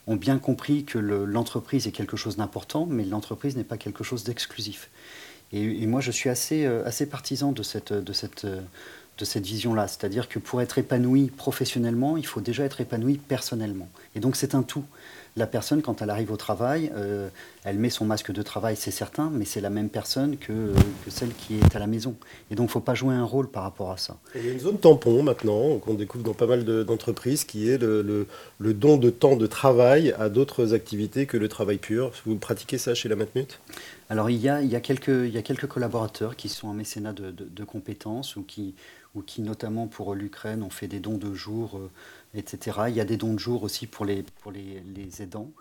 ont 0.05 0.15
bien 0.15 0.37
compris 0.37 0.83
que 0.83 0.99
l'entreprise 0.99 1.87
est 1.87 1.91
quelque 1.91 2.15
chose 2.15 2.37
d'important, 2.37 2.85
mais 2.87 3.05
l'entreprise 3.05 3.55
n'est 3.55 3.63
pas 3.63 3.77
quelque 3.77 4.03
chose 4.03 4.23
d'exclusif. 4.23 4.91
Et, 5.53 5.85
moi, 5.85 6.01
je 6.01 6.11
suis 6.11 6.29
assez, 6.29 6.65
euh, 6.65 6.85
assez 6.85 7.05
partisan 7.05 7.51
de 7.51 7.63
cette, 7.63 7.91
de 7.93 8.13
cette, 8.13 8.45
de 8.45 9.25
cette 9.25 9.45
vision-là. 9.45 9.87
C'est-à-dire 9.87 10.29
que 10.29 10.39
pour 10.39 10.61
être 10.61 10.77
épanoui 10.77 11.27
professionnellement, 11.27 12.17
il 12.17 12.25
faut 12.25 12.41
déjà 12.41 12.63
être 12.63 12.81
épanoui 12.81 13.17
personnellement. 13.17 13.89
Et 14.15 14.19
donc, 14.19 14.35
c'est 14.35 14.55
un 14.55 14.63
tout. 14.63 14.85
La 15.37 15.47
personne, 15.47 15.81
quand 15.81 16.01
elle 16.01 16.09
arrive 16.09 16.31
au 16.31 16.37
travail, 16.37 16.91
euh, 16.95 17.29
elle 17.63 17.79
met 17.79 17.89
son 17.89 18.03
masque 18.03 18.31
de 18.31 18.41
travail, 18.41 18.75
c'est 18.75 18.91
certain, 18.91 19.29
mais 19.33 19.45
c'est 19.45 19.61
la 19.61 19.69
même 19.69 19.87
personne 19.87 20.37
que, 20.37 20.73
que, 21.05 21.09
celle 21.09 21.33
qui 21.33 21.57
est 21.59 21.75
à 21.75 21.79
la 21.79 21.87
maison. 21.87 22.15
Et 22.49 22.55
donc, 22.55 22.65
il 22.65 22.67
ne 22.67 22.71
faut 22.71 22.79
pas 22.81 22.95
jouer 22.95 23.15
un 23.15 23.23
rôle 23.23 23.47
par 23.47 23.63
rapport 23.63 23.91
à 23.91 23.97
ça. 23.97 24.17
il 24.35 24.45
y 24.45 24.49
a 24.49 24.51
une 24.51 24.59
zone 24.59 24.77
tampon 24.77 25.23
maintenant, 25.23 25.77
qu'on 25.77 25.93
découvre 25.93 26.25
dans 26.25 26.33
pas 26.33 26.47
mal 26.47 26.65
d'entreprises, 26.85 27.45
qui 27.45 27.69
est 27.69 27.77
le, 27.77 28.01
le, 28.01 28.27
le, 28.59 28.73
don 28.73 28.97
de 28.97 29.09
temps 29.09 29.37
de 29.37 29.47
travail 29.47 30.13
à 30.19 30.27
d'autres 30.27 30.73
activités 30.73 31.25
que 31.25 31.37
le 31.37 31.47
travail 31.47 31.77
pur. 31.77 32.11
Vous 32.25 32.35
pratiquez 32.35 32.77
ça 32.77 32.93
chez 32.93 33.07
la 33.07 33.15
Matmut 33.15 33.59
alors 34.11 34.29
il 34.29 34.41
y, 34.41 34.49
a, 34.49 34.61
il, 34.61 34.69
y 34.69 34.75
a 34.75 34.81
quelques, 34.81 35.07
il 35.07 35.29
y 35.29 35.37
a 35.37 35.41
quelques 35.41 35.67
collaborateurs 35.67 36.35
qui 36.35 36.49
sont 36.49 36.67
en 36.67 36.73
mécénat 36.73 37.13
de, 37.13 37.31
de, 37.31 37.63
compétences 37.63 38.35
ou 38.35 38.43
qui, 38.43 38.75
ou 39.15 39.21
qui, 39.21 39.41
notamment 39.41 39.87
pour 39.87 40.15
l'Ukraine, 40.15 40.63
ont 40.63 40.69
fait 40.69 40.89
des 40.89 40.99
dons 40.99 41.17
de 41.17 41.33
jours, 41.33 41.77
euh, 41.77 41.89
etc. 42.35 42.81
Il 42.89 42.95
y 42.95 43.01
a 43.01 43.05
des 43.05 43.17
dons 43.17 43.33
de 43.33 43.39
jours 43.39 43.63
aussi 43.63 43.87
pour 43.87 44.05
les, 44.05 44.23
pour 44.41 44.51
les, 44.51 44.81
les 44.95 45.21
aidants. 45.21 45.51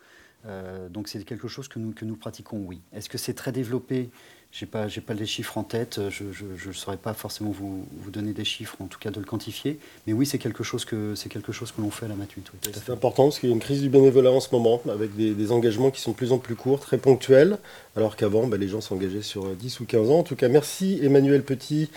Euh, 0.47 0.89
donc 0.89 1.09
c'est 1.09 1.23
quelque 1.25 1.49
chose 1.49 1.69
que 1.69 1.79
nous, 1.79 1.93
que 1.93 2.05
nous 2.05 2.17
pratiquons, 2.17 2.63
oui. 2.67 2.81
Est-ce 2.95 3.09
que 3.09 3.19
c'est 3.19 3.35
très 3.35 3.53
développé? 3.53 4.11
Je 4.53 4.65
n'ai 4.65 4.71
pas, 4.71 4.87
pas 5.07 5.15
les 5.15 5.27
chiffres 5.27 5.59
en 5.59 5.63
tête, 5.63 6.01
je 6.11 6.25
ne 6.25 6.73
saurais 6.73 6.97
pas 6.97 7.15
forcément 7.15 7.53
vous, 7.53 7.87
vous, 8.03 8.11
donner 8.11 8.33
des 8.33 8.45
chiffres, 8.45 8.75
en 8.81 8.87
tout 8.87 8.99
cas 8.99 9.13
de 9.13 9.21
le 9.21 9.25
quantifier. 9.25 9.79
Mais 10.09 10.13
oui, 10.13 10.27
c'est 10.27 10.39
quelque 10.39 10.65
chose 10.65 10.85
que, 10.85 11.15
quelque 11.29 11.53
chose 11.53 11.71
que 11.71 11.81
l'on 11.81 11.93
fait 11.93 12.07
à 12.07 12.09
la 12.09 12.17
Matute. 12.17 12.51
c'est 12.73 12.91
important 12.91 13.25
parce 13.25 13.39
qu'il 13.39 13.49
y 13.49 13.53
a 13.53 13.55
une 13.55 13.61
crise 13.61 13.81
du 13.81 13.89
bénévolat 13.89 14.33
en 14.33 14.41
ce 14.41 14.49
moment, 14.51 14.83
avec 14.89 15.15
des, 15.15 15.35
des, 15.35 15.53
engagements 15.53 15.93
qui 15.93 16.01
sont 16.01 16.11
de 16.11 16.17
plus 16.17 16.33
en 16.33 16.39
plus 16.39 16.57
courts, 16.57 16.81
très 16.81 16.99
ponctuels, 16.99 17.59
alors 17.95 18.17
qu'avant, 18.17 18.49
bah, 18.49 18.57
les 18.57 18.67
gens 18.67 18.81
s'engageaient 18.81 19.23
sur 19.23 19.55
10 19.55 19.79
ou 19.79 19.85
15 19.85 20.11
ans. 20.11 20.19
En 20.19 20.25
tout 20.25 20.35
cas, 20.35 20.49
merci 20.49 20.99
Emmanuel 21.01 21.45
Petit 21.45 21.89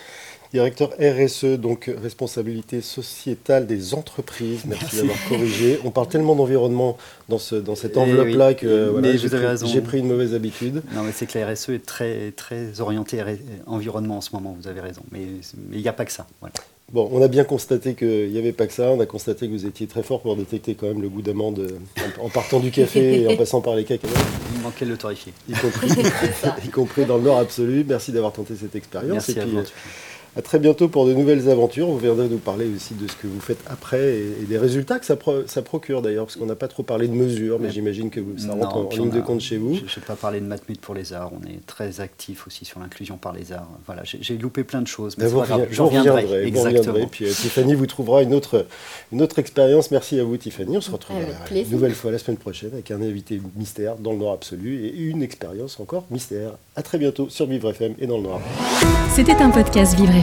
directeur 0.54 0.92
RSE, 1.00 1.58
donc 1.58 1.90
responsabilité 2.02 2.82
sociétale 2.82 3.66
des 3.66 3.96
entreprises. 3.96 4.66
Merci, 4.66 4.98
d'avoir 4.98 5.18
corrigé. 5.28 5.80
On 5.84 5.90
parle 5.90 6.08
tellement 6.08 6.36
d'environnement 6.36 6.96
dans, 7.28 7.40
ce, 7.40 7.56
dans 7.56 7.76
cette 7.76 7.94
eh 7.96 8.00
enveloppe-là 8.00 8.54
que 8.54 8.90
voilà, 8.90 9.16
j'ai 9.16 9.82
pris, 9.82 10.00
une 10.00 10.08
mauvaise 10.08 10.36
habitude. 10.36 10.84
Non, 10.94 11.02
mais 11.02 11.12
c'est 11.12 11.26
que 11.26 11.40
la 11.40 11.52
RSE 11.52 11.70
est 11.70 11.86
très, 11.86 12.32
très 12.32 12.80
orientée 12.80 13.20
environnement 13.66 14.18
en 14.18 14.22
ce 14.22 14.30
moment, 14.34 14.56
vous 14.60 14.68
avez 14.68 14.80
raison. 14.80 15.02
Mais 15.12 15.22
il 15.72 15.82
n'y 15.82 15.88
a 15.88 15.94
pas 15.94 16.06
que 16.06 16.12
ça. 16.12 16.28
Bon, 16.92 17.10
on 17.12 17.24
a 17.24 17.28
bien 17.28 17.44
constaté 17.44 17.96
qu'il 17.96 18.30
n'y 18.30 18.38
avait 18.38 18.52
pas 18.52 18.68
que 18.68 18.74
ça. 18.74 18.92
On 18.92 19.00
a 19.00 19.08
constaté 19.08 19.48
que 19.48 19.52
vous 19.52 19.66
étiez 19.66 19.88
très 19.88 20.04
fort 20.04 20.22
pour 20.22 20.36
détecter 20.36 20.76
quand 20.76 20.86
même 20.86 21.02
le 21.02 21.10
goût 21.10 21.24
d'amande 21.24 21.80
en, 22.22 22.30
partant 22.30 22.60
du 22.60 22.70
café 22.70 23.24
et 23.24 23.28
en 23.28 23.36
passant 23.36 23.62
par 23.62 23.76
les 23.76 23.86
cacahuètes. 23.86 24.16
Il 24.54 24.62
manquait 24.62 24.86
le 24.86 24.98
torréfier. 24.98 25.34
Y 25.50 25.54
compris, 25.54 25.88
y 26.66 26.70
compris 26.70 27.06
dans 27.06 27.18
le 27.18 27.24
nord 27.24 27.40
absolu. 27.40 27.84
Merci 27.88 28.12
d'avoir 28.12 28.34
tenté 28.34 28.54
cette 28.56 28.76
expérience. 28.76 29.28
Merci 29.28 29.40
à 29.40 29.46
vous. 29.46 29.64
À 30.36 30.42
très 30.42 30.58
bientôt 30.58 30.88
pour 30.88 31.06
de 31.06 31.14
nouvelles 31.14 31.48
aventures. 31.50 31.88
Vous 31.88 32.00
viendrez 32.00 32.28
nous 32.28 32.40
parler 32.40 32.68
aussi 32.76 32.96
de 32.96 33.08
ce 33.08 33.16
que 33.16 33.28
vous 33.28 33.40
faites 33.40 33.60
après 33.68 34.16
et, 34.16 34.46
des 34.48 34.58
résultats 34.58 34.98
que 34.98 35.06
ça, 35.06 35.16
ça 35.46 35.62
procure 35.62 36.02
d'ailleurs, 36.02 36.26
parce 36.26 36.38
qu'on 36.38 36.48
n'a 36.48 36.56
pas 36.56 36.68
trop 36.68 36.82
parlé 36.82 37.08
de 37.08 37.14
mesures, 37.14 37.60
mais 37.60 37.70
j'imagine 37.70 38.10
que 38.10 38.20
ça 38.38 38.54
rentre 38.54 38.78
en, 38.78 38.90
ligne 38.90 39.12
de 39.12 39.22
compte 39.22 39.42
chez 39.42 39.58
vous. 39.58 39.76
Je 39.76 39.82
n'ai 39.82 40.06
pas 40.06 40.16
parlé 40.16 40.40
de 40.40 40.46
Matmut 40.46 40.82
pour 40.82 40.96
les 40.96 41.14
arts. 41.14 41.32
On 41.40 41.46
est 41.48 41.64
très 41.68 42.02
actif 42.02 42.48
aussi 42.48 42.66
sur 42.66 42.80
l'inclusion 42.80 43.18
par 43.18 43.34
les 43.34 43.52
arts. 43.52 43.70
Voilà, 43.86 44.02
j'ai 44.04 44.38
loupé 44.38 44.64
plein 44.64 44.82
de 44.82 44.88
choses. 44.88 45.18
Mais 45.20 45.26
ben, 45.26 45.30
vous, 45.30 45.44
je 45.70 45.82
reviendrai. 45.82 46.46
Exactement. 46.46 47.08
Puis 47.08 47.26
euh, 47.26 47.30
Tiffany 47.30 47.76
vous 47.76 47.86
trouvera 47.86 48.24
une 48.24 48.34
autre, 48.34 48.66
une 49.12 49.22
autre 49.22 49.38
expérience. 49.38 49.92
Merci 49.92 50.20
à 50.20 50.24
vous, 50.24 50.38
Tiffany. 50.38 50.78
On 50.78 50.82
se 50.82 50.92
retrouve 50.92 51.18
une 51.52 51.70
nouvelle 51.70 51.94
fois 51.94 52.12
la 52.12 52.18
semaine 52.18 52.38
prochaine 52.38 52.72
avec 52.74 52.90
un 52.90 53.02
invité 53.02 53.40
mystère 53.56 53.98
dans 53.98 54.12
le 54.12 54.18
noir 54.18 54.34
absolu 54.34 54.86
et 54.86 54.98
une 54.98 55.22
expérience 55.22 55.80
encore 55.80 56.06
mystère. 56.10 56.54
À 56.76 56.82
très 56.82 56.98
bientôt 56.98 57.30
sur 57.30 57.46
Vivre 57.46 57.70
FM 57.70 57.94
et 58.00 58.08
dans 58.08 58.18
le 58.18 58.24
noir. 58.24 58.40
C'était 59.16 59.36
un 59.36 59.52
podcast 59.52 59.96
Vivre 59.96 60.23